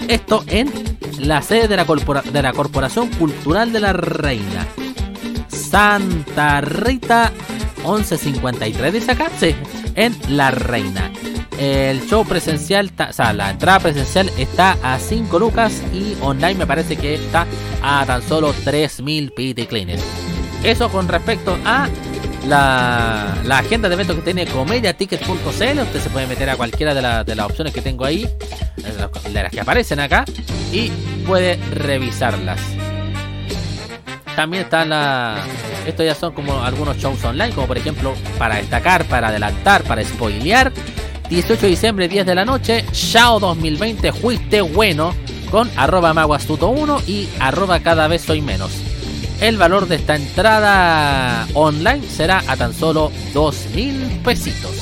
Esto 0.09 0.44
en 0.49 0.88
la 1.19 1.43
sede 1.43 1.69
de 1.69 1.77
la, 1.77 1.85
corpora- 1.87 2.23
de 2.23 2.43
la 2.43 2.53
Corporación 2.53 3.09
Cultural 3.11 3.73
de 3.73 3.81
la 3.81 3.93
Reina. 3.93 4.66
Santa 5.49 6.61
Rita 6.61 7.33
1153 7.85 8.93
dice 8.93 9.12
acá, 9.12 9.31
en 9.95 10.16
La 10.29 10.51
Reina. 10.51 11.11
El 11.59 12.09
show 12.09 12.25
presencial, 12.25 12.91
o 13.09 13.12
sea, 13.12 13.33
la 13.33 13.51
entrada 13.51 13.81
presencial 13.81 14.31
está 14.39 14.77
a 14.83 14.99
5 14.99 15.39
lucas 15.41 15.83
y 15.93 16.16
online 16.23 16.55
me 16.55 16.66
parece 16.66 16.97
que 16.97 17.14
está 17.14 17.47
a 17.83 18.05
tan 18.07 18.23
solo 18.23 18.53
3000 18.64 19.33
piticlines. 19.33 20.01
Eso 20.62 20.89
con 20.89 21.09
respecto 21.09 21.59
a 21.64 21.89
la, 22.49 23.36
la 23.44 23.59
agenda 23.59 23.88
de 23.88 23.94
eventos 23.94 24.16
que 24.16 24.22
tiene 24.22 24.46
comediaticket.cl. 24.46 25.80
Usted 25.80 26.01
se 26.03 26.11
puede 26.11 26.26
meter 26.26 26.49
a 26.51 26.57
cualquiera 26.57 26.94
de, 26.94 27.03
la- 27.03 27.24
de 27.24 27.34
las 27.34 27.46
opciones 27.46 27.72
que 27.72 27.82
tengo 27.82 28.05
ahí, 28.05 28.28
las- 28.76 29.22
de 29.32 29.42
las 29.42 29.53
que 29.53 29.61
aparecen 29.61 30.01
acá, 30.01 30.24
y 30.72 30.90
puede 31.26 31.57
revisarlas. 31.74 32.59
También 34.34 34.64
está 34.64 34.84
la. 34.84 35.42
Estos 35.86 36.07
ya 36.07 36.14
son 36.14 36.32
como 36.32 36.62
algunos 36.62 36.96
shows 36.99 37.22
online, 37.24 37.53
como 37.55 37.66
por 37.66 37.76
ejemplo, 37.78 38.14
para 38.38 38.57
destacar, 38.57 39.05
para 39.07 39.28
adelantar, 39.28 39.82
para 39.82 40.05
spoilear. 40.05 40.72
18 41.28 41.61
de 41.61 41.68
diciembre, 41.68 42.09
10 42.09 42.24
de 42.24 42.34
la 42.34 42.44
noche, 42.46 42.84
Shao 42.92 43.38
2020, 43.38 44.12
Fuiste 44.12 44.62
Bueno, 44.62 45.14
con 45.51 45.70
arroba 45.76 46.14
maguastuto1 46.14 47.03
y 47.07 47.28
arroba 47.40 47.80
cada 47.80 48.09
vez 48.09 48.22
soy 48.22 48.40
menos. 48.40 48.70
El 49.41 49.57
valor 49.57 49.86
de 49.86 49.97
esta 49.97 50.16
entrada 50.16 51.47
online 51.55 52.03
será 52.09 52.43
a 52.47 52.57
tan 52.57 52.74
solo 52.74 53.12
2.000 53.34 54.22
pesitos. 54.22 54.72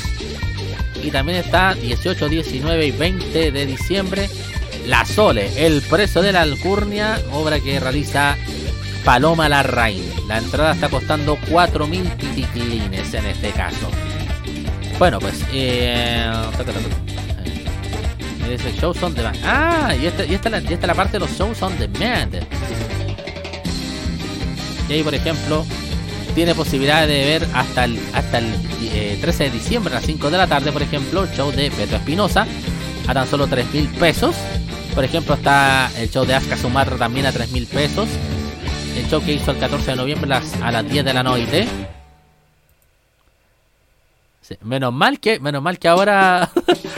Y 1.02 1.11
también 1.11 1.38
está 1.38 1.74
18, 1.74 2.28
19 2.28 2.86
y 2.86 2.90
20 2.90 3.52
de 3.52 3.66
diciembre, 3.66 4.28
La 4.86 5.04
Sole, 5.04 5.66
el 5.66 5.82
preso 5.82 6.22
de 6.22 6.32
la 6.32 6.40
Alcurnia, 6.42 7.20
obra 7.32 7.61
que 7.61 7.78
realiza 7.78 8.36
Paloma 9.04 9.48
Larraín. 9.48 10.02
La 10.26 10.38
entrada 10.38 10.72
está 10.72 10.88
costando 10.88 11.36
4.000 11.50 12.16
piticlines 12.16 13.12
en 13.14 13.26
este 13.26 13.50
caso. 13.50 13.90
Bueno, 14.98 15.18
pues. 15.20 15.34
Eh. 15.52 16.24
Eh. 18.48 18.59
Ah, 19.44 19.88
la- 19.94 19.96
y 19.96 20.07
esta 20.07 20.22
es 20.59 20.80
la 20.86 20.94
parte 20.94 21.12
de 21.12 21.18
los 21.20 21.30
shows 21.36 21.61
on 21.62 21.78
demand. 21.78 22.36
Y 24.89 24.93
ahí, 24.93 25.03
por 25.03 25.14
ejemplo, 25.14 25.64
tiene 26.34 26.55
posibilidad 26.55 27.07
de 27.07 27.24
ver 27.24 27.49
hasta 27.55 27.84
el, 27.84 27.99
hasta 28.12 28.39
el 28.39 28.55
eh, 28.82 29.18
13 29.20 29.45
de 29.45 29.51
diciembre 29.51 29.93
a 29.93 29.97
las 29.97 30.07
5 30.07 30.30
de 30.30 30.37
la 30.39 30.47
tarde, 30.47 30.70
por 30.72 30.82
ejemplo, 30.82 31.24
el 31.24 31.30
show 31.32 31.51
de 31.51 31.70
Beto 31.70 31.97
Espinosa 31.97 32.47
a 33.09 33.14
tan 33.14 33.26
solo 33.26 33.47
3 33.47 33.72
mil 33.72 33.89
pesos. 33.89 34.34
Por 34.95 35.05
ejemplo, 35.05 35.34
está 35.34 35.91
el 35.99 36.11
show 36.11 36.24
de 36.24 36.34
Aska 36.34 36.57
Sumar 36.57 36.91
también 36.97 37.26
a 37.26 37.32
3 37.32 37.51
mil 37.53 37.66
pesos. 37.66 38.09
El 38.97 39.07
show 39.09 39.22
que 39.24 39.34
hizo 39.34 39.51
el 39.51 39.59
14 39.59 39.91
de 39.93 39.97
noviembre 39.97 40.28
las- 40.28 40.55
a 40.62 40.70
las 40.72 40.89
10 40.89 41.05
de 41.05 41.12
la 41.14 41.22
noche. 41.22 41.66
Menos 44.62 44.93
mal 44.93 45.18
que, 45.18 45.41
menos 45.41 45.61
mal 45.61 45.76
que 45.78 45.89
ahora, 45.89 46.51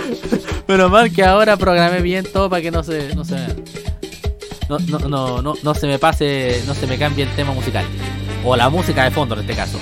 menos 0.69 0.91
mal 0.91 1.11
que 1.11 1.25
ahora 1.25 1.57
programé 1.57 2.03
bien 2.03 2.27
todo 2.31 2.51
para 2.51 2.61
que 2.61 2.71
no 2.71 2.85
se, 2.85 3.15
no 3.15 3.25
se, 3.25 3.37
no, 4.69 4.79
no, 4.79 4.99
no, 5.09 5.43
no, 5.43 5.55
no 5.63 5.75
se 5.75 5.87
me 5.87 5.99
pase, 5.99 6.63
no 6.67 6.75
se 6.75 6.87
me 6.87 6.99
cambie 6.99 7.25
el 7.25 7.31
tema 7.31 7.53
musical 7.53 7.85
o 8.45 8.57
la 8.57 8.69
música 8.69 9.05
de 9.05 9.11
fondo 9.11 9.35
en 9.35 9.41
este 9.43 9.55
caso. 9.55 9.79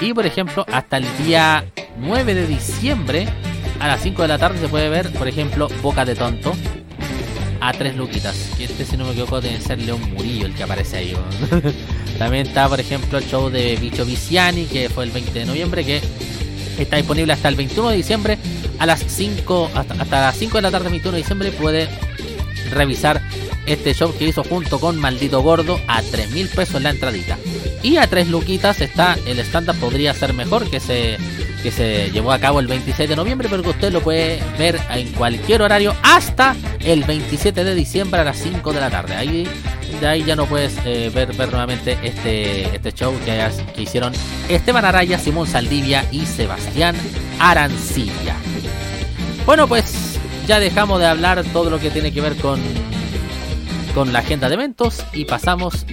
Y 0.00 0.12
por 0.12 0.26
ejemplo, 0.26 0.66
hasta 0.72 0.96
el 0.96 1.06
día 1.18 1.64
9 1.98 2.34
de 2.34 2.46
diciembre 2.46 3.28
a 3.80 3.88
las 3.88 4.02
5 4.02 4.22
de 4.22 4.28
la 4.28 4.38
tarde 4.38 4.58
se 4.58 4.68
puede 4.68 4.88
ver, 4.88 5.12
por 5.12 5.28
ejemplo, 5.28 5.68
Boca 5.82 6.04
de 6.04 6.14
Tonto 6.14 6.52
a 7.60 7.72
3 7.72 7.96
luquitas. 7.96 8.50
Que 8.56 8.64
este, 8.64 8.84
si 8.84 8.96
no 8.96 9.04
me 9.04 9.12
equivoco, 9.12 9.40
debe 9.40 9.60
ser 9.60 9.78
León 9.78 10.00
Murillo 10.12 10.46
el 10.46 10.54
que 10.54 10.62
aparece 10.62 10.98
ahí. 10.98 11.16
También 12.18 12.46
está, 12.46 12.68
por 12.68 12.80
ejemplo, 12.80 13.18
el 13.18 13.24
show 13.24 13.50
de 13.50 13.76
Bicho 13.76 14.04
Viciani, 14.04 14.66
que 14.66 14.88
fue 14.88 15.04
el 15.04 15.10
20 15.10 15.38
de 15.38 15.46
noviembre, 15.46 15.84
que 15.84 16.02
está 16.78 16.96
disponible 16.96 17.32
hasta 17.32 17.48
el 17.48 17.56
21 17.56 17.90
de 17.90 17.96
diciembre 17.96 18.38
a 18.78 18.86
las 18.86 19.00
5 19.06 19.70
hasta, 19.74 19.94
hasta 19.94 20.20
las 20.20 20.36
5 20.36 20.58
de 20.58 20.62
la 20.62 20.70
tarde 20.70 20.88
21 20.90 21.12
de 21.12 21.18
diciembre 21.18 21.52
puede 21.52 21.88
revisar 22.70 23.22
este 23.66 23.94
show 23.94 24.14
que 24.16 24.26
hizo 24.26 24.44
junto 24.44 24.78
con 24.78 24.98
Maldito 24.98 25.42
Gordo 25.42 25.80
a 25.86 26.02
3 26.02 26.30
mil 26.30 26.48
pesos 26.48 26.82
la 26.82 26.90
entradita 26.90 27.38
y 27.82 27.96
a 27.96 28.06
3 28.06 28.28
luquitas 28.28 28.80
está 28.80 29.16
el 29.26 29.38
stand 29.40 29.70
up 29.70 29.76
podría 29.76 30.14
ser 30.14 30.34
mejor 30.34 30.68
que 30.68 30.80
se 30.80 31.18
que 31.62 31.70
se 31.70 32.10
llevó 32.10 32.32
a 32.32 32.38
cabo 32.38 32.60
el 32.60 32.66
26 32.66 33.08
de 33.08 33.16
noviembre 33.16 33.48
pero 33.50 33.62
que 33.62 33.70
usted 33.70 33.92
lo 33.92 34.02
puede 34.02 34.42
ver 34.58 34.80
en 34.90 35.12
cualquier 35.12 35.62
horario 35.62 35.94
hasta 36.02 36.54
el 36.80 37.04
27 37.04 37.64
de 37.64 37.74
diciembre 37.74 38.20
a 38.20 38.24
las 38.24 38.38
5 38.38 38.72
de 38.72 38.80
la 38.80 38.90
tarde 38.90 39.14
ahí 39.14 39.48
de 40.00 40.06
ahí 40.06 40.24
ya 40.24 40.36
no 40.36 40.46
puedes 40.46 40.74
eh, 40.84 41.10
ver, 41.14 41.32
ver 41.34 41.50
nuevamente 41.50 41.98
este, 42.02 42.74
este 42.74 42.92
show 42.92 43.14
que, 43.24 43.48
que 43.74 43.82
hicieron 43.82 44.12
Esteban 44.48 44.84
Araya, 44.84 45.18
Simón 45.18 45.46
Saldivia 45.46 46.04
y 46.10 46.26
Sebastián 46.26 46.96
Arancilla. 47.38 48.36
Bueno, 49.46 49.68
pues 49.68 50.18
ya 50.46 50.60
dejamos 50.60 51.00
de 51.00 51.06
hablar 51.06 51.44
todo 51.52 51.70
lo 51.70 51.78
que 51.78 51.90
tiene 51.90 52.12
que 52.12 52.20
ver 52.20 52.34
con, 52.36 52.60
con 53.94 54.12
la 54.12 54.18
agenda 54.18 54.48
de 54.48 54.54
eventos 54.54 55.04
y 55.12 55.24
pasamos 55.24 55.86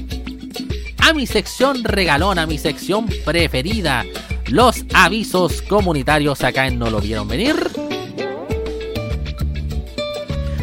a 0.97 1.13
mi 1.13 1.27
sección 1.27 1.83
regalona, 1.83 2.47
mi 2.47 2.57
sección 2.57 3.07
preferida, 3.23 4.05
los 4.47 4.83
avisos 4.93 5.61
comunitarios 5.61 6.43
acá 6.43 6.67
en 6.67 6.79
No 6.79 6.89
lo 6.89 6.99
vieron 6.99 7.27
venir. 7.27 7.55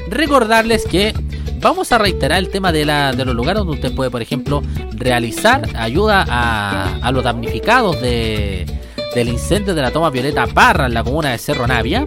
Recordarles 0.09 0.85
que 0.85 1.15
vamos 1.61 1.93
a 1.93 1.99
reiterar 1.99 2.39
el 2.39 2.49
tema 2.49 2.73
de, 2.73 2.85
la, 2.85 3.13
de 3.13 3.25
los 3.25 3.35
lugares 3.35 3.61
donde 3.61 3.75
usted 3.75 3.95
puede, 3.95 4.11
por 4.11 4.23
ejemplo, 4.23 4.63
realizar 4.93 5.69
ayuda 5.77 6.25
a, 6.29 6.99
a 7.01 7.13
los 7.13 7.23
damnificados 7.23 8.01
de, 8.01 8.67
del 9.15 9.29
incendio 9.29 9.75
de 9.75 9.83
la 9.83 9.91
toma 9.91 10.11
Violeta 10.11 10.47
Parra 10.47 10.87
en 10.87 10.95
la 10.95 11.05
comuna 11.05 11.31
de 11.31 11.39
Cerro 11.39 11.67
Navia. 11.67 12.07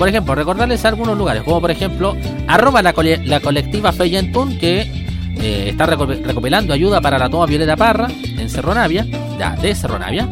Por 0.00 0.08
ejemplo, 0.08 0.34
recordarles 0.34 0.82
algunos 0.86 1.16
lugares, 1.18 1.42
como 1.42 1.60
por 1.60 1.70
ejemplo, 1.70 2.16
arroba 2.48 2.80
la, 2.80 2.94
cole- 2.94 3.20
la 3.26 3.38
colectiva 3.40 3.92
Feyentun, 3.92 4.56
que 4.58 4.80
eh, 5.38 5.68
está 5.68 5.86
reco- 5.86 6.22
recopilando 6.24 6.72
ayuda 6.72 7.02
para 7.02 7.18
la 7.18 7.28
toma 7.28 7.44
Violeta 7.44 7.76
Parra 7.76 8.08
en 8.24 8.48
Cerro 8.48 8.72
Navia, 8.74 9.06
ya, 9.38 9.54
de 9.56 9.74
Cerro 9.74 9.98
Navia. 9.98 10.26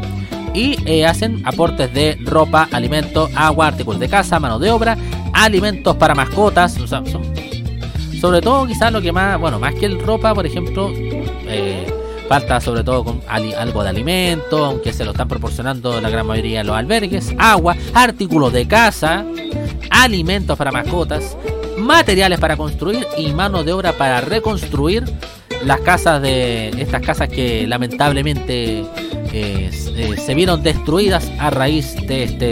Y 0.55 0.79
eh, 0.91 1.05
hacen 1.07 1.43
aportes 1.45 1.93
de 1.93 2.17
ropa, 2.25 2.67
alimento, 2.73 3.29
agua, 3.37 3.67
artículos 3.67 4.01
de 4.01 4.09
casa, 4.09 4.41
mano 4.41 4.59
de 4.59 4.71
obra, 4.71 4.97
alimentos 5.35 5.95
para 5.97 6.15
mascotas. 6.15 6.73
Sobre 8.19 8.41
todo 8.41 8.67
quizás 8.67 8.91
lo 8.91 9.03
que 9.03 9.13
más, 9.13 9.39
bueno, 9.39 9.59
más 9.61 9.75
que 9.75 9.85
el 9.85 10.01
ropa, 10.01 10.35
por 10.35 10.47
ejemplo, 10.47 10.91
eh, 11.47 11.87
falta 12.29 12.61
sobre 12.61 12.85
todo 12.85 13.05
con 13.05 13.23
algo 13.27 13.83
de 13.83 13.89
alimento, 13.89 14.65
aunque 14.65 14.93
se 14.93 15.05
lo 15.05 15.13
están 15.13 15.29
proporcionando 15.29 16.01
la 16.01 16.11
gran 16.11 16.27
mayoría 16.27 16.59
de 16.59 16.65
los 16.65 16.77
albergues, 16.77 17.35
agua, 17.39 17.75
artículos 17.95 18.53
de 18.53 18.69
casa, 18.69 19.25
alimentos 19.91 20.57
para 20.59 20.71
mascotas, 20.71 21.37
materiales 21.79 22.39
para 22.39 22.57
construir 22.57 23.07
y 23.17 23.33
mano 23.33 23.65
de 23.65 23.73
obra 23.73 23.93
para 23.93 24.21
reconstruir 24.21 25.05
las 25.65 25.81
casas 25.81 26.23
de 26.23 26.69
estas 26.79 27.03
casas 27.03 27.29
que 27.29 27.67
lamentablemente 27.67 28.85
eh, 29.33 29.71
eh, 29.73 30.17
se 30.17 30.35
vieron 30.35 30.63
destruidas 30.63 31.31
a 31.39 31.51
raíz 31.51 31.95
de 32.07 32.25
este, 32.25 32.47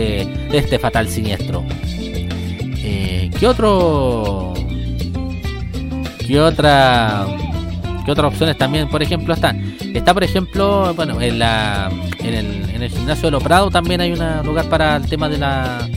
de 0.50 0.58
este 0.58 0.78
fatal 0.78 1.08
siniestro. 1.08 1.64
Eh, 1.82 3.30
¿Qué 3.38 3.46
otro? 3.46 4.54
¿Qué 6.26 6.40
otra? 6.40 7.26
¿Qué 8.04 8.12
otras 8.12 8.32
opciones 8.32 8.56
también, 8.56 8.88
por 8.88 9.02
ejemplo, 9.02 9.34
están? 9.34 9.65
Está, 9.98 10.14
por 10.14 10.24
ejemplo, 10.24 10.92
bueno, 10.94 11.20
en, 11.20 11.42
el, 11.42 12.90
gimnasio 12.90 13.24
de 13.26 13.30
los 13.30 13.42
Prados 13.42 13.72
también 13.72 14.00
hay 14.00 14.12
un 14.12 14.20
lugar 14.46 14.66
para 14.68 14.96
el 14.96 15.08
tema 15.08 15.28
de 15.28 15.38
la 15.38 15.88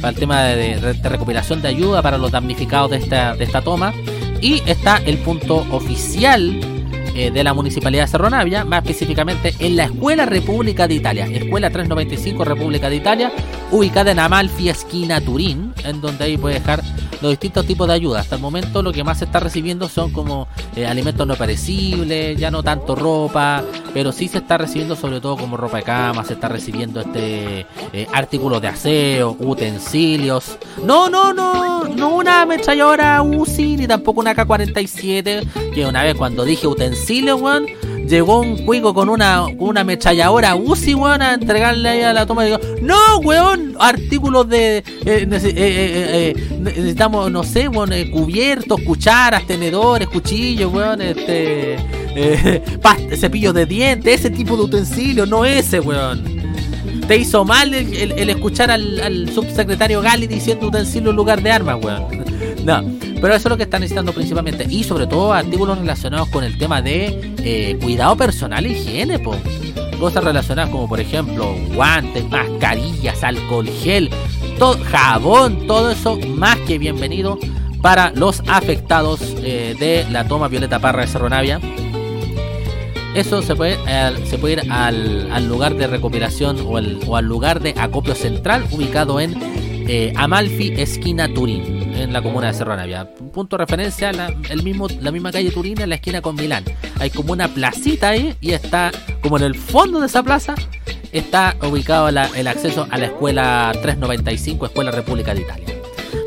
para 0.00 0.10
el 0.10 0.16
tema 0.16 0.42
de, 0.44 0.80
de- 0.80 0.92
de 0.94 1.08
recopilación 1.08 1.60
de 1.60 1.68
ayuda 1.68 2.00
para 2.02 2.18
los 2.18 2.30
damnificados 2.30 2.90
de 2.92 2.98
esta, 2.98 3.34
de 3.34 3.44
esta 3.44 3.60
toma. 3.62 3.92
Y 4.40 4.62
está 4.64 4.98
el 5.04 5.18
punto 5.18 5.66
oficial 5.72 6.60
eh, 7.16 7.32
de 7.32 7.42
la 7.44 7.52
Municipalidad 7.52 8.04
de 8.04 8.08
Cerro 8.08 8.30
Navia, 8.30 8.64
más 8.64 8.84
específicamente 8.84 9.52
en 9.58 9.76
la 9.76 9.84
Escuela 9.86 10.24
República 10.24 10.86
de 10.86 10.94
Italia, 10.94 11.26
Escuela 11.26 11.68
395 11.70 12.44
República 12.44 12.88
de 12.88 12.94
Italia, 12.96 13.32
ubicada 13.72 14.12
en 14.12 14.20
Amalfi, 14.20 14.68
esquina 14.68 15.20
Turín, 15.20 15.74
en 15.84 16.00
donde 16.00 16.24
ahí 16.24 16.36
puede 16.38 16.54
dejar 16.60 16.80
los 17.20 17.30
distintos 17.30 17.66
tipos 17.66 17.88
de 17.88 17.94
ayuda. 17.94 18.20
Hasta 18.20 18.36
el 18.36 18.42
momento 18.42 18.82
lo 18.82 18.92
que 18.92 19.04
más 19.04 19.18
se 19.18 19.24
está 19.24 19.40
recibiendo 19.40 19.88
son 19.88 20.12
como 20.12 20.48
eh, 20.76 20.86
alimentos 20.86 21.26
no 21.26 21.34
perecibles, 21.34 22.38
ya 22.38 22.50
no 22.50 22.62
tanto 22.62 22.94
ropa, 22.94 23.62
pero 23.92 24.12
sí 24.12 24.28
se 24.28 24.38
está 24.38 24.58
recibiendo 24.58 24.96
sobre 24.96 25.20
todo 25.20 25.36
como 25.36 25.56
ropa 25.56 25.78
de 25.78 25.82
cama, 25.82 26.24
se 26.24 26.34
está 26.34 26.48
recibiendo 26.48 27.00
este 27.00 27.66
eh, 27.92 28.06
artículos 28.12 28.60
de 28.62 28.68
aseo, 28.68 29.36
utensilios. 29.40 30.58
No, 30.84 31.08
no, 31.08 31.32
no, 31.32 31.84
no 31.84 32.16
una 32.16 32.42
ametralladora 32.42 33.22
UCI 33.22 33.76
ni 33.76 33.86
tampoco 33.86 34.20
una 34.20 34.34
K-47, 34.34 35.72
que 35.72 35.86
una 35.86 36.02
vez 36.02 36.14
cuando 36.14 36.44
dije 36.44 36.66
utensilios, 36.66 37.40
weón, 37.40 37.66
llegó 38.08 38.40
un 38.40 38.64
cuico 38.64 38.94
con 38.94 39.08
una, 39.08 39.44
una 39.58 39.82
ametralladora 39.82 40.54
UCI, 40.56 40.94
weón, 40.94 41.22
a 41.22 41.34
entregarle 41.34 41.88
ahí 41.88 42.02
a 42.02 42.12
la 42.12 42.26
toma 42.26 42.44
y 42.44 42.50
digo, 42.50 42.60
no, 42.82 43.18
weón, 43.22 43.76
artículos 43.78 44.48
de... 44.48 44.78
eh, 44.78 45.26
nece- 45.28 45.48
eh, 45.50 45.54
eh, 45.56 46.34
eh, 46.36 46.58
necesitamos, 46.60 47.30
no 47.30 47.42
sé, 47.44 47.68
weón, 47.68 47.92
eh, 47.92 48.10
cubiertos, 48.10 48.80
cucharas, 48.82 49.46
tenedores, 49.46 50.08
cuchillos, 50.08 50.72
weón, 50.72 51.00
este... 51.02 51.74
eh, 52.14 52.62
cepillos 53.16 53.54
de 53.54 53.66
dientes, 53.66 54.20
ese 54.20 54.30
tipo 54.30 54.56
de 54.56 54.62
utensilios, 54.64 55.28
no 55.28 55.44
ese, 55.44 55.80
weón. 55.80 56.38
Te 57.06 57.16
hizo 57.16 57.44
mal 57.44 57.72
el, 57.72 58.12
el- 58.12 58.28
escuchar 58.30 58.70
al, 58.70 59.00
al 59.00 59.32
subsecretario 59.32 60.02
Gali 60.02 60.26
diciendo 60.26 60.66
utensilio 60.68 61.10
en 61.10 61.16
lugar 61.16 61.42
de 61.42 61.50
armas, 61.50 61.76
weón. 61.82 62.06
No, 62.64 62.82
pero 63.20 63.28
eso 63.34 63.48
es 63.48 63.50
lo 63.50 63.56
que 63.56 63.62
están 63.62 63.80
necesitando 63.80 64.12
principalmente. 64.12 64.66
Y 64.68 64.84
sobre 64.84 65.06
todo 65.06 65.32
artículos 65.32 65.78
relacionados 65.78 66.28
con 66.28 66.44
el 66.44 66.58
tema 66.58 66.82
de 66.82 67.34
eh, 67.38 67.78
cuidado 67.80 68.16
personal 68.16 68.66
e 68.66 68.72
higiene, 68.72 69.18
po. 69.18 69.34
Cosas 69.98 70.22
relacionadas 70.22 70.70
como 70.70 70.88
por 70.88 71.00
ejemplo 71.00 71.54
guantes, 71.74 72.28
mascarillas, 72.28 73.24
alcohol 73.24 73.66
gel, 73.82 74.10
jabón, 74.90 75.66
todo 75.66 75.90
eso 75.90 76.18
más 76.36 76.56
que 76.60 76.78
bienvenido 76.78 77.38
para 77.82 78.10
los 78.12 78.42
afectados 78.48 79.20
eh, 79.42 79.74
de 79.78 80.06
la 80.12 80.26
toma 80.28 80.48
Violeta 80.48 80.78
Parra 80.78 81.02
de 81.02 81.08
Cerro 81.08 81.28
Navia. 81.28 81.60
Eso 83.14 83.42
se 83.42 83.56
puede, 83.56 83.76
se 84.26 84.38
puede 84.38 84.54
ir 84.64 84.70
al, 84.70 85.30
al 85.32 85.48
lugar 85.48 85.74
de 85.74 85.86
recopilación 85.88 86.58
o, 86.66 86.78
el- 86.78 87.00
o 87.06 87.16
al 87.16 87.24
lugar 87.24 87.60
de 87.60 87.74
acopio 87.76 88.14
central 88.14 88.64
ubicado 88.70 89.18
en 89.18 89.34
eh, 89.88 90.12
Amalfi, 90.16 90.74
esquina 90.76 91.32
Turín, 91.32 91.94
en 91.94 92.12
la 92.12 92.22
comuna 92.22 92.48
de 92.48 92.54
Cerro 92.54 92.76
Navia. 92.76 93.08
Punto 93.32 93.56
de 93.56 93.64
referencia, 93.64 94.12
la, 94.12 94.32
el 94.50 94.62
mismo, 94.62 94.86
la 95.00 95.10
misma 95.10 95.32
calle 95.32 95.50
Turín 95.50 95.80
en 95.80 95.88
la 95.88 95.96
esquina 95.96 96.20
con 96.20 96.36
Milán. 96.36 96.64
Hay 97.00 97.10
como 97.10 97.32
una 97.32 97.48
placita 97.48 98.10
ahí 98.10 98.36
y 98.40 98.52
está 98.52 98.92
como 99.22 99.38
en 99.38 99.44
el 99.44 99.54
fondo 99.54 100.00
de 100.00 100.06
esa 100.06 100.22
plaza 100.22 100.54
está 101.12 101.56
ubicado 101.62 102.08
el 102.08 102.46
acceso 102.48 102.86
a 102.90 102.98
la 102.98 103.06
escuela 103.06 103.70
395, 103.72 104.66
Escuela 104.66 104.90
República 104.90 105.34
de 105.34 105.40
Italia. 105.42 105.74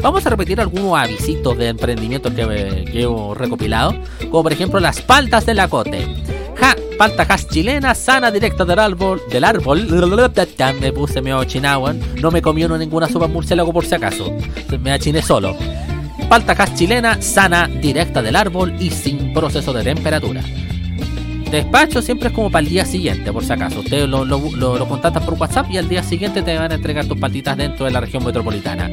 Vamos 0.01 0.25
a 0.25 0.29
repetir 0.29 0.59
algunos 0.59 0.97
avisitos 0.97 1.57
de 1.57 1.67
emprendimientos 1.67 2.33
que, 2.33 2.85
que 2.91 3.03
hemos 3.03 3.37
recopilado, 3.37 3.95
como 4.31 4.43
por 4.43 4.53
ejemplo 4.53 4.79
las 4.79 5.01
paltas 5.01 5.45
de 5.45 5.53
la 5.53 5.67
Cote. 5.67 6.20
Ja, 6.61 6.75
palta 6.95 7.25
jas 7.25 7.47
chilena, 7.47 7.95
sana, 7.95 8.29
directa 8.29 8.63
del 8.63 8.77
árbol, 8.77 9.19
del 9.31 9.43
árbol. 9.43 9.87
Me 10.79 10.93
puse 10.93 11.19
medio 11.19 11.43
chinawan. 11.43 11.99
No 12.21 12.29
me 12.29 12.39
uno 12.39 12.77
ninguna 12.77 13.07
sopa 13.07 13.27
murciélago 13.27 13.73
por 13.73 13.83
si 13.83 13.95
acaso. 13.95 14.31
Me 14.79 14.91
achiné 14.91 15.23
solo. 15.23 15.55
Palta 16.29 16.55
jas 16.55 16.75
chilena, 16.75 17.19
sana, 17.19 17.67
directa 17.67 18.21
del 18.21 18.35
árbol 18.35 18.75
y 18.79 18.91
sin 18.91 19.33
proceso 19.33 19.73
de 19.73 19.83
temperatura. 19.83 20.43
Despacho 21.51 22.01
siempre 22.01 22.29
es 22.29 22.33
como 22.33 22.49
para 22.49 22.63
el 22.63 22.69
día 22.69 22.85
siguiente, 22.85 23.31
por 23.33 23.43
si 23.43 23.51
acaso. 23.51 23.81
Ustedes 23.81 24.07
lo, 24.07 24.23
lo, 24.23 24.39
lo, 24.55 24.87
contactan 24.87 25.25
por 25.25 25.33
WhatsApp 25.33 25.69
y 25.69 25.77
al 25.77 25.89
día 25.89 26.01
siguiente 26.01 26.41
te 26.41 26.57
van 26.57 26.71
a 26.71 26.75
entregar 26.75 27.05
tus 27.05 27.19
patitas 27.19 27.57
dentro 27.57 27.85
de 27.85 27.91
la 27.91 27.99
región 27.99 28.23
metropolitana. 28.23 28.89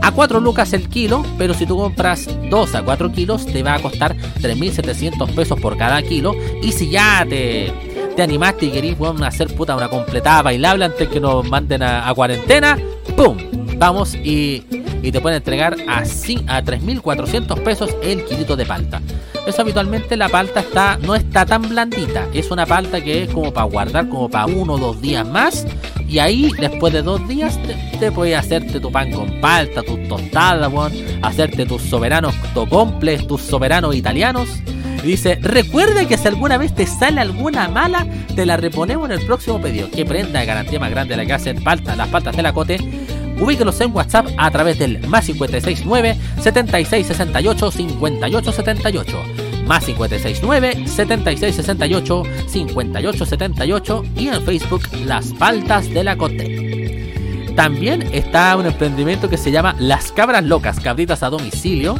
A 0.00 0.12
4 0.12 0.38
lucas 0.38 0.72
el 0.74 0.88
kilo, 0.88 1.26
pero 1.36 1.54
si 1.54 1.66
tú 1.66 1.76
compras 1.76 2.30
2 2.48 2.74
a 2.76 2.82
4 2.84 3.10
kilos 3.10 3.46
te 3.46 3.64
va 3.64 3.74
a 3.74 3.82
costar 3.82 4.16
3.700 4.16 5.34
pesos 5.34 5.60
por 5.60 5.76
cada 5.76 6.00
kilo. 6.02 6.36
Y 6.62 6.70
si 6.70 6.88
ya 6.88 7.26
te, 7.28 7.72
te 8.14 8.22
animaste 8.22 8.66
y 8.66 8.70
querís 8.70 8.94
weón, 8.96 9.24
hacer 9.24 9.52
puta 9.52 9.74
una 9.74 9.88
completada 9.88 10.42
bailable 10.42 10.84
antes 10.84 11.08
que 11.08 11.18
nos 11.18 11.44
manden 11.50 11.82
a, 11.82 12.08
a 12.08 12.14
cuarentena, 12.14 12.78
¡pum! 13.16 13.57
Vamos 13.78 14.14
y, 14.14 14.60
te 15.10 15.20
pueden 15.20 15.36
entregar 15.36 15.76
a, 15.88 16.00
a 16.00 16.02
3.400 16.02 17.62
pesos 17.62 17.94
el 18.02 18.24
kilito 18.24 18.56
de 18.56 18.66
palta. 18.66 19.00
Eso 19.46 19.62
habitualmente 19.62 20.16
la 20.16 20.28
palta 20.28 20.60
está 20.60 20.98
no 21.00 21.14
está 21.14 21.46
tan 21.46 21.68
blandita. 21.68 22.28
Es 22.34 22.50
una 22.50 22.66
palta 22.66 23.00
que 23.00 23.22
es 23.22 23.30
como 23.30 23.52
para 23.52 23.66
guardar 23.66 24.08
como 24.08 24.28
para 24.28 24.46
uno 24.46 24.74
o 24.74 24.78
dos 24.78 25.00
días 25.00 25.26
más. 25.26 25.66
Y 26.06 26.18
ahí, 26.18 26.50
después 26.58 26.92
de 26.92 27.02
dos 27.02 27.26
días, 27.28 27.58
te, 27.62 27.74
te 27.98 28.12
puedes 28.12 28.36
hacerte 28.36 28.80
tu 28.80 28.90
pan 28.90 29.10
con 29.12 29.40
palta, 29.40 29.82
tus 29.82 30.08
tostadas, 30.08 30.70
hacerte 31.22 31.66
tus 31.66 31.82
soberanos 31.82 32.34
tocomples, 32.54 33.26
tus 33.26 33.42
soberanos 33.42 33.94
italianos. 33.94 34.48
Y 35.02 35.08
dice, 35.08 35.38
recuerda 35.40 36.06
que 36.06 36.18
si 36.18 36.26
alguna 36.26 36.58
vez 36.58 36.74
te 36.74 36.86
sale 36.86 37.20
alguna 37.20 37.68
mala, 37.68 38.06
te 38.34 38.44
la 38.44 38.56
reponemos 38.56 39.08
en 39.10 39.18
el 39.18 39.26
próximo 39.26 39.60
pedido. 39.60 39.90
Que 39.90 40.04
prenda 40.04 40.40
de 40.40 40.46
garantía 40.46 40.80
más 40.80 40.90
grande 40.90 41.16
la 41.16 41.24
que 41.24 41.32
hacen 41.32 41.62
palta, 41.62 41.94
las 41.94 42.08
paltas 42.08 42.36
de 42.36 42.42
la 42.42 42.52
cote. 42.52 42.78
Ubíquelos 43.40 43.80
en 43.80 43.94
WhatsApp 43.94 44.28
a 44.36 44.50
través 44.50 44.78
del 44.78 45.06
más 45.06 45.26
569 45.26 46.16
7668 46.40 47.70
5878 47.70 49.48
más 49.68 49.84
569 49.84 50.86
7668 50.86 52.22
5878 52.48 54.04
y 54.16 54.28
en 54.28 54.42
Facebook 54.42 54.82
Las 55.04 55.32
Paltas 55.34 55.92
de 55.92 56.04
la 56.04 56.16
Cote. 56.16 57.52
También 57.54 58.08
está 58.12 58.56
un 58.56 58.66
emprendimiento 58.66 59.28
que 59.28 59.36
se 59.36 59.50
llama 59.50 59.76
Las 59.78 60.10
Cabras 60.12 60.44
Locas, 60.44 60.80
cabritas 60.80 61.22
a 61.22 61.28
domicilio, 61.28 61.96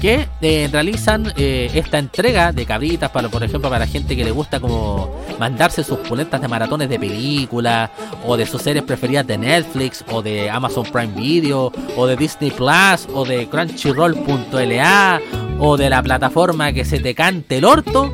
que 0.00 0.28
eh, 0.40 0.68
realizan 0.70 1.32
eh, 1.36 1.70
esta 1.74 1.98
entrega 1.98 2.52
de 2.52 2.66
cabritas, 2.66 3.10
para, 3.10 3.28
por 3.28 3.42
ejemplo, 3.42 3.70
para 3.70 3.86
gente 3.86 4.16
que 4.16 4.24
le 4.24 4.30
gusta 4.30 4.60
como 4.60 5.10
mandarse 5.38 5.82
sus 5.82 5.98
pulentas 5.98 6.40
de 6.40 6.48
maratones 6.48 6.88
de 6.88 6.98
película, 6.98 7.90
o 8.26 8.36
de 8.36 8.46
sus 8.46 8.62
series 8.62 8.84
preferidas 8.84 9.26
de 9.26 9.38
Netflix, 9.38 10.04
o 10.10 10.22
de 10.22 10.50
Amazon 10.50 10.84
Prime 10.84 11.14
Video, 11.14 11.72
o 11.96 12.06
de 12.06 12.16
Disney 12.16 12.50
Plus, 12.50 13.08
o 13.12 13.24
de 13.24 13.48
Crunchyroll.la, 13.48 15.20
o 15.58 15.76
de 15.76 15.90
la 15.90 16.02
plataforma 16.02 16.72
que 16.72 16.84
se 16.84 17.00
te 17.00 17.14
cante 17.14 17.58
el 17.58 17.64
orto. 17.64 18.12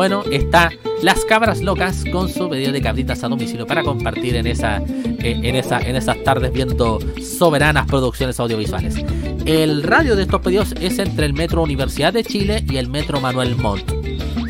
Bueno, 0.00 0.22
está 0.30 0.70
Las 1.02 1.26
Cabras 1.26 1.60
Locas 1.60 2.04
con 2.10 2.30
su 2.30 2.48
pedido 2.48 2.72
de 2.72 2.80
cabritas 2.80 3.22
a 3.22 3.28
domicilio 3.28 3.66
para 3.66 3.82
compartir 3.82 4.34
en, 4.34 4.46
esa, 4.46 4.78
eh, 4.78 5.38
en, 5.42 5.54
esa, 5.54 5.78
en 5.78 5.94
esas 5.94 6.24
tardes 6.24 6.50
viendo 6.54 7.00
soberanas 7.22 7.86
producciones 7.86 8.40
audiovisuales. 8.40 8.94
El 9.44 9.82
radio 9.82 10.16
de 10.16 10.22
estos 10.22 10.40
pedidos 10.40 10.72
es 10.80 10.98
entre 10.98 11.26
el 11.26 11.34
Metro 11.34 11.62
Universidad 11.62 12.14
de 12.14 12.24
Chile 12.24 12.64
y 12.66 12.78
el 12.78 12.88
Metro 12.88 13.20
Manuel 13.20 13.56
Montt. 13.56 13.92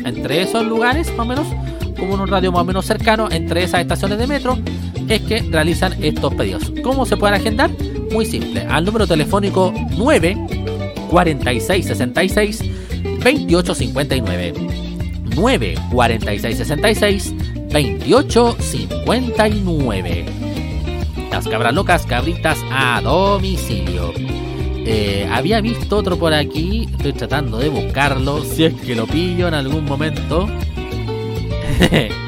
Entre 0.05 0.41
esos 0.41 0.65
lugares, 0.65 1.09
más 1.17 1.25
o 1.25 1.29
menos, 1.29 1.47
como 1.99 2.13
un 2.13 2.25
radio 2.29 2.53
más 2.53 2.61
o 2.61 2.65
menos 2.65 2.85
cercano, 2.85 3.27
entre 3.29 3.63
esas 3.63 3.81
estaciones 3.81 4.19
de 4.19 4.27
metro, 4.27 4.57
es 5.09 5.19
que 5.19 5.41
realizan 5.41 6.01
estos 6.01 6.33
pedidos. 6.33 6.71
¿Cómo 6.81 7.05
se 7.05 7.17
pueden 7.17 7.35
agendar? 7.35 7.71
Muy 8.13 8.25
simple, 8.25 8.61
al 8.69 8.85
número 8.85 9.05
telefónico 9.05 9.73
9 9.97 10.47
46 11.09 11.87
66 11.87 12.63
28 13.21 13.75
59. 13.75 14.80
9 15.35 15.75
46 15.91 16.57
66 16.57 17.33
28 17.71 18.55
59. 18.59 20.25
Las 21.31 21.47
cabras 21.47 21.73
locas, 21.73 22.05
cabritas 22.05 22.59
a 22.71 23.01
domicilio. 23.01 24.11
Eh, 24.83 25.29
había 25.31 25.61
visto 25.61 25.97
otro 25.97 26.17
por 26.17 26.33
aquí, 26.33 26.89
estoy 26.91 27.13
tratando 27.13 27.59
de 27.59 27.69
buscarlo, 27.69 28.43
si 28.43 28.65
es 28.65 28.73
que 28.73 28.95
lo 28.95 29.05
pillo 29.07 29.47
en 29.47 29.53
algún 29.53 29.85
momento. 29.85 30.49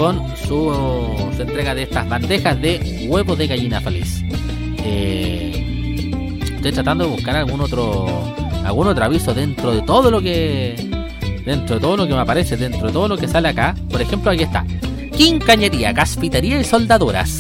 con 0.01 0.35
su, 0.49 0.73
entrega 1.39 1.75
de 1.75 1.83
estas 1.83 2.09
bandejas 2.09 2.59
de 2.59 3.07
huevo 3.07 3.37
de 3.37 3.47
gallina 3.47 3.83
feliz. 3.83 4.25
Eh, 4.83 6.11
estoy 6.55 6.73
tratando 6.73 7.05
de 7.05 7.11
buscar 7.11 7.37
algún 7.37 7.61
otro 7.61 8.07
algún 8.65 8.89
otro 8.89 9.05
aviso 9.05 9.35
dentro 9.35 9.73
de 9.73 9.83
todo 9.83 10.11
lo 10.11 10.23
que 10.23 10.75
dentro 11.45 11.75
de 11.75 11.81
todo 11.83 11.99
lo 11.99 12.07
que 12.07 12.15
me 12.15 12.21
aparece, 12.21 12.57
dentro 12.57 12.87
de 12.87 12.95
todo 12.95 13.09
lo 13.09 13.19
que 13.19 13.29
sale 13.29 13.49
acá. 13.49 13.75
Por 13.91 14.01
ejemplo, 14.01 14.31
aquí 14.31 14.45
está. 14.45 14.65
Quincañería, 15.15 15.93
gasfitería 15.93 16.59
y 16.59 16.65
soldaduras. 16.65 17.39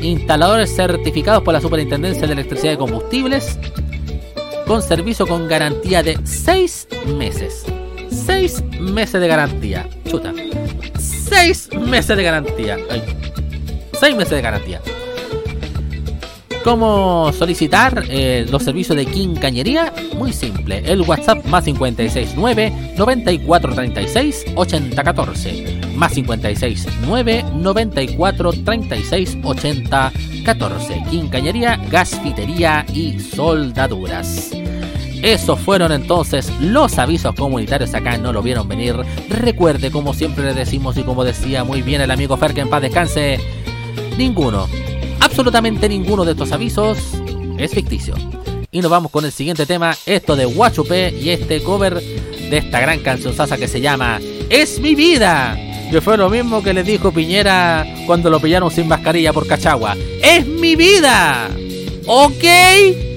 Instaladores 0.00 0.76
certificados 0.76 1.42
por 1.42 1.54
la 1.54 1.60
Superintendencia 1.60 2.28
de 2.28 2.34
Electricidad 2.34 2.74
y 2.74 2.76
Combustibles 2.76 3.58
con 4.68 4.80
servicio 4.80 5.26
con 5.26 5.48
garantía 5.48 6.04
de 6.04 6.20
6 6.22 6.86
meses. 7.18 7.64
6 8.10 8.62
meses 8.80 9.20
de 9.20 9.26
garantía. 9.26 9.88
Chuta. 10.08 10.32
6 11.34 11.70
meses 11.80 12.16
de 12.16 12.22
garantía. 12.22 12.78
6 13.98 14.16
meses 14.16 14.30
de 14.30 14.40
garantía. 14.40 14.80
¿Cómo 16.62 17.32
solicitar 17.36 18.04
eh, 18.08 18.46
los 18.50 18.62
servicios 18.62 18.96
de 18.96 19.04
Quincañería? 19.04 19.92
Muy 20.16 20.32
simple. 20.32 20.82
El 20.86 21.02
WhatsApp 21.02 21.44
más 21.46 21.64
569 21.64 22.72
9436 22.96 24.44
8014 24.54 25.80
más 25.96 26.12
569 26.12 27.44
9436 27.52 29.38
8014 29.42 31.02
Quincañería, 31.10 31.76
gasfitería 31.90 32.86
y 32.94 33.18
soldaduras. 33.18 34.52
Esos 35.24 35.58
fueron 35.58 35.90
entonces 35.90 36.52
los 36.60 36.98
avisos 36.98 37.34
comunitarios 37.34 37.94
acá, 37.94 38.18
no 38.18 38.30
lo 38.30 38.42
vieron 38.42 38.68
venir. 38.68 38.94
Recuerde, 39.30 39.90
como 39.90 40.12
siempre 40.12 40.44
le 40.44 40.52
decimos 40.52 40.98
y 40.98 41.02
como 41.02 41.24
decía 41.24 41.64
muy 41.64 41.80
bien 41.80 42.02
el 42.02 42.10
amigo 42.10 42.36
Fer, 42.36 42.52
que 42.52 42.60
en 42.60 42.68
paz 42.68 42.82
descanse, 42.82 43.40
ninguno, 44.18 44.68
absolutamente 45.20 45.88
ninguno 45.88 46.26
de 46.26 46.32
estos 46.32 46.52
avisos 46.52 46.98
es 47.56 47.70
ficticio. 47.70 48.14
Y 48.70 48.82
nos 48.82 48.90
vamos 48.90 49.10
con 49.10 49.24
el 49.24 49.32
siguiente 49.32 49.64
tema, 49.64 49.96
esto 50.04 50.36
de 50.36 50.44
Guachupé 50.44 51.14
y 51.18 51.30
este 51.30 51.62
cover 51.62 51.94
de 51.94 52.58
esta 52.58 52.80
gran 52.80 52.98
canción 52.98 53.32
sasa 53.32 53.56
que 53.56 53.66
se 53.66 53.80
llama 53.80 54.20
Es 54.50 54.78
mi 54.78 54.94
vida. 54.94 55.56
Que 55.90 56.02
fue 56.02 56.18
lo 56.18 56.28
mismo 56.28 56.62
que 56.62 56.74
le 56.74 56.82
dijo 56.82 57.12
Piñera 57.12 57.86
cuando 58.06 58.28
lo 58.28 58.40
pillaron 58.40 58.70
sin 58.70 58.88
mascarilla 58.88 59.32
por 59.32 59.46
Cachagua. 59.46 59.96
¡Es 60.22 60.46
mi 60.46 60.76
vida! 60.76 61.48
¿Ok? 62.06 63.13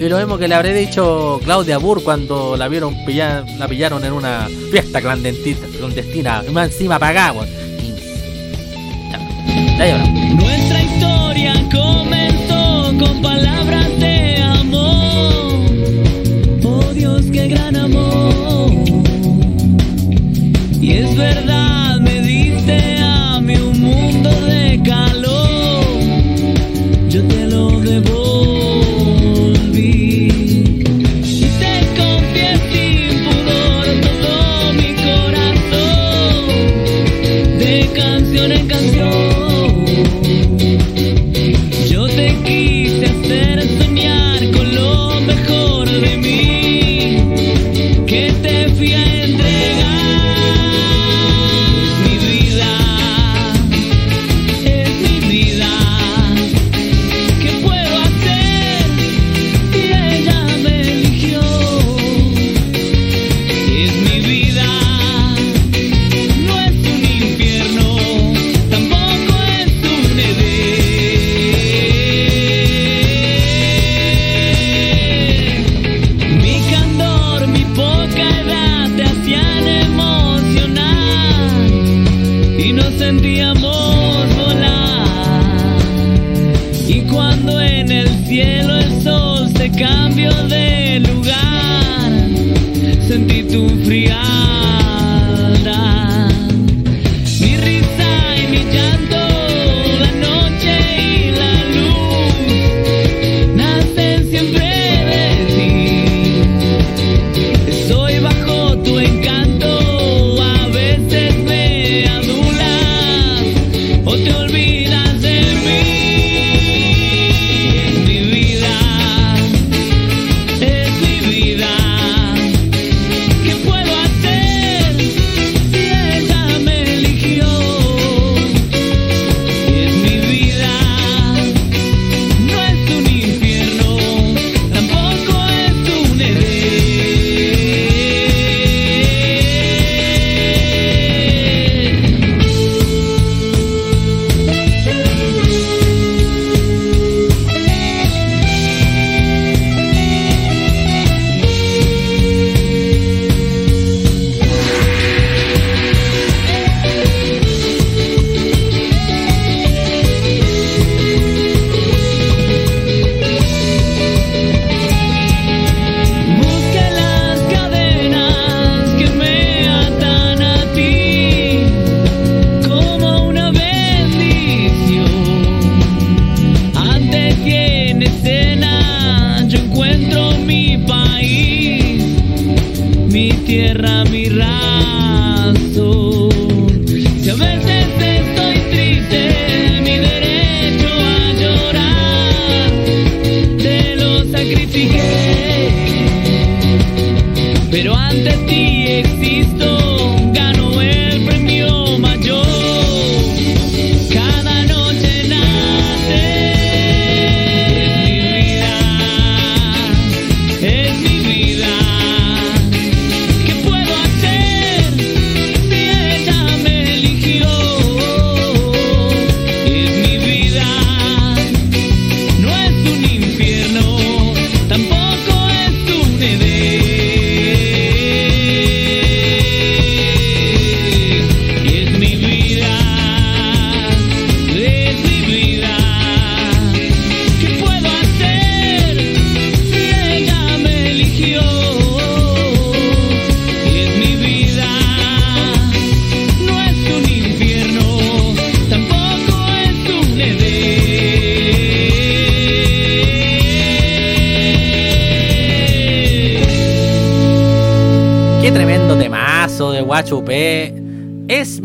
Y 0.00 0.08
lo 0.08 0.16
mismo 0.16 0.38
que 0.38 0.48
le 0.48 0.54
habré 0.54 0.72
dicho 0.72 1.38
Claudia 1.44 1.76
Burr 1.76 2.02
cuando 2.02 2.56
la 2.56 2.68
vieron 2.68 3.04
pillar, 3.04 3.44
la 3.58 3.68
pillaron 3.68 4.02
en 4.02 4.14
una 4.14 4.48
fiesta 4.70 4.98
clandestina, 5.02 5.58
clandestina 5.76 6.42
más 6.50 6.72
encima 6.72 6.98
pagamos. 6.98 7.46
Nuestra 10.36 10.82
historia 10.82 11.52
comenzó 11.70 12.94
con 12.98 13.20
palabras 13.20 13.88
de 13.98 14.36
amor. 14.42 15.70
Oh 16.64 16.94
Dios, 16.94 17.26
qué 17.30 17.48
gran 17.48 17.76
amor. 17.76 18.99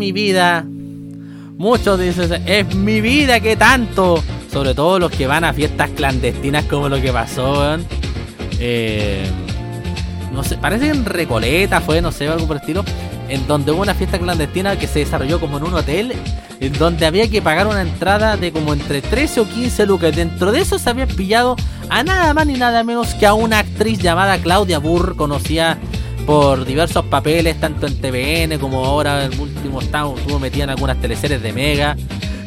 Mi 0.06 0.12
vida. 0.12 0.64
Muchos 1.58 1.99
dicen, 1.99 2.43
es 2.45 2.76
mi 2.76 3.01
vida, 3.01 3.39
que 3.39 3.56
tanto. 3.56 4.24
Sobre 4.51 4.76
todo 4.76 4.99
los 4.99 5.12
que 5.12 5.26
van 5.26 5.43
a 5.43 5.51
fiestas 5.51 5.89
clandestinas 5.89 6.66
como 6.66 6.89
lo 6.89 7.01
que 7.01 7.12
pasó. 7.12 7.78
Eh, 8.60 9.26
no 10.32 10.43
sé, 10.43 10.58
parece 10.58 10.89
en 10.89 11.06
Recoleta 11.06 11.82
fue, 11.82 12.01
no 12.01 12.12
sé, 12.12 12.28
algo 12.28 12.45
por 12.45 12.58
el 12.58 12.62
estilo. 12.62 12.86
En 13.30 13.47
donde 13.47 13.72
hubo 13.72 13.82
una 13.82 13.95
fiesta 13.95 14.20
clandestina 14.20 14.78
que 14.78 14.86
se 14.86 14.99
desarrolló 14.99 15.39
como 15.39 15.58
en 15.58 15.64
un 15.64 15.74
hotel. 15.74 16.14
En 16.60 16.74
donde 16.74 17.08
había 17.08 17.28
que 17.28 17.41
pagar 17.41 17.66
una 17.66 17.82
entrada 17.82 18.38
de 18.38 18.51
como 18.51 18.74
entre 18.74 19.01
13 19.01 19.39
o 19.39 19.49
15 19.49 19.88
lucas. 19.88 20.16
Dentro 20.16 20.51
de 20.51 20.62
eso 20.62 20.78
se 20.78 20.88
había 20.88 21.08
pillado 21.08 21.56
a 21.89 22.03
nada 22.03 22.32
más 22.36 22.45
ni 22.45 22.53
nada 22.53 22.84
menos 22.84 23.16
que 23.16 23.26
a 23.26 23.34
una 23.34 23.60
actriz 23.60 23.97
llamada 23.97 24.38
Claudia 24.38 24.78
Burr, 24.78 25.16
conocida 25.16 25.80
por 26.26 26.65
diversos 26.65 27.05
papeles, 27.05 27.59
tanto 27.59 27.88
en 27.88 27.99
TVN 28.01 28.57
como 28.59 28.84
ahora 28.86 29.26
el 29.26 29.39
último 29.39 29.82
estado, 29.82 30.15
estuvo 30.17 30.39
metida 30.39 30.65
en 30.65 30.69
algunas 30.71 30.99
teleseries 30.99 31.41
de 31.41 31.53
Mega. 31.53 31.95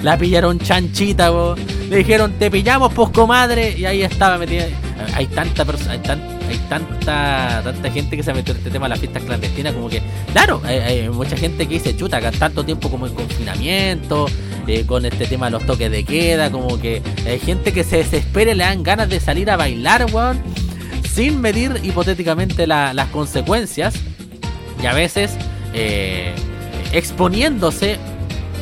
La 0.02 0.16
pillaron 0.16 0.60
chanchita, 0.60 1.30
po. 1.30 1.56
le 1.90 1.96
dijeron 1.96 2.32
te 2.38 2.50
pillamos, 2.50 2.92
pues 2.92 3.10
comadre, 3.10 3.76
y 3.76 3.84
ahí 3.84 4.02
estaba 4.02 4.38
metida. 4.38 4.66
Hay 5.14 5.26
tanta 5.26 5.64
persona, 5.64 5.92
hay, 5.92 5.98
tan- 6.00 6.22
hay 6.48 6.56
tanta 6.68 7.60
tanta 7.64 7.90
gente 7.90 8.16
que 8.16 8.22
se 8.22 8.30
ha 8.30 8.34
metido 8.34 8.52
en 8.52 8.58
este 8.58 8.70
tema 8.70 8.86
de 8.86 8.90
las 8.90 9.00
fiestas 9.00 9.22
clandestinas, 9.24 9.72
como 9.74 9.88
que, 9.88 10.00
claro, 10.32 10.60
hay, 10.64 10.78
hay 10.78 11.08
mucha 11.08 11.36
gente 11.36 11.66
que 11.66 11.74
dice, 11.74 11.96
chuta, 11.96 12.20
que 12.20 12.36
tanto 12.36 12.64
tiempo 12.64 12.88
como 12.90 13.06
en 13.06 13.14
confinamiento, 13.14 14.26
eh, 14.66 14.84
con 14.86 15.04
este 15.04 15.26
tema 15.26 15.46
de 15.46 15.52
los 15.52 15.66
toques 15.66 15.90
de 15.90 16.04
queda, 16.04 16.50
como 16.50 16.80
que 16.80 17.02
hay 17.26 17.38
gente 17.40 17.72
que 17.72 17.82
se 17.84 17.98
desespera 17.98 18.52
y 18.52 18.54
le 18.54 18.64
dan 18.64 18.82
ganas 18.82 19.08
de 19.08 19.18
salir 19.20 19.50
a 19.50 19.56
bailar, 19.56 20.06
weón 20.12 20.40
sin 21.18 21.40
medir 21.40 21.80
hipotéticamente 21.82 22.68
la- 22.68 22.94
las 22.94 23.08
consecuencias 23.08 23.92
y 24.80 24.86
a 24.86 24.92
veces 24.94 25.32
eh, 25.74 26.32
exponiéndose 26.92 27.96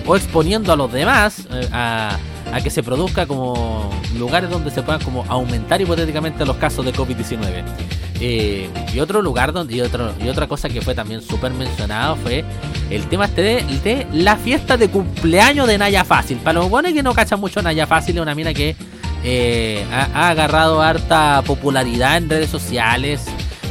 o 0.07 0.17
exponiendo 0.17 0.73
a 0.73 0.77
los 0.77 0.91
demás 0.91 1.47
eh, 1.51 1.69
a, 1.71 2.17
a 2.55 2.61
que 2.63 2.71
se 2.71 2.83
produzca 2.83 3.27
como 3.27 3.91
lugares 4.19 4.49
donde 4.49 4.71
se 4.71 4.83
puedan 4.83 5.03
como 5.03 5.27
aumentar 5.29 5.83
hipotéticamente 5.83 6.47
los 6.47 6.57
casos 6.57 6.83
de 6.87 6.95
COVID-19. 6.95 7.63
Eh, 8.21 8.71
y 8.95 9.01
otro 9.01 9.21
lugar 9.21 9.53
donde 9.53 9.75
y, 9.77 9.83
otro, 9.83 10.15
y 10.25 10.29
otra 10.31 10.47
cosa 10.49 10.71
que 10.71 10.81
fue 10.81 10.95
también 10.95 11.21
súper 11.21 11.53
mencionado 11.53 12.17
fue 12.17 12.43
el 12.89 13.05
tema 13.09 13.27
este 13.27 13.43
de, 13.43 13.63
de 13.85 14.07
la 14.15 14.37
fiesta 14.37 14.79
de 14.79 14.89
cumpleaños 14.89 15.67
de 15.69 15.77
Naya 15.77 16.05
Fácil. 16.05 16.39
Para 16.39 16.61
los 16.61 16.71
buenos 16.71 16.95
que 16.95 17.03
no 17.03 17.13
cachan 17.13 17.39
mucho 17.39 17.61
Naya 17.61 17.87
Fácil 17.87 18.17
es 18.17 18.23
una 18.23 18.35
mina 18.35 18.55
que 18.55 18.75
eh, 19.25 19.85
ha, 19.93 20.09
ha 20.15 20.29
agarrado 20.31 20.81
harta 20.83 21.43
popularidad 21.47 22.17
en 22.19 22.29
redes 22.31 22.51
sociales. 22.51 23.25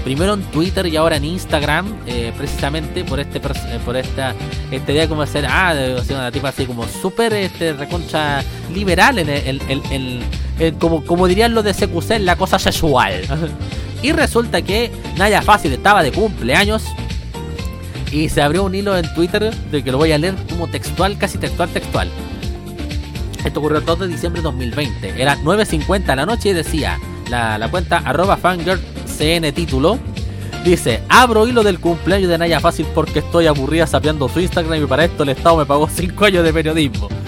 Primero 0.03 0.35
en 0.35 0.43
Twitter 0.43 0.85
y 0.85 0.97
ahora 0.97 1.15
en 1.15 1.25
Instagram, 1.25 1.91
eh, 2.05 2.31
precisamente 2.37 3.03
por 3.03 3.19
este 3.19 3.39
eh, 3.39 3.79
por 3.83 3.97
esta 3.97 4.35
este 4.69 4.91
día 4.93 5.07
como 5.09 5.23
hacer 5.23 5.47
ah 5.49 5.73
ser 6.05 6.15
una 6.17 6.31
tipa 6.31 6.49
así 6.49 6.65
como 6.65 6.85
súper 6.87 7.33
este 7.33 7.73
reconcha 7.73 8.43
liberal 8.71 9.17
en 9.17 9.29
el, 9.29 9.61
el- 9.67 9.81
el- 9.89 10.21
el- 10.59 10.73
como 10.75 11.03
como 11.03 11.25
dirían 11.27 11.55
los 11.55 11.63
de 11.63 11.73
CQC 11.73 12.19
la 12.19 12.35
cosa 12.35 12.59
sexual. 12.59 13.21
y 14.03 14.11
resulta 14.11 14.61
que 14.61 14.91
Naya 15.17 15.41
Fácil 15.41 15.73
estaba 15.73 16.03
de 16.03 16.11
cumpleaños 16.11 16.83
y 18.11 18.29
se 18.29 18.43
abrió 18.43 18.63
un 18.63 18.75
hilo 18.75 18.95
en 18.95 19.11
Twitter 19.15 19.51
de 19.71 19.83
que 19.83 19.91
lo 19.91 19.97
voy 19.97 20.11
a 20.11 20.19
leer 20.19 20.35
como 20.49 20.67
textual, 20.67 21.17
casi 21.17 21.39
textual, 21.39 21.69
textual. 21.69 22.09
Esto 23.45 23.59
ocurrió 23.59 23.77
el 23.77 23.85
2 23.85 23.99
de 23.99 24.07
diciembre 24.07 24.41
de 24.41 24.43
2020. 24.43 25.21
Era 25.21 25.37
9.50 25.37 26.05
de 26.05 26.15
la 26.15 26.25
noche 26.25 26.49
y 26.49 26.53
decía 26.53 26.99
la, 27.29 27.67
cuenta 27.69 27.97
arroba 27.99 28.37
fangirl 28.37 28.81
cn 29.05 29.51
título. 29.53 29.99
Dice, 30.65 31.03
abro 31.09 31.47
hilo 31.47 31.61
del 31.63 31.79
cumpleaños 31.79 32.27
de 32.27 32.39
Naya 32.39 32.59
Fácil 32.59 32.87
porque 32.95 33.19
estoy 33.19 33.45
aburrida 33.45 33.85
sapeando 33.85 34.27
su 34.27 34.39
Instagram 34.39 34.83
y 34.83 34.87
para 34.87 35.05
esto 35.05 35.21
el 35.21 35.29
Estado 35.29 35.57
me 35.57 35.65
pagó 35.65 35.87
5 35.87 36.25
años 36.25 36.43
de 36.43 36.51
periodismo. 36.51 37.07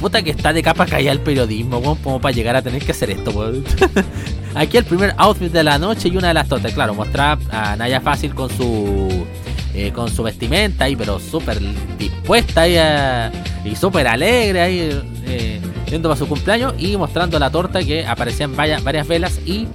Puta 0.00 0.22
que 0.22 0.30
está 0.30 0.52
de 0.52 0.62
capa 0.62 0.86
caída 0.86 1.10
el 1.10 1.20
periodismo, 1.20 1.78
weón, 1.78 1.96
como 1.96 2.20
para 2.20 2.34
llegar 2.34 2.54
a 2.54 2.62
tener 2.62 2.84
que 2.84 2.92
hacer 2.92 3.10
esto. 3.10 3.32
Aquí 4.54 4.76
el 4.76 4.84
primer 4.84 5.14
outfit 5.16 5.50
de 5.50 5.64
la 5.64 5.78
noche 5.78 6.08
y 6.08 6.16
una 6.16 6.28
de 6.28 6.34
las 6.34 6.48
tortas. 6.48 6.72
Claro, 6.72 6.94
mostraba 6.94 7.40
a 7.50 7.74
Naya 7.76 8.00
Fácil 8.00 8.34
con 8.34 8.48
su 8.50 9.05
eh, 9.78 9.92
con 9.92 10.10
su 10.10 10.22
vestimenta 10.22 10.86
ahí, 10.86 10.96
pero 10.96 11.20
súper 11.20 11.60
dispuesta 11.98 12.62
ahí 12.62 12.78
y 13.62 13.76
súper 13.76 14.08
alegre 14.08 14.62
ahí, 14.62 15.02
eh, 15.26 15.60
yendo 15.90 16.08
para 16.08 16.18
su 16.18 16.26
cumpleaños 16.26 16.72
y 16.78 16.96
mostrando 16.96 17.38
la 17.38 17.50
torta 17.50 17.84
que 17.84 18.06
aparecían 18.06 18.56
varias, 18.56 18.82
varias 18.82 19.06
velas 19.06 19.38
y 19.44 19.68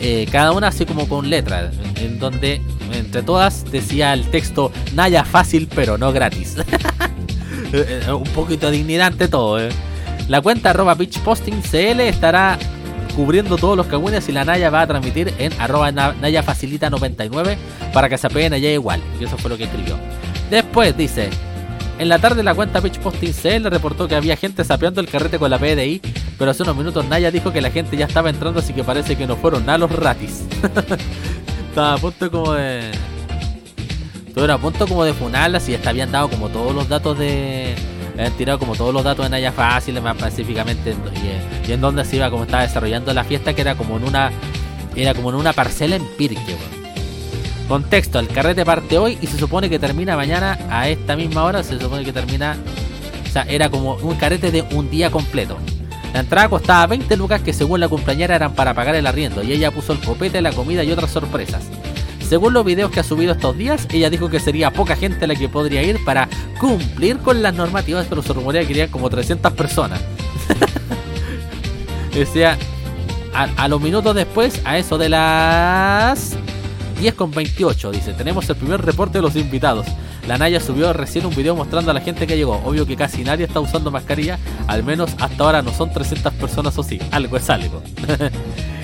eh, 0.00 0.26
cada 0.30 0.52
una 0.52 0.68
así 0.68 0.84
como 0.84 1.08
con 1.08 1.30
letras, 1.30 1.74
en 1.96 2.18
donde 2.18 2.60
entre 2.92 3.22
todas 3.22 3.64
decía 3.72 4.12
el 4.12 4.26
texto 4.30 4.70
Naya 4.94 5.24
fácil 5.24 5.70
pero 5.74 5.96
no 5.96 6.12
gratis. 6.12 6.56
Un 8.12 8.30
poquito 8.34 8.70
de 8.70 8.76
dignidad 8.76 9.06
ante 9.06 9.26
todo. 9.26 9.58
La 10.28 10.42
cuenta 10.42 10.68
arroba 10.68 10.96
Posting 11.24 11.62
CL 11.62 12.00
estará 12.00 12.58
cubriendo 13.16 13.56
todos 13.56 13.76
los 13.76 13.86
cagüines 13.86 14.28
y 14.28 14.32
la 14.32 14.44
Naya 14.44 14.68
va 14.70 14.82
a 14.82 14.86
transmitir 14.86 15.32
en 15.38 15.52
arroba 15.58 15.90
na- 15.90 16.14
Naya 16.20 16.42
Facilita 16.42 16.90
99 16.90 17.56
para 17.92 18.08
que 18.08 18.18
se 18.18 18.26
apeguen 18.26 18.52
allá 18.52 18.70
igual. 18.70 19.00
Y 19.20 19.24
eso 19.24 19.36
fue 19.38 19.48
lo 19.50 19.56
que 19.56 19.64
escribió. 19.64 19.98
Después 20.50 20.96
dice, 20.96 21.30
en 21.98 22.08
la 22.10 22.18
tarde 22.18 22.42
la 22.42 22.54
cuenta 22.54 22.80
Pitch 22.82 22.98
Posting 22.98 23.32
CL 23.32 23.64
reportó 23.70 24.06
que 24.06 24.14
había 24.14 24.36
gente 24.36 24.62
sapeando 24.64 25.00
el 25.00 25.08
carrete 25.08 25.38
con 25.38 25.50
la 25.50 25.58
PDI, 25.58 26.00
pero 26.38 26.50
hace 26.50 26.62
unos 26.62 26.76
minutos 26.76 27.06
Naya 27.08 27.30
dijo 27.30 27.52
que 27.52 27.60
la 27.62 27.70
gente 27.70 27.96
ya 27.96 28.04
estaba 28.06 28.28
entrando, 28.30 28.60
así 28.60 28.72
que 28.74 28.84
parece 28.84 29.16
que 29.16 29.26
no 29.26 29.36
fueron 29.36 29.64
nada 29.64 29.78
los 29.78 29.90
ratis. 29.90 30.42
Estaba 31.70 31.94
a 31.94 31.98
punto 31.98 32.30
como 32.30 32.52
de... 32.54 32.90
Estuvieron 34.28 34.50
a 34.56 34.58
punto 34.58 34.86
como 34.86 35.04
de 35.04 35.14
funarlas 35.14 35.68
y 35.68 35.74
hasta 35.74 35.90
habían 35.90 36.12
dado 36.12 36.28
como 36.28 36.48
todos 36.48 36.74
los 36.74 36.88
datos 36.88 37.18
de... 37.18 37.74
Habían 38.18 38.32
tirado 38.32 38.58
como 38.58 38.74
todos 38.74 38.92
los 38.94 39.04
datos 39.04 39.24
de 39.26 39.30
Naya 39.30 39.52
Fácil, 39.52 40.00
más 40.00 40.16
específicamente, 40.16 40.90
en- 40.92 40.98
y, 41.24 41.66
en- 41.66 41.72
en 41.72 41.80
dónde 41.80 42.04
se 42.04 42.16
iba, 42.16 42.30
como 42.30 42.44
estaba 42.44 42.62
desarrollando 42.62 43.12
la 43.12 43.24
fiesta, 43.24 43.52
que 43.54 43.60
era 43.60 43.74
como 43.74 43.96
en 43.96 44.04
una... 44.04 44.30
Era 44.94 45.12
como 45.12 45.28
en 45.28 45.36
una 45.36 45.52
parcela 45.52 45.96
en 45.96 46.04
Pirque. 46.16 46.56
Contexto, 47.68 48.18
el 48.20 48.28
carrete 48.28 48.64
parte 48.64 48.96
hoy 48.96 49.18
y 49.20 49.26
se 49.26 49.38
supone 49.38 49.68
que 49.68 49.78
termina 49.78 50.16
mañana 50.16 50.56
a 50.70 50.88
esta 50.88 51.16
misma 51.16 51.44
hora, 51.44 51.62
se 51.62 51.78
supone 51.78 52.04
que 52.04 52.12
termina... 52.12 52.56
O 53.28 53.32
sea, 53.32 53.42
era 53.48 53.68
como 53.68 53.94
un 53.96 54.14
carrete 54.16 54.50
de 54.50 54.62
un 54.72 54.88
día 54.88 55.10
completo. 55.10 55.58
La 56.14 56.20
entrada 56.20 56.48
costaba 56.48 56.86
20 56.86 57.14
lucas 57.18 57.42
que 57.42 57.52
según 57.52 57.80
la 57.80 57.88
compañera 57.88 58.36
eran 58.36 58.54
para 58.54 58.72
pagar 58.72 58.94
el 58.94 59.06
arriendo 59.06 59.42
y 59.42 59.52
ella 59.52 59.70
puso 59.70 59.92
el 59.92 59.98
copete, 59.98 60.40
la 60.40 60.52
comida 60.52 60.82
y 60.84 60.90
otras 60.92 61.10
sorpresas. 61.10 61.64
Según 62.28 62.54
los 62.54 62.64
videos 62.64 62.90
que 62.90 62.98
ha 62.98 63.04
subido 63.04 63.32
estos 63.32 63.56
días, 63.56 63.86
ella 63.92 64.10
dijo 64.10 64.28
que 64.28 64.40
sería 64.40 64.72
poca 64.72 64.96
gente 64.96 65.28
la 65.28 65.36
que 65.36 65.48
podría 65.48 65.82
ir 65.84 66.04
para 66.04 66.28
cumplir 66.58 67.18
con 67.18 67.40
las 67.40 67.54
normativas, 67.54 68.06
pero 68.08 68.20
se 68.20 68.32
rumorea 68.32 68.64
que 68.64 68.72
irían 68.72 68.88
como 68.88 69.08
300 69.08 69.52
personas. 69.52 70.00
Decía, 72.14 72.58
a, 73.32 73.44
a 73.56 73.68
los 73.68 73.80
minutos 73.80 74.14
después, 74.14 74.60
a 74.64 74.76
eso 74.76 74.98
de 74.98 75.08
las 75.08 76.36
10.28 77.00 77.90
dice, 77.92 78.12
tenemos 78.14 78.48
el 78.50 78.56
primer 78.56 78.84
reporte 78.84 79.18
de 79.18 79.22
los 79.22 79.36
invitados. 79.36 79.86
La 80.26 80.36
Naya 80.36 80.58
subió 80.58 80.92
recién 80.92 81.26
un 81.26 81.34
video 81.34 81.54
mostrando 81.54 81.92
a 81.92 81.94
la 81.94 82.00
gente 82.00 82.26
que 82.26 82.36
llegó. 82.36 82.60
Obvio 82.64 82.86
que 82.86 82.96
casi 82.96 83.22
nadie 83.22 83.44
está 83.44 83.60
usando 83.60 83.92
mascarilla, 83.92 84.40
al 84.66 84.82
menos 84.82 85.10
hasta 85.20 85.44
ahora 85.44 85.62
no 85.62 85.72
son 85.72 85.92
300 85.92 86.32
personas 86.34 86.76
o 86.76 86.82
sí. 86.82 86.98
Algo 87.12 87.36
es 87.36 87.48
algo. 87.48 87.82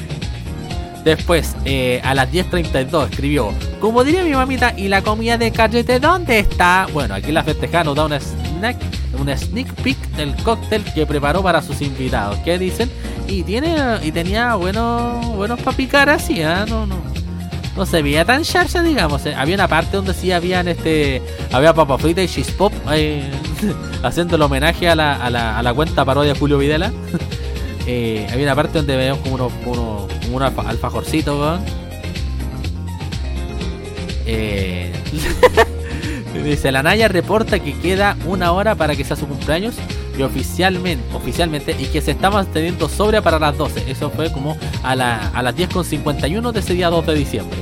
Después, 1.05 1.57
eh, 1.65 2.01
a 2.05 2.15
las 2.15 2.31
10.32 2.31 3.11
escribió, 3.11 3.53
como 3.81 4.05
diría 4.05 4.23
mi 4.23 4.33
mamita, 4.33 4.73
¿y 4.77 4.87
la 4.89 5.03
comida 5.03 5.37
de 5.37 5.51
cachete 5.51 5.99
dónde 5.99 6.39
está? 6.39 6.87
Bueno, 6.93 7.15
aquí 7.15 7.33
la 7.33 7.43
festeja 7.43 7.83
nos 7.83 7.97
da 7.97 8.05
una 8.07 8.21
snack, 8.21 8.77
una 9.19 9.37
sneak 9.37 9.73
peek 9.83 9.99
del 10.17 10.35
cóctel 10.45 10.85
que 10.95 11.05
preparó 11.05 11.43
para 11.43 11.61
sus 11.61 11.83
invitados. 11.83 12.39
¿Qué 12.45 12.57
dicen? 12.59 12.89
Y 13.27 13.43
tiene 13.43 13.75
y 14.03 14.13
tenía 14.13 14.55
buenos 14.55 15.27
buenos 15.35 15.61
para 15.61 15.77
picar 15.77 16.09
así, 16.09 16.41
¿ah? 16.43 16.67
No, 16.69 16.87
no. 16.87 16.97
No 17.77 17.87
se 17.87 18.03
veía 18.03 18.25
tan 18.25 18.43
charcha, 18.45 18.83
digamos. 18.83 19.25
eh. 19.25 19.35
Había 19.35 19.55
una 19.55 19.67
parte 19.67 19.97
donde 19.97 20.13
sí 20.15 20.31
habían 20.31 20.69
este. 20.69 21.23
Había 21.53 21.73
papa 21.73 21.97
frita 21.99 22.23
y 22.23 22.29
cheese 22.29 22.51
pop 22.53 22.73
eh, 22.93 23.29
haciendo 24.03 24.37
el 24.37 24.43
homenaje 24.43 24.89
a 24.91 24.95
la, 24.95 25.15
a 25.15 25.31
la, 25.31 25.59
a 25.59 25.63
la 25.63 25.73
cuenta 25.73 26.05
parodia 26.05 26.35
Julio 26.39 26.59
Videla. 26.59 26.93
Eh, 27.87 28.27
había 28.33 28.45
una 28.47 28.55
parte 28.55 28.79
donde 28.79 28.97
veíamos 28.97 29.21
como 29.23 29.35
unos 29.35 29.53
uno, 29.67 30.09
como 30.23 30.37
un 30.37 30.43
alfa- 30.43 30.69
alfajorcito, 30.69 31.39
weón. 31.41 31.61
Eh, 34.27 34.93
dice, 36.45 36.71
la 36.73 36.83
Naya 36.83 37.09
reporta 37.09 37.59
que 37.59 37.75
queda 37.79 38.17
una 38.27 38.53
hora 38.53 38.75
para 38.75 38.95
que 38.95 39.05
sea 39.05 39.17
su 39.17 39.27
cumpleaños 39.27 39.75
y 40.17 40.23
oficialmente, 40.23 41.03
oficialmente 41.15 41.75
y 41.79 41.87
que 41.87 42.01
se 42.01 42.13
está 42.13 42.31
manteniendo 42.31 42.89
sobria 42.89 43.23
para 43.23 43.39
las 43.39 43.57
12. 43.57 43.91
Eso 43.91 44.11
fue 44.11 44.31
como 44.33 44.57
a, 44.83 44.95
la, 44.95 45.29
a 45.29 45.43
las 45.43 45.57
10.51 45.57 46.53
de 46.53 46.61
ese 46.61 46.75
día 46.75 46.91
2 46.91 47.07
de 47.07 47.15
diciembre. 47.15 47.59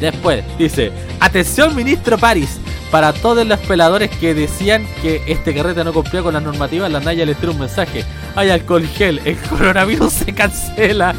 Después 0.00 0.42
dice, 0.58 0.92
atención 1.20 1.74
ministro 1.74 2.18
París, 2.18 2.58
para 2.90 3.12
todos 3.12 3.46
los 3.46 3.58
peladores 3.60 4.10
que 4.10 4.34
decían 4.34 4.86
que 5.02 5.22
este 5.26 5.54
carrete 5.54 5.84
no 5.84 5.92
cumplía 5.92 6.22
con 6.22 6.34
las 6.34 6.42
normativas, 6.42 6.90
la 6.90 7.00
Naya 7.00 7.24
les 7.24 7.36
tira 7.38 7.52
un 7.52 7.60
mensaje. 7.60 8.04
Hay 8.36 8.50
alcohol 8.50 8.86
gel, 8.86 9.20
el 9.24 9.36
coronavirus 9.36 10.12
se 10.12 10.32
cancela. 10.32 11.14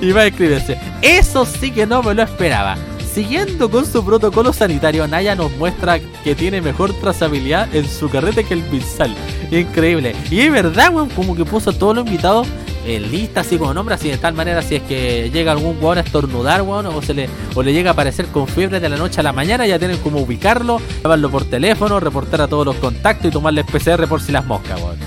y 0.00 0.12
va 0.12 0.22
a 0.22 0.26
escribirse, 0.26 0.76
eso 1.02 1.46
sí 1.46 1.70
que 1.70 1.86
no 1.86 2.02
me 2.02 2.14
lo 2.14 2.22
esperaba. 2.22 2.76
Siguiendo 3.14 3.70
con 3.70 3.86
su 3.86 4.04
protocolo 4.04 4.52
sanitario, 4.52 5.06
Naya 5.06 5.36
nos 5.36 5.52
muestra 5.52 6.00
que 6.24 6.34
tiene 6.34 6.60
mejor 6.60 6.92
trazabilidad 6.94 7.72
en 7.72 7.88
su 7.88 8.10
carrete 8.10 8.42
que 8.42 8.54
el 8.54 8.62
pinsal. 8.62 9.14
Increíble. 9.52 10.16
Y 10.32 10.40
es 10.40 10.50
verdad, 10.50 10.92
weón, 10.92 11.08
como 11.10 11.36
que 11.36 11.44
puso 11.44 11.70
a 11.70 11.72
todos 11.72 11.94
los 11.94 12.06
invitados 12.06 12.48
en 12.84 13.10
lista, 13.12 13.42
así 13.42 13.56
como 13.56 13.72
nombre, 13.72 13.94
así 13.94 14.08
de 14.08 14.18
tal 14.18 14.34
manera, 14.34 14.62
si 14.62 14.74
es 14.74 14.82
que 14.82 15.30
llega 15.30 15.52
algún 15.52 15.78
weón 15.80 15.98
a 15.98 16.00
estornudar, 16.00 16.62
weón, 16.62 16.86
o, 16.86 17.00
se 17.02 17.14
le, 17.14 17.28
o 17.54 17.62
le 17.62 17.72
llega 17.72 17.90
a 17.90 17.92
aparecer 17.92 18.26
con 18.26 18.48
fiebre 18.48 18.80
de 18.80 18.88
la 18.88 18.96
noche 18.96 19.20
a 19.20 19.22
la 19.22 19.32
mañana, 19.32 19.64
ya 19.64 19.78
tienen 19.78 19.98
como 19.98 20.18
ubicarlo, 20.20 20.80
llamarlo 21.02 21.30
por 21.30 21.44
teléfono, 21.44 22.00
reportar 22.00 22.40
a 22.40 22.48
todos 22.48 22.66
los 22.66 22.76
contactos 22.76 23.26
y 23.26 23.30
tomarle 23.30 23.62
PCR 23.62 24.08
por 24.08 24.20
si 24.20 24.32
las 24.32 24.44
moscas, 24.44 24.80
weón. 24.80 25.03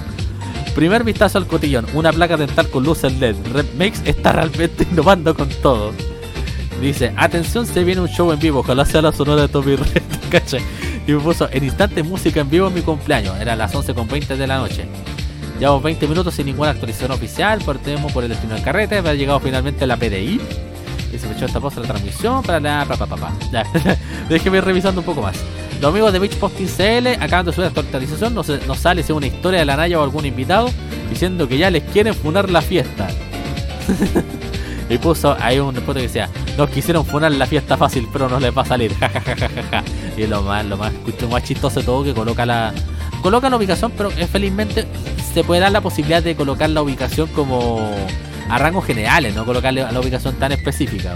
Primer 0.77 1.03
vistazo 1.03 1.39
al 1.39 1.47
cotillón, 1.47 1.87
una 1.95 2.13
placa 2.13 2.37
dental 2.37 2.69
con 2.69 2.83
luces 2.83 3.17
LED. 3.17 3.35
Red 3.51 3.65
Makes 3.79 4.01
está 4.05 4.31
realmente 4.31 4.85
innovando 4.91 5.33
con 5.33 5.49
todo. 5.49 5.91
Dice, 6.79 7.15
atención, 7.17 7.65
se 7.65 7.83
viene 7.83 8.01
un 8.01 8.07
show 8.07 8.31
en 8.31 8.37
vivo, 8.37 8.59
ojalá 8.59 8.85
sea 8.85 9.01
la 9.01 9.11
sonora 9.11 9.41
de 9.41 9.47
Tommy 9.47 9.75
Red, 9.75 10.03
¿cachai? 10.29 10.61
Y 11.07 11.13
me 11.13 11.19
puso, 11.19 11.49
en 11.51 11.63
instante 11.63 12.03
música 12.03 12.41
en 12.41 12.51
vivo 12.51 12.67
en 12.67 12.75
mi 12.75 12.81
cumpleaños, 12.81 13.35
era 13.41 13.55
las 13.55 13.73
11.20 13.73 14.37
de 14.37 14.45
la 14.45 14.57
noche. 14.57 14.85
Llevamos 15.59 15.81
20 15.81 16.07
minutos 16.09 16.35
sin 16.35 16.45
ninguna 16.45 16.69
actualización 16.69 17.09
oficial, 17.09 17.59
partemos 17.65 18.11
por 18.11 18.23
el 18.23 18.29
destino 18.29 18.53
del 18.53 18.61
carrete, 18.61 18.99
ha 18.99 19.13
llegado 19.15 19.39
finalmente 19.39 19.87
la 19.87 19.97
PDI. 19.97 20.39
Y 21.11 21.17
se 21.17 21.25
me 21.27 21.33
echó 21.33 21.45
esta 21.45 21.59
pausa 21.59 21.79
la 21.79 21.87
transmisión 21.87 22.43
para 22.43 22.59
la 22.59 22.85
pa, 22.85 22.97
pa, 22.97 23.07
pa, 23.07 23.15
pa. 23.15 23.33
Ya, 23.51 23.63
déjeme 24.29 24.59
ir 24.59 24.63
revisando 24.63 25.01
un 25.01 25.05
poco 25.05 25.23
más. 25.23 25.43
Los 25.81 25.91
amigos 25.91 26.11
de 26.11 26.19
Beach 26.19 26.35
Posting 26.37 26.67
CL 26.67 27.07
acaban 27.21 27.45
de 27.45 27.53
subir 27.53 27.67
esta 27.67 27.81
actualización, 27.81 28.33
nos, 28.33 28.47
nos 28.47 28.79
sale 28.79 29.03
si 29.03 29.11
es 29.11 29.15
una 29.15 29.27
historia 29.27 29.59
de 29.59 29.65
la 29.65 29.77
Naya 29.77 29.99
o 29.99 30.03
algún 30.03 30.25
invitado, 30.25 30.69
diciendo 31.09 31.47
que 31.47 31.57
ya 31.57 31.69
les 31.69 31.83
quieren 31.83 32.15
funar 32.15 32.49
la 32.49 32.61
fiesta. 32.61 33.07
y 34.89 34.97
puso 34.97 35.37
ahí 35.39 35.59
un 35.59 35.75
reporte 35.75 36.01
que 36.01 36.07
decía, 36.07 36.29
nos 36.57 36.69
quisieron 36.69 37.05
funar 37.05 37.31
la 37.31 37.45
fiesta 37.45 37.77
fácil, 37.77 38.07
pero 38.11 38.27
no 38.27 38.39
les 38.39 38.55
va 38.57 38.63
a 38.63 38.65
salir. 38.65 38.93
Ja, 38.99 39.09
ja, 39.09 39.21
ja, 39.71 39.83
y 40.17 40.25
lo 40.25 40.41
más, 40.41 40.65
lo 40.65 40.77
más, 40.77 40.91
lo 41.21 41.27
más 41.29 41.43
chistoso 41.43 41.79
de 41.79 41.85
todo 41.85 42.03
que 42.03 42.13
coloca 42.13 42.45
la. 42.45 42.73
Coloca 43.21 43.49
la 43.49 43.57
ubicación, 43.57 43.91
pero 43.95 44.09
eh, 44.11 44.27
felizmente 44.27 44.85
se 45.33 45.43
puede 45.43 45.61
dar 45.61 45.71
la 45.71 45.81
posibilidad 45.81 46.23
de 46.23 46.35
colocar 46.35 46.69
la 46.69 46.81
ubicación 46.81 47.27
como 47.29 47.95
a 48.49 48.57
rangos 48.57 48.85
generales, 48.85 49.35
no 49.35 49.45
colocarle 49.45 49.83
a 49.83 49.91
la 49.91 49.99
ubicación 49.99 50.35
tan 50.35 50.51
específica. 50.51 51.15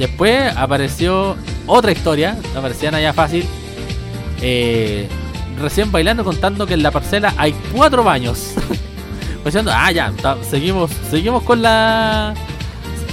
Después 0.00 0.50
apareció 0.56 1.36
otra 1.66 1.92
historia, 1.92 2.38
aparecía 2.56 2.90
Naya 2.90 3.12
Fácil, 3.12 3.46
eh, 4.40 5.06
recién 5.60 5.92
bailando 5.92 6.24
contando 6.24 6.66
que 6.66 6.72
en 6.72 6.82
la 6.82 6.90
parcela 6.90 7.34
hay 7.36 7.52
cuatro 7.70 8.02
baños. 8.02 8.54
Diciendo, 9.44 9.70
ah, 9.74 9.92
ya, 9.92 10.10
seguimos, 10.48 10.90
seguimos 11.10 11.42
con 11.42 11.60
la. 11.60 12.32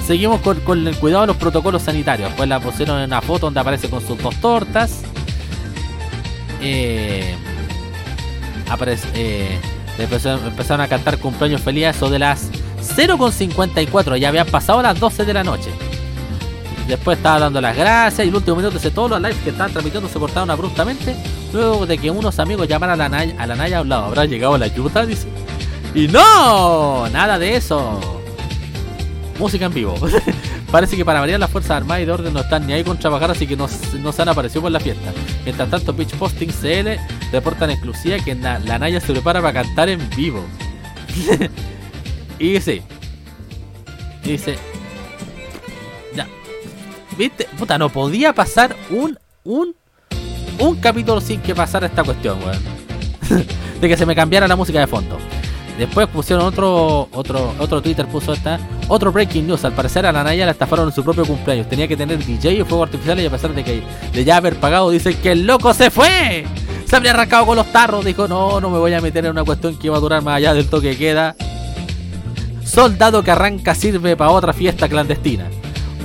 Seguimos 0.06 0.40
con, 0.40 0.88
el 0.88 0.96
cuidado 0.96 1.24
de 1.24 1.28
los 1.28 1.36
protocolos 1.36 1.82
sanitarios. 1.82 2.32
Pues 2.38 2.48
la 2.48 2.62
pusieron 2.62 3.00
en 3.00 3.08
una 3.08 3.22
foto 3.22 3.48
donde 3.48 3.60
aparece 3.60 3.90
con 3.90 4.00
sus 4.00 4.18
dos 4.24 4.36
tortas. 4.38 5.02
Eh, 6.62 7.36
aparece, 8.70 9.10
eh, 9.14 9.60
empezaron, 9.98 10.80
a 10.80 10.88
cantar 10.88 11.18
cumpleaños 11.18 11.62
feliz 11.62 11.88
eso 11.88 12.10
de 12.10 12.20
las 12.20 12.50
0.54. 12.96 14.16
Ya 14.16 14.30
habían 14.30 14.48
pasado 14.48 14.82
las 14.82 14.98
12 14.98 15.26
de 15.26 15.34
la 15.34 15.44
noche. 15.44 15.70
Después 16.88 17.18
estaba 17.18 17.40
dando 17.40 17.60
las 17.60 17.76
gracias 17.76 18.26
y 18.26 18.30
el 18.30 18.36
último 18.36 18.56
minuto 18.56 18.80
de 18.80 18.92
todos 18.92 19.10
los 19.10 19.22
lives 19.22 19.38
que 19.44 19.50
estaban 19.50 19.72
transmitiendo 19.72 20.08
se 20.08 20.20
cortaron 20.20 20.50
abruptamente. 20.50 21.16
Luego 21.52 21.86
de 21.86 21.98
que 21.98 22.10
unos 22.10 22.40
amigos 22.40 22.68
llamaran 22.68 23.02
a 23.02 23.04
la 23.04 23.10
Naya 23.10 23.36
a, 23.38 23.46
la 23.46 23.56
Naya 23.56 23.80
a 23.80 23.82
un 23.82 23.90
lado. 23.90 24.06
¿Habrá 24.06 24.26
llegado 24.26 24.58
la 24.58 24.66
ayuda? 24.66 25.06
Dice. 25.06 25.28
Y 25.94 26.08
no, 26.08 27.10
nada 27.10 27.38
de 27.38 27.58
eso. 27.58 28.22
Música 29.38 29.66
en 29.66 29.74
vivo. 29.74 29.96
Parece 30.72 30.96
que 30.96 31.04
para 31.04 31.20
variar 31.20 31.40
las 31.40 31.50
Fuerzas 31.50 31.72
Armadas 31.72 32.04
y 32.04 32.06
de 32.06 32.12
Orden 32.12 32.34
no 32.34 32.40
están 32.40 32.66
ni 32.68 32.74
ahí 32.74 32.84
con 32.84 32.98
trabajar, 32.98 33.32
así 33.32 33.48
que 33.48 33.56
no, 33.56 33.68
no 34.00 34.12
se 34.12 34.22
han 34.22 34.30
aparecido 34.30 34.64
por 34.64 34.72
la 34.72 34.80
fiesta. 34.80 35.12
Mientras 35.44 35.70
tanto, 35.70 35.96
Pitch 35.96 36.14
Posting 36.16 36.50
CL 36.50 37.00
reportan 37.32 37.70
en 37.70 37.76
exclusiva 37.76 38.18
que 38.20 38.36
la 38.36 38.80
Naya 38.80 39.00
se 39.00 39.12
prepara 39.12 39.42
para 39.42 39.54
cantar 39.54 39.90
en 39.90 40.10
vivo. 40.16 40.44
y 42.40 42.60
sí. 42.60 42.82
Dice. 44.24 44.77
¿Viste? 47.18 47.48
Puta, 47.58 47.78
no 47.78 47.90
podía 47.90 48.34
pasar 48.34 48.76
un. 48.90 49.18
un. 49.44 49.76
un 50.60 50.76
capítulo 50.76 51.20
sin 51.20 51.42
que 51.42 51.56
pasara 51.56 51.88
esta 51.88 52.04
cuestión, 52.04 52.40
weón. 52.44 52.78
de 53.82 53.90
que 53.90 53.98
se 53.98 54.06
me 54.06 54.16
cambiara 54.16 54.48
la 54.48 54.56
música 54.56 54.80
de 54.80 54.88
fondo. 54.88 55.18
Después 55.78 56.08
pusieron 56.08 56.44
otro 56.44 57.08
otro 57.12 57.54
otro 57.60 57.82
Twitter 57.84 58.08
puso 58.08 58.34
esta 58.34 58.60
otro 58.88 59.12
breaking 59.12 59.48
news. 59.48 59.64
Al 59.64 59.74
parecer 59.74 60.06
a 60.06 60.12
la 60.12 60.24
Naya 60.24 60.46
la 60.46 60.52
estafaron 60.52 60.88
en 60.88 60.94
su 60.94 61.04
propio 61.04 61.26
cumpleaños. 61.26 61.68
Tenía 61.70 61.88
que 61.88 61.98
tener 61.98 62.24
DJ 62.24 62.54
y 62.54 62.64
fuego 62.64 62.84
artificial 62.84 63.20
y 63.20 63.26
a 63.26 63.30
pesar 63.30 63.54
de 63.54 63.64
que 63.64 63.84
de 64.14 64.26
ya 64.26 64.38
haber 64.38 64.56
pagado 64.56 64.90
dicen 64.90 65.16
que 65.22 65.32
el 65.32 65.46
loco 65.46 65.74
se 65.74 65.92
fue. 65.92 66.46
Se 66.86 66.96
habría 66.96 67.12
arrancado 67.12 67.46
con 67.46 67.58
los 67.58 67.72
tarros. 67.72 68.06
Dijo 68.06 68.28
no 68.28 68.60
no 68.60 68.70
me 68.70 68.80
voy 68.80 68.94
a 68.94 69.02
meter 69.02 69.26
en 69.26 69.32
una 69.32 69.44
cuestión 69.44 69.78
que 69.78 69.90
va 69.90 69.98
a 69.98 70.00
durar 70.00 70.24
más 70.24 70.38
allá 70.38 70.54
del 70.54 70.68
toque 70.68 70.92
que 70.92 70.98
queda. 70.98 71.36
Soldado 72.64 73.24
que 73.24 73.32
arranca 73.32 73.76
sirve 73.76 74.16
para 74.16 74.32
otra 74.32 74.54
fiesta 74.54 74.90
clandestina. 74.90 75.48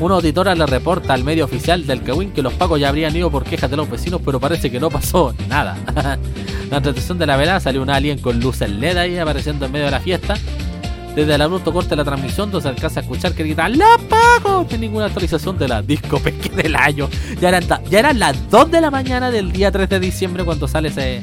Una 0.02 0.16
auditora 0.16 0.56
le 0.56 0.66
reporta 0.66 1.14
al 1.14 1.22
medio 1.22 1.44
oficial 1.44 1.86
del 1.86 2.02
Kawin 2.02 2.32
que 2.32 2.42
los 2.42 2.52
pacos 2.54 2.80
ya 2.80 2.88
habrían 2.88 3.14
ido 3.14 3.30
por 3.30 3.44
quejas 3.44 3.70
de 3.70 3.76
los 3.76 3.88
vecinos, 3.88 4.20
pero 4.24 4.40
parece 4.40 4.68
que 4.68 4.80
no 4.80 4.90
pasó 4.90 5.32
nada. 5.48 5.78
la 6.68 6.80
transmisión 6.80 7.18
de 7.18 7.26
la 7.26 7.36
velada 7.36 7.60
salió 7.60 7.80
un 7.80 7.88
alien 7.88 8.18
con 8.18 8.40
luces 8.40 8.68
LED 8.68 8.96
ahí 8.96 9.16
apareciendo 9.16 9.64
en 9.64 9.70
medio 9.70 9.84
de 9.84 9.92
la 9.92 10.00
fiesta. 10.00 10.34
Desde 11.14 11.36
el 11.36 11.42
abrupto 11.42 11.72
corte 11.72 11.90
de 11.90 11.96
la 11.96 12.04
transmisión, 12.04 12.50
donde 12.50 12.62
se 12.62 12.68
alcanza 12.70 12.98
a 12.98 13.02
escuchar 13.04 13.32
que 13.32 13.44
gritan 13.44 13.78
¡La 13.78 13.96
pago! 14.08 14.66
Sin 14.68 14.80
ninguna 14.80 15.04
actualización 15.04 15.56
de 15.56 15.68
la 15.68 15.82
disco 15.82 16.18
peque 16.18 16.48
del 16.62 16.74
año. 16.74 17.08
Ya 17.40 17.50
eran, 17.50 17.64
ya 17.88 17.98
eran 18.00 18.18
las 18.18 18.50
2 18.50 18.72
de 18.72 18.80
la 18.80 18.90
mañana 18.90 19.30
del 19.30 19.52
día 19.52 19.70
3 19.70 19.88
de 19.88 20.00
diciembre 20.00 20.44
cuando 20.44 20.66
sale 20.66 20.88
ese, 20.88 21.22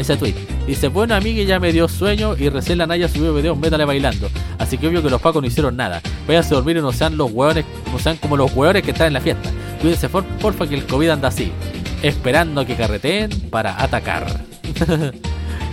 ese 0.00 0.16
tweet. 0.16 0.34
Dice, 0.66 0.88
bueno 0.88 1.14
amiga, 1.14 1.42
ya 1.42 1.60
me 1.60 1.72
dio 1.72 1.88
sueño 1.88 2.36
y 2.36 2.48
recién 2.48 2.78
la 2.78 2.86
Naya 2.86 3.08
subió 3.08 3.34
videos 3.34 3.58
métale 3.58 3.84
bailando. 3.84 4.28
Así 4.58 4.78
que 4.78 4.88
obvio 4.88 5.02
que 5.02 5.10
los 5.10 5.20
pacos 5.20 5.42
no 5.42 5.48
hicieron 5.48 5.76
nada. 5.76 6.00
Váyanse 6.26 6.54
a 6.54 6.56
dormir 6.56 6.76
y 6.76 6.80
no 6.80 6.92
sean 6.92 7.16
los 7.16 7.30
hueones, 7.30 7.64
no 7.92 7.98
sean 7.98 8.16
como 8.16 8.36
los 8.36 8.52
hueones 8.54 8.82
que 8.82 8.90
están 8.90 9.08
en 9.08 9.14
la 9.14 9.20
fiesta. 9.20 9.50
Cuídense 9.80 10.08
por, 10.08 10.24
porfa 10.24 10.66
que 10.66 10.74
el 10.74 10.86
COVID 10.86 11.10
anda 11.10 11.28
así. 11.28 11.52
Esperando 12.02 12.64
que 12.66 12.76
carreteen 12.76 13.30
para 13.50 13.82
atacar. 13.82 14.26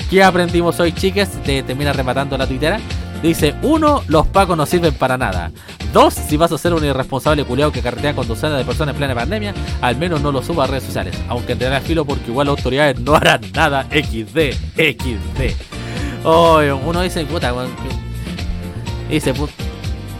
¿Qué 0.09 0.23
aprendimos 0.23 0.79
hoy, 0.79 0.93
chicas? 0.93 1.29
Te 1.43 1.63
termina 1.63 1.93
rematando 1.93 2.37
la 2.37 2.47
tuitera. 2.47 2.79
Dice, 3.21 3.55
uno, 3.63 4.03
los 4.07 4.27
pacos 4.27 4.55
no 4.55 4.65
sirven 4.65 4.93
para 4.93 5.17
nada. 5.17 5.51
Dos, 5.91 6.13
si 6.13 6.37
vas 6.37 6.51
a 6.51 6.57
ser 6.57 6.73
un 6.73 6.85
irresponsable 6.85 7.43
culiao 7.45 7.71
que 7.71 7.81
carretea 7.81 8.13
con 8.13 8.27
docenas 8.27 8.57
de 8.59 8.65
personas 8.65 8.93
en 8.93 8.97
plena 8.99 9.15
pandemia, 9.15 9.53
al 9.81 9.95
menos 9.97 10.21
no 10.21 10.31
lo 10.31 10.43
suba 10.43 10.65
a 10.65 10.67
redes 10.67 10.83
sociales. 10.83 11.15
Aunque 11.27 11.55
tendrá 11.55 11.81
filo 11.81 12.05
porque 12.05 12.29
igual 12.29 12.47
las 12.47 12.57
autoridades 12.57 12.99
no 12.99 13.15
harán 13.15 13.41
nada. 13.53 13.87
XD, 13.91 14.53
XD. 14.75 15.55
Oh, 16.23 16.59
uno 16.85 17.01
dice, 17.01 17.25
puta, 17.25 17.53
Dice, 19.09 19.33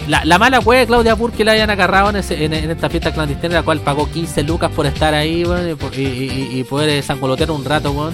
la, 0.08 0.24
la 0.24 0.38
mala 0.39 0.60
de 0.62 0.86
Claudia 0.88 1.14
Burke 1.16 1.38
que 1.38 1.43
la 1.45 1.52
hayan 1.52 1.70
agarrado 1.70 2.10
en, 2.12 2.16
ese- 2.16 2.45
en- 2.45 2.54
en 2.54 2.72
esta 2.72 2.89
fiesta 2.89 3.14
clandestina, 3.14 3.56
la 3.56 3.64
cual 3.64 3.82
pagó 3.82 4.10
15 4.10 4.41
lucas 4.43 4.72
por 4.72 4.86
estar 4.86 5.14
ahí, 5.14 5.43
weón, 5.43 5.70
y, 5.72 5.76
por- 5.76 5.93
y- 5.93 6.02
y- 6.06 6.60
y 6.60 6.64
poder 6.64 6.89
eh, 6.89 7.02
sangolotear 7.02 7.52
un 7.52 7.66
rato, 7.66 7.91
weón. 7.91 8.14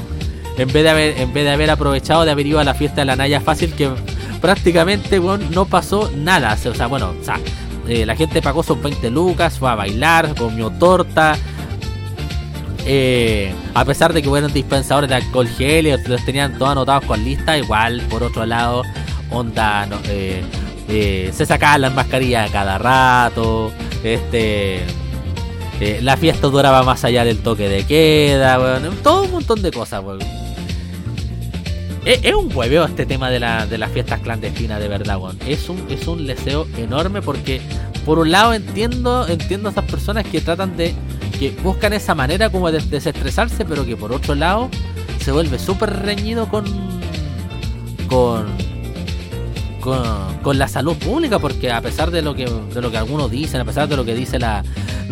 En 0.58 0.68
vez 0.74 0.84
de 0.84 0.90
haber, 0.90 1.18
en 1.20 1.32
vez 1.34 1.44
de 1.46 1.52
haber 1.52 1.70
aprovechado 1.70 2.26
de 2.26 2.32
haber 2.32 2.48
ido 2.48 2.60
a 2.60 2.64
la 2.64 2.74
fiesta 2.74 3.02
de 3.02 3.06
la 3.06 3.16
Naya 3.16 3.42
Fácil, 3.42 3.74
que 3.74 3.90
prácticamente, 4.44 5.22
weón, 5.22 5.52
no 5.52 5.64
pasó 5.64 6.12
nada. 6.18 6.58
O 6.66 6.76
sea, 6.76 6.88
bueno, 6.88 7.14
o 7.18 7.24
sea, 7.24 7.40
eh, 7.88 8.06
la 8.06 8.14
gente 8.14 8.42
pagó 8.42 8.62
sus 8.62 8.82
20 8.82 9.10
lucas, 9.10 9.58
fue 9.58 9.70
a 9.70 9.76
bailar, 9.76 10.36
comió 10.36 10.70
torta. 10.70 11.38
Eh, 12.86 13.54
a 13.74 13.86
pesar 13.86 14.12
de 14.12 14.22
que 14.22 14.28
fueron 14.28 14.52
dispensadores 14.52 15.10
de 15.10 15.16
alcohol 15.16 15.48
gel 15.48 15.98
los 16.08 16.26
tenían 16.26 16.58
todos 16.58 16.74
anotados 16.74 17.06
con 17.06 17.24
lista, 17.24 17.58
igual 17.58 18.02
por 18.10 18.22
otro 18.22 18.46
lado, 18.46 18.84
onda, 19.32 19.86
no, 19.86 19.96
eh, 20.10 21.32
se 21.34 21.46
sacaban 21.46 21.80
las 21.80 21.94
mascarillas 21.94 22.52
cada 22.52 22.78
rato, 22.78 23.72
este, 24.04 24.82
la 26.02 26.18
fiesta 26.18 26.48
duraba 26.48 26.84
más 26.84 27.06
allá 27.06 27.24
del 27.24 27.40
toque 27.40 27.70
de 27.70 27.86
queda, 27.86 28.60
weón, 28.60 28.94
todo 29.02 29.24
un 29.24 29.32
montón 29.32 29.62
de 29.62 29.72
cosas, 29.72 30.04
weón. 30.04 30.43
Es, 32.06 32.34
un 32.34 32.54
hueveo 32.54 32.84
este 32.84 33.06
tema 33.06 33.30
de, 33.30 33.40
la, 33.40 33.66
de 33.66 33.78
las 33.78 33.90
fiestas 33.92 34.20
clandestinas, 34.20 34.80
de 34.82 34.90
verdad, 34.90 35.18
weón. 35.18 35.38
Es 35.48 35.70
un, 35.70 35.86
es 35.90 36.06
un 36.06 36.28
deseo 36.28 36.68
enorme 36.78 37.22
porque, 37.22 37.62
por 38.06 38.20
un 38.20 38.30
lado, 38.30 38.54
entiendo, 38.54 39.26
entiendo 39.28 39.70
a 39.70 39.72
esas 39.72 39.86
personas 39.86 40.26
que 40.26 40.42
tratan 40.42 40.76
de. 40.76 40.94
que 41.40 41.52
buscan 41.64 41.94
esa 41.94 42.14
manera 42.14 42.50
como 42.50 42.72
de 42.72 42.80
desestresarse, 42.80 43.64
pero 43.64 43.86
que 43.86 43.96
por 43.96 44.12
otro 44.12 44.36
lado 44.36 44.70
se 45.20 45.32
vuelve 45.32 45.58
súper 45.58 46.02
reñido 46.02 46.50
con. 46.50 46.66
con. 48.10 48.48
con, 49.80 50.38
con 50.42 50.58
la 50.58 50.68
salud 50.68 50.98
pública, 50.98 51.40
porque 51.40 51.72
a 51.72 51.80
pesar 51.80 52.12
de 52.12 52.22
lo 52.22 52.36
que 52.36 52.46
de 52.46 52.82
lo 52.82 52.92
que 52.92 52.98
algunos 52.98 53.32
dicen, 53.32 53.62
a 53.62 53.66
pesar 53.66 53.88
de 53.88 53.96
lo 53.96 54.04
que 54.04 54.14
dice 54.14 54.40
la 54.40 54.62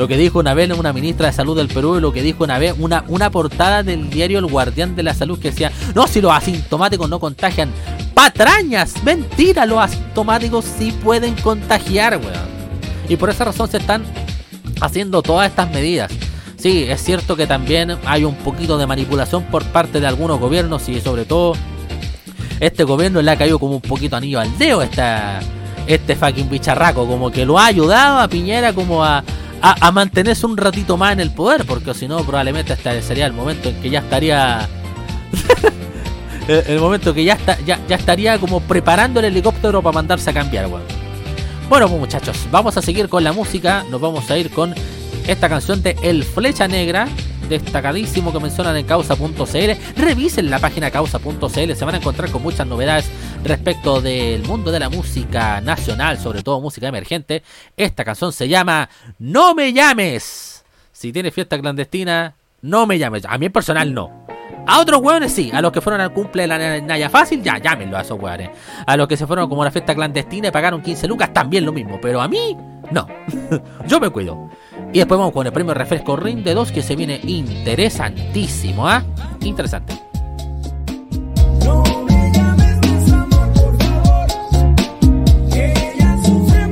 lo 0.02 0.08
que 0.08 0.18
dijo 0.18 0.39
una 0.39 0.56
vez 0.56 0.72
una 0.72 0.93
ministra 0.93 1.28
de 1.28 1.34
salud 1.34 1.56
del 1.56 1.68
Perú 1.68 1.97
y 1.97 2.02
lo 2.02 2.12
que 2.12 2.24
dijo 2.24 2.43
una 2.43 2.58
vez 2.58 2.74
una, 2.80 3.06
una 3.08 3.30
portada 3.30 3.84
del 3.84 4.10
diario 4.10 4.39
El 4.39 4.47
Guardián 4.47 4.95
de 4.95 5.04
la 5.04 5.14
Salud 5.14 5.38
que 5.38 5.52
decía, 5.52 5.72
no, 5.93 6.08
si 6.08 6.22
los 6.22 6.32
asintomáticos 6.32 7.08
no 7.08 7.20
contagian, 7.20 7.70
patrañas, 8.16 8.95
mentira, 9.04 9.68
los 9.68 9.78
asintomáticos 9.78 10.66
sí 10.66 10.91
pueden 11.04 11.36
contagiar, 11.36 12.18
weón. 12.18 12.49
Y 13.10 13.16
por 13.16 13.30
esa 13.30 13.45
razón 13.45 13.70
se 13.70 13.78
están 13.78 14.04
haciendo 14.82 15.22
todas 15.22 15.47
estas 15.47 15.70
medidas. 15.70 16.12
Sí, 16.58 16.86
es 16.89 17.04
cierto 17.04 17.36
que 17.36 17.45
también 17.45 17.95
hay 18.04 18.24
un 18.24 18.34
poquito 18.34 18.80
de 18.80 18.88
manipulación 18.88 19.43
por 19.52 19.64
parte 19.66 19.99
de 19.99 20.08
algunos 20.08 20.39
gobiernos 20.39 20.89
y 20.89 20.99
sobre 20.99 21.26
todo 21.26 21.54
este 22.60 22.86
gobierno 22.86 23.22
le 23.22 23.30
ha 23.30 23.38
caído 23.38 23.60
como 23.60 23.76
un 23.76 23.82
poquito 23.82 24.16
anillo 24.16 24.39
al 24.39 24.58
dedo 24.58 24.82
esta, 24.82 25.41
este 25.86 26.16
fucking 26.16 26.49
bicharraco, 26.49 27.06
como 27.06 27.30
que 27.30 27.45
lo 27.45 27.60
ha 27.60 27.68
ayudado 27.68 28.18
a 28.18 28.28
Piñera 28.28 28.74
como 28.74 29.04
a, 29.04 29.23
a, 29.61 29.91
mantenerse 29.91 30.45
un 30.45 30.57
ratito 30.57 30.97
más 30.97 31.13
en 31.13 31.19
el 31.19 31.31
poder, 31.31 31.65
porque 31.65 31.93
si 31.93 32.07
no 32.07 32.23
probablemente 32.23 32.73
este 32.73 33.01
sería 33.01 33.25
el 33.25 33.33
momento 33.33 33.69
en 33.69 33.81
que 33.81 33.89
ya 33.89 33.99
estaría... 33.99 34.67
el, 36.47 36.79
momento 36.79 37.13
que 37.13 37.23
ya, 37.23 37.33
está, 37.33 37.59
ya, 37.65 37.79
ya 37.88 37.95
estaría 37.95 38.38
como 38.39 38.59
preparando 38.61 39.19
el 39.19 39.27
helicóptero 39.27 39.81
para 39.81 39.93
mandarse 39.93 40.29
a 40.29 40.33
cambiar, 40.33 40.67
weón. 40.67 40.83
Bueno, 41.69 41.88
pues 41.88 41.99
muchachos, 41.99 42.47
vamos 42.51 42.75
a 42.75 42.81
seguir 42.81 43.07
con 43.07 43.23
la 43.23 43.31
música. 43.31 43.85
Nos 43.89 44.01
vamos 44.01 44.29
a 44.29 44.38
ir 44.38 44.49
con 44.49 44.75
esta 45.25 45.47
canción 45.47 45.81
de 45.81 45.95
El 46.01 46.25
Flecha 46.25 46.67
Negra, 46.67 47.07
destacadísimo 47.52 48.34
que 48.34 48.40
mencionan 48.40 48.76
en 48.78 48.86
causa.cl. 48.86 50.02
Revisen 50.02 50.49
la 50.49 50.60
página 50.60 50.90
causa.cl, 50.90 51.73
se 51.73 51.86
van 51.86 51.95
a 51.95 51.98
encontrar 51.98 52.32
con 52.32 52.41
muchas 52.41 52.65
novedades 52.65 53.10
respecto 53.44 54.02
del 54.02 54.44
mundo 54.44 54.72
de 54.72 54.80
la 54.80 54.90
música 54.90 55.61
nacional, 55.61 56.18
sobre 56.18 56.41
todo 56.41 56.61
música 56.61 56.88
emergente. 56.88 57.44
Esta 57.78 58.03
canción 58.03 58.34
se 58.34 58.48
llama 58.48 58.90
No 59.19 59.53
me 59.53 59.73
llames. 59.73 60.64
Si 60.91 61.11
tienes 61.11 61.34
fiesta 61.34 61.60
clandestina, 61.60 62.36
no 62.61 62.88
me 62.88 62.98
llames. 62.98 63.23
A 63.28 63.38
mí 63.38 63.48
en 63.48 63.52
personal 63.52 63.94
no. 63.94 64.26
A 64.68 64.80
otros 64.80 65.02
hueones 65.02 65.34
sí, 65.34 65.49
a 65.53 65.61
los 65.61 65.72
que 65.72 65.82
fueron 65.82 66.02
al 66.02 66.14
cumple 66.14 66.44
de 66.44 66.48
la 66.48 66.82
Naya 66.82 67.10
Fácil, 67.10 67.41
ya, 67.41 67.57
llámenlo 67.57 67.98
a 67.98 68.02
esos 68.02 68.19
hueones. 68.19 68.52
A 68.86 68.95
los 68.95 69.07
que 69.07 69.18
se 69.18 69.26
fueron 69.26 69.49
como 69.49 69.64
a 69.64 69.65
la 69.65 69.72
fiesta 69.72 69.95
clandestina 69.95 70.49
y 70.49 70.52
pagaron 70.52 70.82
15 70.82 71.07
lucas, 71.07 71.34
también 71.34 71.65
lo 71.65 71.73
mismo. 71.73 71.99
Pero 71.99 72.22
a 72.22 72.28
mí, 72.28 72.56
no. 72.91 73.07
Yo 73.88 73.99
me 73.99 74.09
cuido. 74.09 74.49
Y 74.93 74.99
después 74.99 75.18
vamos 75.18 75.34
con 75.34 75.47
el 75.47 75.53
premio 75.53 75.73
refresco 75.73 76.15
Ring 76.15 76.43
de 76.43 76.53
2 76.53 76.72
que 76.72 76.81
se 76.81 76.95
viene 76.95 77.19
interesantísimo, 77.23 78.88
¿ah? 78.88 79.03
Interesante. 79.41 79.93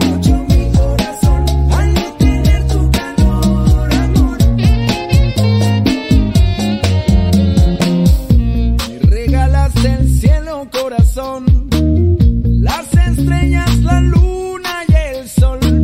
Mucho 0.01 0.45
mi 0.49 0.71
corazón 0.71 1.45
al 1.71 1.93
no 1.93 2.13
tener 2.17 2.67
tu 2.67 2.89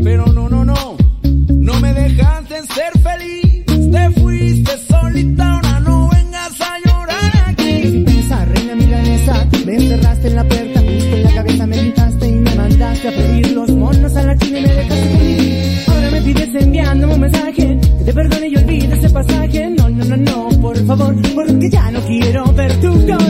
pero 0.06 0.28
no, 0.28 0.48
no, 0.48 0.64
no, 0.64 0.96
no 1.24 1.80
me 1.80 1.92
dejaste 1.92 2.62
ser 2.76 2.94
feliz. 3.02 3.66
Te 3.66 4.12
fuiste 4.22 4.72
solita, 4.88 5.52
ahora 5.52 5.80
no 5.80 6.10
vengas 6.10 6.62
a 6.62 6.78
llorar 6.86 7.32
aquí. 7.48 8.04
Pensar, 8.06 8.48
reina 8.50 8.76
milanesa, 8.76 9.48
me 9.66 9.74
encerraste 9.74 10.28
en 10.28 10.36
la 10.36 10.44
puerta, 10.44 10.80
en 10.80 11.24
la 11.24 11.34
cabeza 11.34 11.66
me 11.66 11.78
gritaste 11.78 12.28
y 12.28 12.34
me 12.34 12.54
mandaste 12.54 13.08
a 13.08 13.12
pedir 13.14 13.52
los 13.54 13.72
monos 13.72 14.16
a 14.16 14.24
la 14.24 14.38
china 14.38 14.60
y 14.60 14.62
me 14.62 14.74
dejaste 14.76 15.10
morir. 15.16 15.84
Ahora 15.88 16.12
me 16.12 16.22
pides 16.22 16.50
enviándome 16.54 17.14
un 17.16 17.22
mensaje, 17.22 17.80
que 17.98 18.04
te 18.06 18.14
perdone 18.14 18.48
y 18.48 18.56
olvide 18.58 18.96
ese 18.96 19.10
pasaje. 19.10 19.70
No, 19.72 19.90
no, 19.90 20.06
no, 20.06 20.18
no, 20.18 20.62
por 20.62 20.78
favor, 20.86 21.16
porque 21.34 21.68
ya 21.72 21.90
no 21.90 22.00
quiero 22.02 22.46
ver 22.54 22.80
tu 22.80 22.92
corazón. 23.08 23.25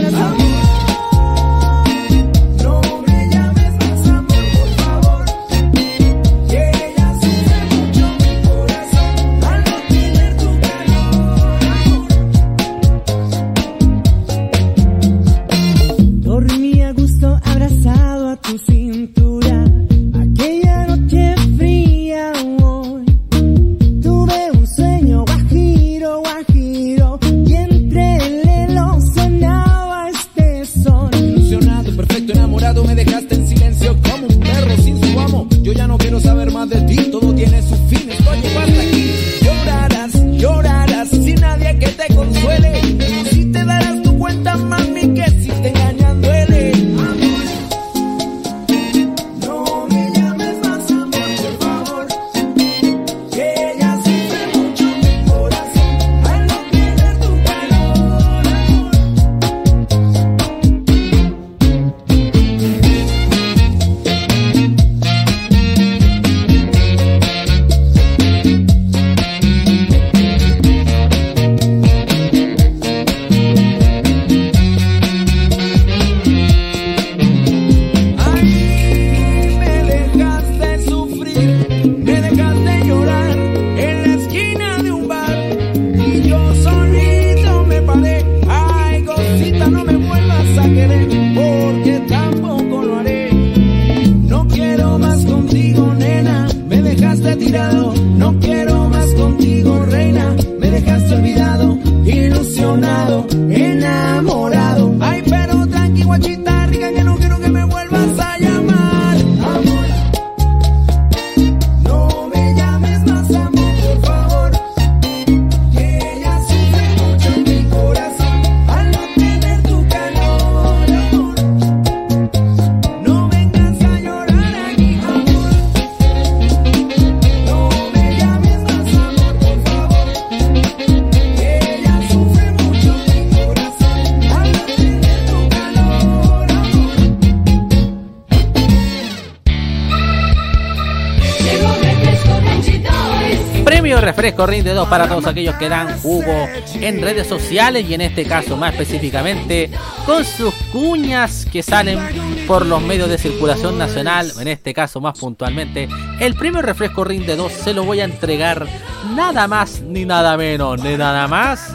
Rinde 144.44 144.74
2 144.74 144.88
para 144.88 145.08
todos 145.08 145.26
aquellos 145.26 145.54
que 145.54 145.68
dan 145.68 145.98
jugo 146.00 146.48
en 146.74 147.00
redes 147.00 147.26
sociales 147.26 147.86
y 147.88 147.94
en 147.94 148.02
este 148.02 148.26
caso 148.26 148.56
más 148.56 148.72
específicamente 148.72 149.70
con 150.04 150.24
sus 150.24 150.52
cuñas 150.72 151.46
que 151.50 151.62
salen 151.62 152.00
por 152.46 152.66
los 152.66 152.82
medios 152.82 153.08
de 153.08 153.16
circulación 153.18 153.78
nacional, 153.78 154.32
en 154.38 154.48
este 154.48 154.74
caso 154.74 155.00
más 155.00 155.18
puntualmente. 155.18 155.88
El 156.20 156.34
Premio 156.34 156.60
Refresco 156.60 157.04
Rinde 157.04 157.36
2 157.36 157.52
se 157.52 157.72
lo 157.72 157.84
voy 157.84 158.00
a 158.00 158.04
entregar 158.04 158.66
nada 159.14 159.48
más 159.48 159.80
ni 159.80 160.04
nada 160.04 160.36
menos 160.36 160.82
ni 160.82 160.96
nada 160.96 161.28
más 161.28 161.72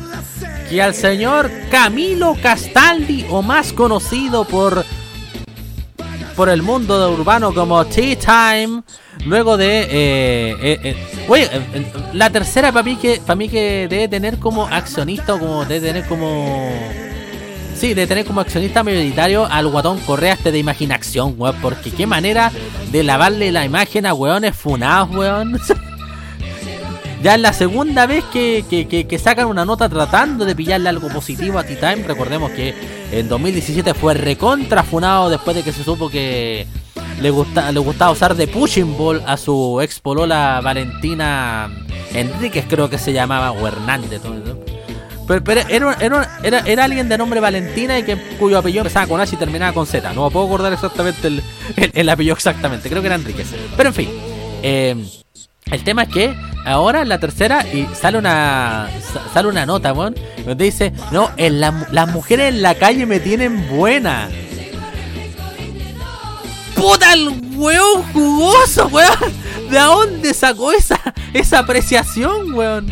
que 0.69 0.81
al 0.81 0.93
señor 0.93 1.49
Camilo 1.71 2.35
Castaldi 2.41 3.25
o 3.29 3.41
más 3.41 3.73
conocido 3.73 4.43
por 4.43 4.85
por 6.35 6.49
el 6.49 6.61
mundo 6.61 7.11
urbano 7.11 7.53
como 7.53 7.85
Tea 7.85 8.17
Time. 8.17 8.83
Luego 9.25 9.57
de. 9.57 9.81
Eh, 9.83 10.55
eh, 10.61 10.79
eh, 10.83 10.95
oye, 11.27 11.47
la 12.13 12.29
tercera 12.29 12.71
para 12.71 12.83
mí, 12.83 12.95
que, 12.95 13.19
para 13.25 13.35
mí 13.35 13.49
que 13.49 13.87
debe 13.89 14.07
tener 14.07 14.37
como 14.39 14.65
accionista 14.67 15.37
como 15.37 15.63
debe 15.65 15.87
tener 15.87 16.05
como. 16.05 16.69
Sí, 17.75 17.89
debe 17.95 18.07
tener 18.07 18.25
como 18.25 18.41
accionista 18.41 18.83
mayoritario 18.83 19.45
al 19.45 19.67
guatón 19.67 19.99
Correa 20.01 20.33
este 20.33 20.51
de 20.51 20.59
imaginación, 20.59 21.35
weón. 21.37 21.55
Porque 21.61 21.91
qué 21.91 22.05
manera 22.07 22.51
de 22.91 23.03
lavarle 23.03 23.51
la 23.51 23.65
imagen 23.65 24.05
a 24.05 24.13
weones 24.13 24.55
funados, 24.55 25.09
weón. 25.15 25.59
Ya 27.23 27.35
es 27.35 27.39
la 27.41 27.53
segunda 27.53 28.07
vez 28.07 28.23
que, 28.33 28.65
que- 28.67 28.87
que- 28.87 29.05
que 29.05 29.19
sacan 29.19 29.45
una 29.45 29.63
nota 29.63 29.87
tratando 29.87 30.43
de 30.43 30.55
pillarle 30.55 30.89
algo 30.89 31.07
positivo 31.09 31.59
a 31.59 31.63
T-Time. 31.63 31.97
Recordemos 32.07 32.49
que 32.49 32.73
en 33.11 33.29
2017 33.29 33.93
fue 33.93 34.15
recontra 34.15 34.81
funado 34.81 35.29
después 35.29 35.55
de 35.55 35.61
que 35.61 35.71
se 35.71 35.83
supo 35.83 36.09
que 36.09 36.65
le, 37.21 37.29
gusta, 37.29 37.71
le 37.71 37.79
gustaba 37.79 38.11
usar 38.11 38.35
de 38.35 38.47
pushing 38.47 38.97
ball 38.97 39.21
a 39.25 39.37
su 39.37 39.79
ex 39.81 39.99
polola 39.99 40.59
Valentina 40.63 41.69
Enríquez, 42.13 42.65
creo 42.67 42.89
que 42.89 42.97
se 42.97 43.13
llamaba, 43.13 43.51
o 43.51 43.67
Hernández. 43.67 44.21
Pero, 45.27 45.43
pero 45.43 45.61
era, 45.69 45.93
era, 46.01 46.39
era, 46.43 46.59
era 46.59 46.83
alguien 46.83 47.07
de 47.07 47.17
nombre 47.17 47.39
Valentina 47.39 47.97
y 47.99 48.03
que, 48.03 48.17
cuyo 48.37 48.57
apellido 48.57 48.81
empezaba 48.81 49.07
con 49.07 49.21
H 49.21 49.35
y 49.35 49.37
terminaba 49.37 49.71
con 49.71 49.85
Z. 49.87 50.11
No 50.13 50.25
me 50.25 50.31
puedo 50.31 50.45
acordar 50.47 50.73
exactamente 50.73 51.27
el, 51.27 51.41
el- 51.77 51.91
el 51.93 52.09
apellido 52.09 52.35
exactamente, 52.35 52.89
creo 52.89 53.01
que 53.01 53.07
era 53.07 53.15
Enríquez. 53.15 53.47
Pero 53.77 53.89
en 53.89 53.95
fin, 53.95 54.09
eh, 54.63 54.95
el 55.71 55.83
tema 55.85 56.03
es 56.03 56.09
que 56.09 56.35
ahora 56.65 57.01
en 57.03 57.09
la 57.09 57.19
tercera 57.19 57.65
y 57.71 57.87
sale 57.93 58.17
una 58.17 58.89
sa- 59.13 59.21
sale 59.33 59.47
una 59.47 59.65
nota, 59.65 59.93
weón, 59.93 60.15
donde 60.45 60.65
dice, 60.65 60.91
no, 61.11 61.29
en 61.37 61.61
la- 61.61 61.87
las 61.91 62.09
mujeres 62.09 62.49
en 62.53 62.61
la 62.61 62.75
calle 62.75 63.05
me 63.05 63.19
tienen 63.21 63.69
buena. 63.69 64.27
¡Puta 66.81 67.13
el 67.13 67.29
weón 67.53 68.01
jugoso, 68.11 68.87
weón! 68.87 69.33
¿De 69.69 69.77
dónde 69.77 70.33
sacó 70.33 70.71
esa, 70.71 70.99
esa 71.31 71.59
apreciación, 71.59 72.55
weón? 72.55 72.91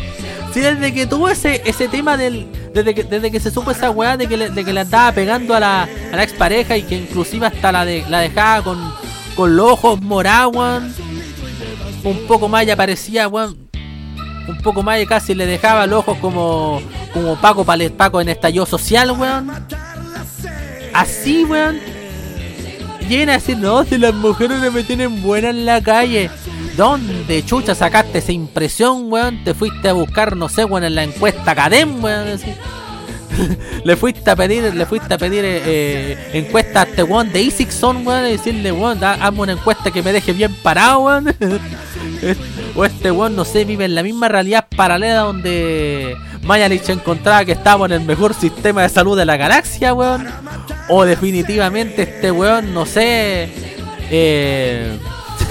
Si 0.54 0.60
desde 0.60 0.94
que 0.94 1.06
tuvo 1.06 1.28
ese, 1.28 1.60
ese 1.64 1.88
tema 1.88 2.16
del. 2.16 2.46
Desde 2.72 2.94
que, 2.94 3.02
desde 3.02 3.32
que 3.32 3.40
se 3.40 3.50
supo 3.50 3.72
esa 3.72 3.90
weá 3.90 4.16
de 4.16 4.28
que 4.28 4.36
le, 4.36 4.50
de 4.50 4.64
que 4.64 4.72
le 4.72 4.80
andaba 4.80 5.10
pegando 5.10 5.56
a 5.56 5.60
la, 5.60 5.82
a 5.82 6.16
la 6.16 6.22
expareja 6.22 6.76
y 6.76 6.84
que 6.84 6.94
inclusive 6.94 7.46
hasta 7.46 7.72
la, 7.72 7.84
de, 7.84 8.04
la 8.08 8.20
dejaba 8.20 8.62
con, 8.62 8.94
con 9.34 9.56
los 9.56 9.72
ojos 9.72 10.00
morados. 10.00 10.84
Un 12.04 12.26
poco 12.28 12.48
más 12.48 12.64
ya 12.64 12.76
parecía, 12.76 13.26
weón. 13.26 13.68
Un 14.46 14.58
poco 14.62 14.84
más 14.84 15.00
y 15.00 15.06
casi 15.06 15.34
le 15.34 15.46
dejaba 15.46 15.88
los 15.88 15.98
ojos 15.98 16.18
como. 16.18 16.80
como 17.12 17.40
Paco 17.40 17.64
Paco 17.64 18.20
en 18.20 18.28
estallido 18.28 18.66
social, 18.66 19.10
weón. 19.10 19.50
Así, 20.94 21.42
weón. 21.42 21.89
Llena 23.10 23.32
a 23.32 23.38
decir, 23.38 23.58
no, 23.58 23.84
si 23.84 23.98
las 23.98 24.14
mujeres 24.14 24.60
no 24.60 24.70
me 24.70 24.84
tienen 24.84 25.20
buena 25.20 25.50
en 25.50 25.66
la 25.66 25.82
calle. 25.82 26.30
¿Dónde 26.76 27.44
chucha 27.44 27.74
sacaste 27.74 28.18
esa 28.18 28.30
impresión, 28.30 29.12
weón? 29.12 29.42
Te 29.42 29.52
fuiste 29.52 29.88
a 29.88 29.94
buscar, 29.94 30.36
no 30.36 30.48
sé, 30.48 30.64
weón, 30.64 30.84
en 30.84 30.94
la 30.94 31.02
encuesta 31.02 31.52
Cadem, 31.56 32.04
weón. 32.04 32.28
así. 32.28 32.54
le 33.84 33.96
fuiste 33.96 34.30
a 34.30 34.36
pedir, 34.36 34.72
le 34.72 34.86
fuiste 34.86 35.12
a 35.12 35.18
pedir 35.18 35.44
eh, 35.44 35.60
eh, 35.64 36.30
encuesta 36.34 36.82
a 36.82 36.84
este 36.84 37.02
weón 37.02 37.32
de 37.32 37.42
Isixon, 37.42 38.06
weón, 38.06 38.26
y 38.26 38.30
decirle, 38.30 38.70
weón, 38.70 39.02
hazme 39.02 39.40
una 39.40 39.52
encuesta 39.54 39.90
que 39.90 40.04
me 40.04 40.12
deje 40.12 40.32
bien 40.32 40.54
parado, 40.62 41.00
weón. 41.00 41.34
o 42.74 42.84
este 42.84 43.10
weón, 43.10 43.36
no 43.36 43.44
sé, 43.44 43.64
vive 43.64 43.84
en 43.84 43.94
la 43.94 44.02
misma 44.02 44.28
realidad 44.28 44.66
paralela 44.74 45.20
donde 45.20 46.16
Mayalich 46.42 46.88
encontraba 46.88 47.44
que 47.44 47.52
estábamos 47.52 47.90
en 47.90 48.00
el 48.00 48.06
mejor 48.06 48.34
sistema 48.34 48.82
de 48.82 48.88
salud 48.88 49.16
de 49.16 49.24
la 49.24 49.36
galaxia, 49.36 49.94
weón. 49.94 50.26
O 50.88 51.04
definitivamente 51.04 52.02
este 52.02 52.30
weón, 52.30 52.72
no 52.74 52.86
sé, 52.86 53.48
eh, 54.10 54.98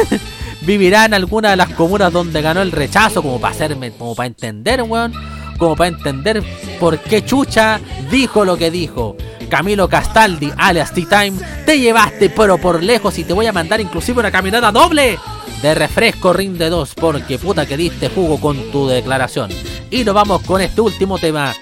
vivirá 0.62 1.06
en 1.06 1.14
alguna 1.14 1.52
de 1.52 1.56
las 1.56 1.70
comunas 1.70 2.12
donde 2.12 2.41
ganó 2.41 2.62
el 2.62 2.72
rechazo, 2.72 3.22
como 3.22 3.40
para 3.40 3.54
hacerme, 3.54 3.91
como 3.91 4.16
para 4.16 4.28
entender, 4.28 4.82
weón. 4.84 5.14
Como 5.58 5.76
para 5.76 5.90
entender 5.90 6.41
por 6.80 7.00
qué 7.00 7.26
Chucha 7.26 7.82
dijo 8.10 8.46
lo 8.46 8.58
que 8.58 8.72
dijo. 8.72 9.18
Camilo 9.50 9.90
Castaldi, 9.90 10.54
alias 10.58 10.94
T-Time, 10.94 11.34
te 11.66 11.80
llevaste 11.80 12.30
pero 12.30 12.60
por 12.60 12.84
lejos 12.84 13.18
y 13.18 13.24
te 13.24 13.34
voy 13.34 13.48
a 13.48 13.52
mandar 13.52 13.82
inclusive 13.82 14.20
una 14.20 14.32
caminata 14.32 14.72
doble 14.72 15.18
de 15.61 15.76
refresco 15.76 16.34
rinde 16.34 16.69
2 16.69 16.95
porque 16.95 17.38
puta 17.38 17.65
que 17.65 17.77
diste 17.77 18.10
jugo 18.10 18.40
con 18.40 18.72
tu 18.72 18.88
declaración. 18.88 19.49
Y 19.91 20.03
nos 20.03 20.15
vamos 20.15 20.41
con 20.44 20.61
este 20.61 20.81
último 20.81 21.18
tema. 21.18 21.53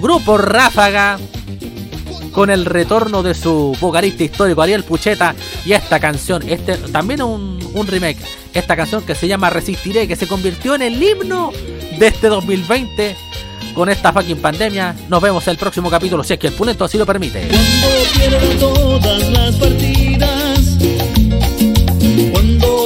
Grupo 0.00 0.38
Ráfaga 0.38 1.18
con 2.32 2.50
el 2.50 2.64
retorno 2.64 3.22
de 3.22 3.34
su 3.34 3.76
vocalista 3.80 4.24
histórico 4.24 4.62
Ariel 4.62 4.84
Pucheta 4.84 5.34
y 5.64 5.72
esta 5.72 5.98
canción, 5.98 6.48
este 6.48 6.76
también 6.76 7.22
un, 7.22 7.58
un 7.74 7.86
remake, 7.86 8.18
esta 8.54 8.76
canción 8.76 9.02
que 9.02 9.14
se 9.14 9.26
llama 9.26 9.50
Resistiré, 9.50 10.06
que 10.06 10.16
se 10.16 10.26
convirtió 10.26 10.74
en 10.74 10.82
el 10.82 11.02
himno 11.02 11.52
de 11.98 12.06
este 12.06 12.28
2020 12.28 13.16
con 13.74 13.88
esta 13.88 14.12
fucking 14.12 14.38
pandemia. 14.38 14.94
Nos 15.08 15.22
vemos 15.22 15.46
el 15.48 15.56
próximo 15.56 15.90
capítulo, 15.90 16.24
si 16.24 16.34
es 16.34 16.38
que 16.38 16.48
el 16.48 16.52
punto 16.52 16.84
así 16.84 16.98
lo 16.98 17.06
permite. 17.06 17.48
Cuando 17.48 18.98
todas 19.00 19.30
las 19.30 19.54
partidas, 19.56 20.37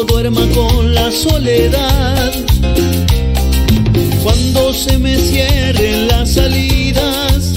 duerma 0.01 0.40
con 0.55 0.94
la 0.94 1.10
soledad, 1.10 2.32
cuando 4.23 4.73
se 4.73 4.98
me 4.98 5.16
cierren 5.16 6.09
las 6.09 6.32
salidas 6.32 7.52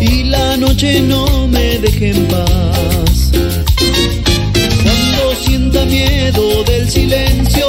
y 0.00 0.24
la 0.24 0.56
noche 0.56 1.00
no 1.00 1.46
me 1.48 1.78
deje 1.78 2.10
en 2.10 2.26
paz. 2.26 3.30
Cuando 4.82 5.34
sienta 5.44 5.84
miedo 5.86 6.64
del 6.64 6.90
silencio, 6.90 7.66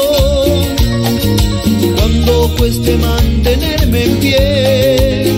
cuando 1.96 2.54
cueste 2.58 2.98
mantenerme 2.98 4.04
en 4.06 4.18
pie, 4.18 5.34